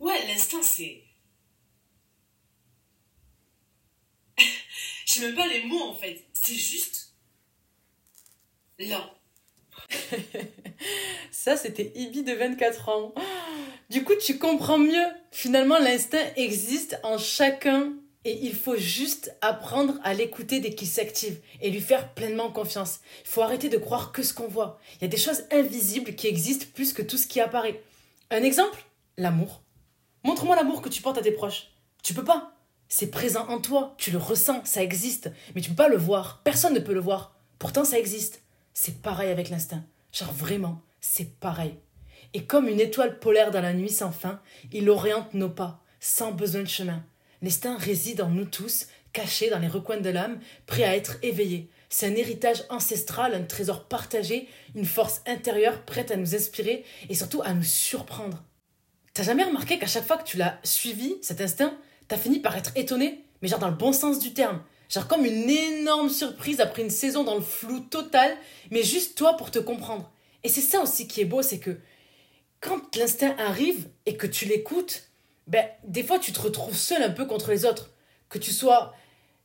Ouais, 0.00 0.26
l'instinct, 0.26 0.62
c'est 0.62 1.04
Je 5.06 5.20
même 5.20 5.34
pas 5.34 5.46
les 5.46 5.64
mots 5.64 5.82
en 5.82 5.94
fait. 5.94 6.24
C'est 6.32 6.54
juste 6.54 7.14
là. 8.78 9.14
Ça, 11.32 11.56
c'était 11.56 11.92
Ibi 11.96 12.22
de 12.22 12.32
24 12.32 12.88
ans. 12.88 13.14
Du 13.90 14.04
coup, 14.04 14.14
tu 14.16 14.38
comprends 14.38 14.76
mieux. 14.76 15.06
Finalement, 15.32 15.78
l'instinct 15.78 16.34
existe 16.36 17.00
en 17.02 17.16
chacun 17.16 17.94
et 18.24 18.38
il 18.44 18.54
faut 18.54 18.76
juste 18.76 19.34
apprendre 19.40 19.94
à 20.02 20.12
l'écouter 20.12 20.60
dès 20.60 20.74
qu'il 20.74 20.88
s'active 20.88 21.40
et 21.60 21.70
lui 21.70 21.80
faire 21.80 22.12
pleinement 22.14 22.50
confiance. 22.50 23.00
Il 23.24 23.28
faut 23.28 23.42
arrêter 23.42 23.68
de 23.68 23.78
croire 23.78 24.12
que 24.12 24.22
ce 24.22 24.34
qu'on 24.34 24.48
voit. 24.48 24.80
Il 24.96 25.02
y 25.02 25.04
a 25.04 25.08
des 25.08 25.16
choses 25.16 25.44
invisibles 25.50 26.14
qui 26.14 26.26
existent 26.26 26.66
plus 26.74 26.92
que 26.92 27.02
tout 27.02 27.16
ce 27.16 27.26
qui 27.26 27.40
apparaît. 27.40 27.82
Un 28.30 28.42
exemple 28.42 28.84
L'amour. 29.16 29.62
Montre-moi 30.24 30.56
l'amour 30.56 30.82
que 30.82 30.88
tu 30.88 31.02
portes 31.02 31.18
à 31.18 31.22
tes 31.22 31.32
proches. 31.32 31.72
Tu 32.02 32.14
peux 32.14 32.24
pas. 32.24 32.52
C'est 32.88 33.10
présent 33.10 33.46
en 33.48 33.60
toi, 33.60 33.94
tu 33.98 34.10
le 34.10 34.18
ressens, 34.18 34.64
ça 34.64 34.82
existe, 34.82 35.30
mais 35.54 35.60
tu 35.60 35.70
peux 35.70 35.76
pas 35.76 35.88
le 35.88 35.96
voir. 35.96 36.40
Personne 36.44 36.74
ne 36.74 36.78
peut 36.80 36.94
le 36.94 37.00
voir. 37.00 37.36
Pourtant, 37.58 37.84
ça 37.84 37.98
existe. 37.98 38.42
C'est 38.72 39.02
pareil 39.02 39.30
avec 39.30 39.50
l'instinct. 39.50 39.84
Genre 40.12 40.32
vraiment, 40.32 40.80
c'est 41.00 41.38
pareil. 41.38 41.74
Et 42.34 42.44
comme 42.44 42.68
une 42.68 42.80
étoile 42.80 43.18
polaire 43.18 43.50
dans 43.50 43.60
la 43.60 43.74
nuit 43.74 43.90
sans 43.90 44.12
fin, 44.12 44.40
il 44.72 44.88
oriente 44.88 45.34
nos 45.34 45.48
pas, 45.48 45.82
sans 46.00 46.32
besoin 46.32 46.62
de 46.62 46.68
chemin. 46.68 47.02
L'instinct 47.42 47.76
réside 47.76 48.20
en 48.20 48.30
nous 48.30 48.44
tous, 48.44 48.86
caché 49.12 49.50
dans 49.50 49.58
les 49.58 49.68
recoins 49.68 50.00
de 50.00 50.10
l'âme, 50.10 50.40
prêt 50.66 50.84
à 50.84 50.96
être 50.96 51.16
éveillé. 51.22 51.70
C'est 51.88 52.06
un 52.06 52.14
héritage 52.14 52.64
ancestral, 52.68 53.34
un 53.34 53.42
trésor 53.42 53.84
partagé, 53.84 54.48
une 54.74 54.84
force 54.84 55.22
intérieure 55.26 55.82
prête 55.84 56.10
à 56.10 56.16
nous 56.16 56.34
inspirer 56.34 56.84
et 57.08 57.14
surtout 57.14 57.42
à 57.42 57.54
nous 57.54 57.62
surprendre. 57.62 58.44
T'as 59.14 59.22
jamais 59.22 59.44
remarqué 59.44 59.78
qu'à 59.78 59.86
chaque 59.86 60.06
fois 60.06 60.18
que 60.18 60.28
tu 60.28 60.36
l'as 60.36 60.58
suivi, 60.62 61.16
cet 61.22 61.40
instinct, 61.40 61.76
t'as 62.08 62.18
fini 62.18 62.40
par 62.40 62.56
être 62.56 62.72
étonné, 62.76 63.24
mais 63.40 63.48
genre 63.48 63.58
dans 63.58 63.68
le 63.68 63.74
bon 63.74 63.92
sens 63.92 64.18
du 64.18 64.34
terme. 64.34 64.62
Genre 64.88 65.06
comme 65.06 65.24
une 65.24 65.48
énorme 65.48 66.10
surprise 66.10 66.60
après 66.60 66.82
une 66.82 66.90
saison 66.90 67.24
dans 67.24 67.34
le 67.34 67.40
flou 67.40 67.80
total, 67.80 68.36
mais 68.70 68.82
juste 68.82 69.16
toi 69.16 69.36
pour 69.36 69.50
te 69.50 69.58
comprendre. 69.58 70.12
Et 70.44 70.48
c'est 70.48 70.60
ça 70.60 70.80
aussi 70.80 71.08
qui 71.08 71.20
est 71.20 71.26
beau, 71.26 71.42
c'est 71.42 71.58
que 71.58 71.78
quand 72.60 72.96
l'instinct 72.96 73.36
arrive 73.38 73.88
et 74.06 74.16
que 74.16 74.26
tu 74.26 74.44
l'écoutes, 74.46 75.07
ben, 75.48 75.66
des 75.84 76.02
fois 76.02 76.18
tu 76.18 76.32
te 76.32 76.40
retrouves 76.40 76.76
seul 76.76 77.02
un 77.02 77.10
peu 77.10 77.26
contre 77.26 77.50
les 77.50 77.64
autres. 77.64 77.90
Que 78.28 78.38
tu 78.38 78.52
sois. 78.52 78.94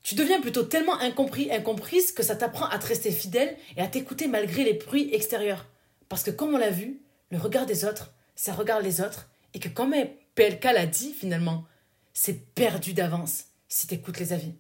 Tu 0.03 0.15
deviens 0.15 0.41
plutôt 0.41 0.63
tellement 0.63 0.99
incompris, 0.99 1.49
incomprise 1.49 2.11
que 2.11 2.23
ça 2.23 2.35
t'apprend 2.35 2.67
à 2.67 2.77
te 2.77 2.87
rester 2.87 3.11
fidèle 3.11 3.55
et 3.77 3.81
à 3.81 3.87
t'écouter 3.87 4.27
malgré 4.27 4.65
les 4.65 4.73
bruits 4.73 5.09
extérieurs. 5.13 5.65
Parce 6.09 6.23
que 6.23 6.31
comme 6.31 6.53
on 6.53 6.57
l'a 6.57 6.69
vu, 6.69 7.01
le 7.31 7.37
regard 7.37 7.65
des 7.65 7.85
autres, 7.85 8.13
ça 8.35 8.53
regarde 8.53 8.83
les 8.83 8.99
autres, 8.99 9.29
et 9.53 9.59
que 9.59 9.69
comme 9.69 9.95
PLK 10.35 10.63
l'a 10.65 10.85
dit 10.85 11.13
finalement, 11.13 11.63
c'est 12.13 12.53
perdu 12.53 12.93
d'avance 12.93 13.45
si 13.69 13.87
t'écoutes 13.87 14.19
les 14.19 14.33
avis. 14.33 14.53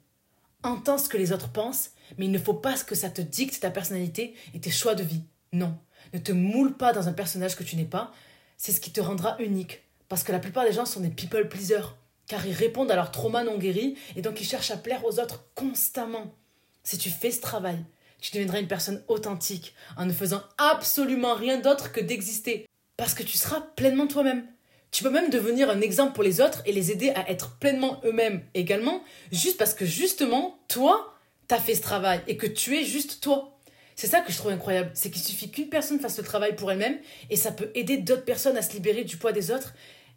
Entends 0.63 0.97
ce 0.97 1.09
que 1.09 1.17
les 1.17 1.33
autres 1.33 1.51
pensent, 1.51 1.91
mais 2.17 2.25
il 2.25 2.31
ne 2.31 2.39
faut 2.39 2.53
pas 2.53 2.77
que 2.77 2.95
ça 2.95 3.09
te 3.09 3.21
dicte 3.21 3.59
ta 3.59 3.69
personnalité 3.69 4.33
et 4.53 4.61
tes 4.61 4.71
choix 4.71 4.95
de 4.95 5.03
vie. 5.03 5.23
Non, 5.51 5.77
ne 6.13 6.19
te 6.19 6.31
moule 6.31 6.77
pas 6.77 6.93
dans 6.93 7.09
un 7.09 7.13
personnage 7.13 7.55
que 7.55 7.63
tu 7.63 7.75
n'es 7.75 7.83
pas, 7.83 8.13
c'est 8.57 8.71
ce 8.71 8.79
qui 8.79 8.91
te 8.91 9.01
rendra 9.01 9.35
unique. 9.39 9.83
Parce 10.13 10.21
que 10.23 10.31
la 10.31 10.37
plupart 10.37 10.63
des 10.63 10.73
gens 10.73 10.85
sont 10.85 10.99
des 10.99 11.09
people 11.09 11.49
pleasers, 11.49 11.95
car 12.27 12.45
ils 12.45 12.53
répondent 12.53 12.91
à 12.91 12.95
leur 12.95 13.09
trauma 13.09 13.43
non 13.43 13.57
guéri 13.57 13.97
et 14.15 14.21
donc 14.21 14.39
ils 14.39 14.45
cherchent 14.45 14.69
à 14.69 14.77
plaire 14.77 15.03
aux 15.05 15.19
autres 15.19 15.45
constamment. 15.55 16.35
Si 16.83 16.99
tu 16.99 17.09
fais 17.09 17.31
ce 17.31 17.41
travail, 17.41 17.79
tu 18.21 18.31
deviendras 18.31 18.59
une 18.59 18.67
personne 18.67 19.03
authentique, 19.07 19.73
en 19.97 20.05
ne 20.05 20.13
faisant 20.13 20.43
absolument 20.59 21.33
rien 21.33 21.59
d'autre 21.59 21.91
que 21.91 21.99
d'exister, 21.99 22.69
parce 22.95 23.15
que 23.15 23.23
tu 23.23 23.39
seras 23.39 23.61
pleinement 23.75 24.05
toi-même. 24.05 24.45
Tu 24.91 25.01
peux 25.01 25.09
même 25.09 25.31
devenir 25.31 25.71
un 25.71 25.81
exemple 25.81 26.13
pour 26.13 26.23
les 26.23 26.41
autres 26.41 26.61
et 26.67 26.73
les 26.73 26.91
aider 26.91 27.09
à 27.09 27.27
être 27.31 27.57
pleinement 27.57 27.99
eux-mêmes 28.05 28.43
également, 28.53 29.03
juste 29.31 29.57
parce 29.57 29.73
que 29.73 29.87
justement, 29.87 30.59
toi, 30.67 31.17
t'as 31.47 31.57
fait 31.57 31.73
ce 31.73 31.81
travail 31.81 32.21
et 32.27 32.37
que 32.37 32.45
tu 32.45 32.77
es 32.77 32.83
juste 32.83 33.19
toi. 33.19 33.53
C'est 33.95 34.07
ça 34.07 34.21
que 34.21 34.31
je 34.31 34.37
trouve 34.37 34.51
incroyable, 34.51 34.91
c'est 34.93 35.09
qu'il 35.09 35.23
suffit 35.23 35.49
qu'une 35.49 35.69
personne 35.69 35.99
fasse 35.99 36.17
le 36.19 36.23
travail 36.23 36.55
pour 36.55 36.71
elle-même 36.71 36.99
et 37.31 37.35
ça 37.35 37.51
peut 37.51 37.71
aider 37.73 37.97
d'autres 37.97 38.25
personnes 38.25 38.57
à 38.57 38.61
se 38.61 38.73
libérer 38.73 39.03
du 39.03 39.17
poids 39.17 39.31
des 39.31 39.51
autres 39.51 39.73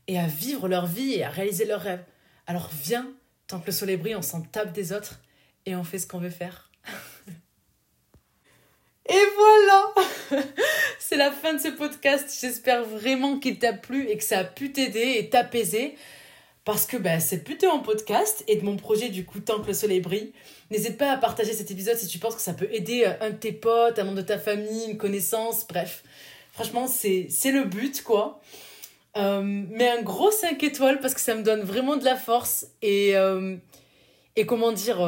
et 0.09 0.19
à 0.19 0.27
vivre 0.27 0.69
leur 0.69 0.87
vie 0.87 1.15
et 1.15 1.25
à 1.25 1.31
réaliser 1.31 1.65
leurs 1.65 1.81
rêves. 1.81 2.05
Alors 2.47 2.71
viens, 2.83 3.11
tant 3.47 3.61
que 3.61 3.67
le 3.67 3.73
soleil 3.73 3.97
brille, 3.97 4.17
on 4.17 4.23
s'en 4.23 4.43
tape 4.43 4.73
des 4.73 4.93
autres 4.93 5.21
et 5.65 5.75
on 5.75 5.85
fait 5.85 5.99
ce 5.99 6.07
qu'on 6.07 6.19
veut 6.19 6.31
faire. 6.31 6.71
et 9.09 9.23
voilà 9.37 9.95
C'est 10.99 11.17
la 11.17 11.31
fin 11.31 11.55
de 11.55 11.61
ce 11.61 11.69
podcast. 11.69 12.37
J'espère 12.41 12.85
vraiment 12.85 13.39
qu'il 13.39 13.59
t'a 13.59 13.73
plu 13.73 14.09
et 14.09 14.17
que 14.17 14.25
ça 14.25 14.41
a 14.41 14.45
pu 14.45 14.73
t'aider 14.73 15.17
et 15.19 15.29
t'apaiser 15.29 15.97
parce 16.65 16.85
que 16.85 16.97
bah, 16.97 17.21
c'est 17.21 17.45
plutôt 17.45 17.69
en 17.69 17.79
podcast 17.79 18.43
et 18.49 18.57
de 18.57 18.65
mon 18.65 18.77
projet 18.77 19.09
du 19.09 19.25
coup 19.25 19.39
Tant 19.39 19.61
que 19.61 19.69
le 19.69 19.73
soleil 19.73 20.01
brille. 20.01 20.33
N'hésite 20.71 20.99
pas 20.99 21.13
à 21.13 21.17
partager 21.17 21.53
cet 21.53 21.71
épisode 21.71 21.97
si 21.97 22.09
tu 22.09 22.19
penses 22.19 22.35
que 22.35 22.41
ça 22.41 22.55
peut 22.55 22.69
aider 22.73 23.05
euh, 23.07 23.27
un 23.27 23.31
de 23.31 23.37
tes 23.37 23.53
potes, 23.53 24.01
un 24.01 24.05
membre 24.05 24.17
de 24.17 24.23
ta 24.23 24.39
famille, 24.39 24.91
une 24.91 24.97
connaissance, 24.97 25.65
bref. 25.69 26.03
Franchement, 26.53 26.89
c'est 26.89 27.29
le 27.45 27.65
but 27.65 28.03
quoi. 28.03 28.41
Euh, 29.17 29.41
mais 29.43 29.89
un 29.89 30.03
gros 30.03 30.31
5 30.31 30.63
étoiles 30.63 31.01
parce 31.01 31.15
que 31.15 31.21
ça 31.21 31.35
me 31.35 31.43
donne 31.43 31.63
vraiment 31.63 31.97
de 31.97 32.05
la 32.05 32.17
force 32.17 32.67
et, 32.83 33.17
euh, 33.17 33.57
et 34.37 34.45
comment 34.45 34.73
dire... 34.73 34.99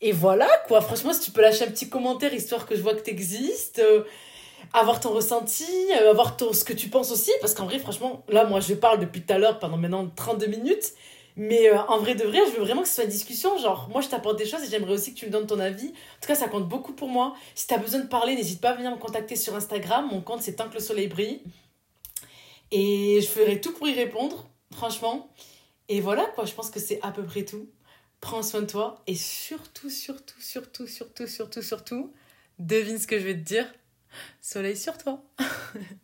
et 0.00 0.12
voilà 0.12 0.48
quoi, 0.66 0.80
franchement 0.80 1.12
si 1.12 1.20
tu 1.20 1.30
peux 1.30 1.42
lâcher 1.42 1.64
un 1.64 1.70
petit 1.70 1.90
commentaire 1.90 2.32
histoire 2.32 2.66
que 2.66 2.74
je 2.74 2.80
vois 2.80 2.94
que 2.94 3.02
tu 3.02 3.10
existes 3.10 3.82
avoir 4.72 5.00
ton 5.00 5.10
ressenti, 5.10 5.64
euh, 6.00 6.10
avoir 6.10 6.36
ton, 6.36 6.52
ce 6.52 6.64
que 6.64 6.72
tu 6.72 6.88
penses 6.88 7.12
aussi, 7.12 7.30
parce 7.40 7.54
qu'en 7.54 7.66
vrai, 7.66 7.78
franchement, 7.78 8.24
là, 8.28 8.44
moi, 8.44 8.60
je 8.60 8.74
parle 8.74 9.00
depuis 9.00 9.22
tout 9.22 9.32
à 9.32 9.38
l'heure 9.38 9.58
pendant 9.58 9.76
maintenant 9.76 10.08
32 10.14 10.46
minutes, 10.46 10.92
mais 11.36 11.68
euh, 11.68 11.78
en 11.88 11.98
vrai 11.98 12.14
de 12.14 12.24
vrai, 12.24 12.38
je 12.46 12.58
veux 12.58 12.64
vraiment 12.64 12.82
que 12.82 12.88
ce 12.88 12.94
soit 12.94 13.04
une 13.04 13.10
discussion. 13.10 13.56
Genre, 13.58 13.88
moi, 13.92 14.00
je 14.00 14.08
t'apporte 14.08 14.38
des 14.38 14.46
choses 14.46 14.62
et 14.62 14.70
j'aimerais 14.70 14.92
aussi 14.92 15.14
que 15.14 15.18
tu 15.18 15.26
me 15.26 15.30
donnes 15.30 15.46
ton 15.46 15.58
avis. 15.58 15.88
En 15.88 16.20
tout 16.20 16.28
cas, 16.28 16.34
ça 16.34 16.48
compte 16.48 16.68
beaucoup 16.68 16.92
pour 16.92 17.08
moi. 17.08 17.34
Si 17.54 17.66
tu 17.66 17.74
as 17.74 17.78
besoin 17.78 18.00
de 18.00 18.06
parler, 18.06 18.34
n'hésite 18.34 18.60
pas 18.60 18.70
à 18.70 18.74
venir 18.74 18.90
me 18.90 18.96
contacter 18.96 19.36
sur 19.36 19.54
Instagram. 19.54 20.08
Mon 20.10 20.20
compte, 20.20 20.42
c'est 20.42 20.54
Tant 20.54 20.68
que 20.68 20.74
le 20.74 20.80
soleil 20.80 21.08
brille. 21.08 21.40
Et 22.76 23.20
je 23.20 23.28
ferai 23.28 23.60
tout 23.60 23.72
pour 23.72 23.86
y 23.88 23.94
répondre, 23.94 24.50
franchement. 24.72 25.32
Et 25.88 26.00
voilà, 26.00 26.26
quoi, 26.34 26.44
je 26.44 26.54
pense 26.54 26.70
que 26.70 26.80
c'est 26.80 27.00
à 27.02 27.12
peu 27.12 27.22
près 27.24 27.44
tout. 27.44 27.70
Prends 28.20 28.42
soin 28.42 28.62
de 28.62 28.66
toi 28.66 29.04
et 29.06 29.14
surtout, 29.14 29.90
surtout, 29.90 30.40
surtout, 30.40 30.88
surtout, 30.88 31.28
surtout, 31.28 31.62
surtout, 31.62 32.12
devine 32.58 32.98
ce 32.98 33.06
que 33.06 33.20
je 33.20 33.26
vais 33.26 33.34
te 33.34 33.40
dire 33.44 33.72
Soleil 34.40 34.76
sur 34.76 34.98
toi 34.98 35.22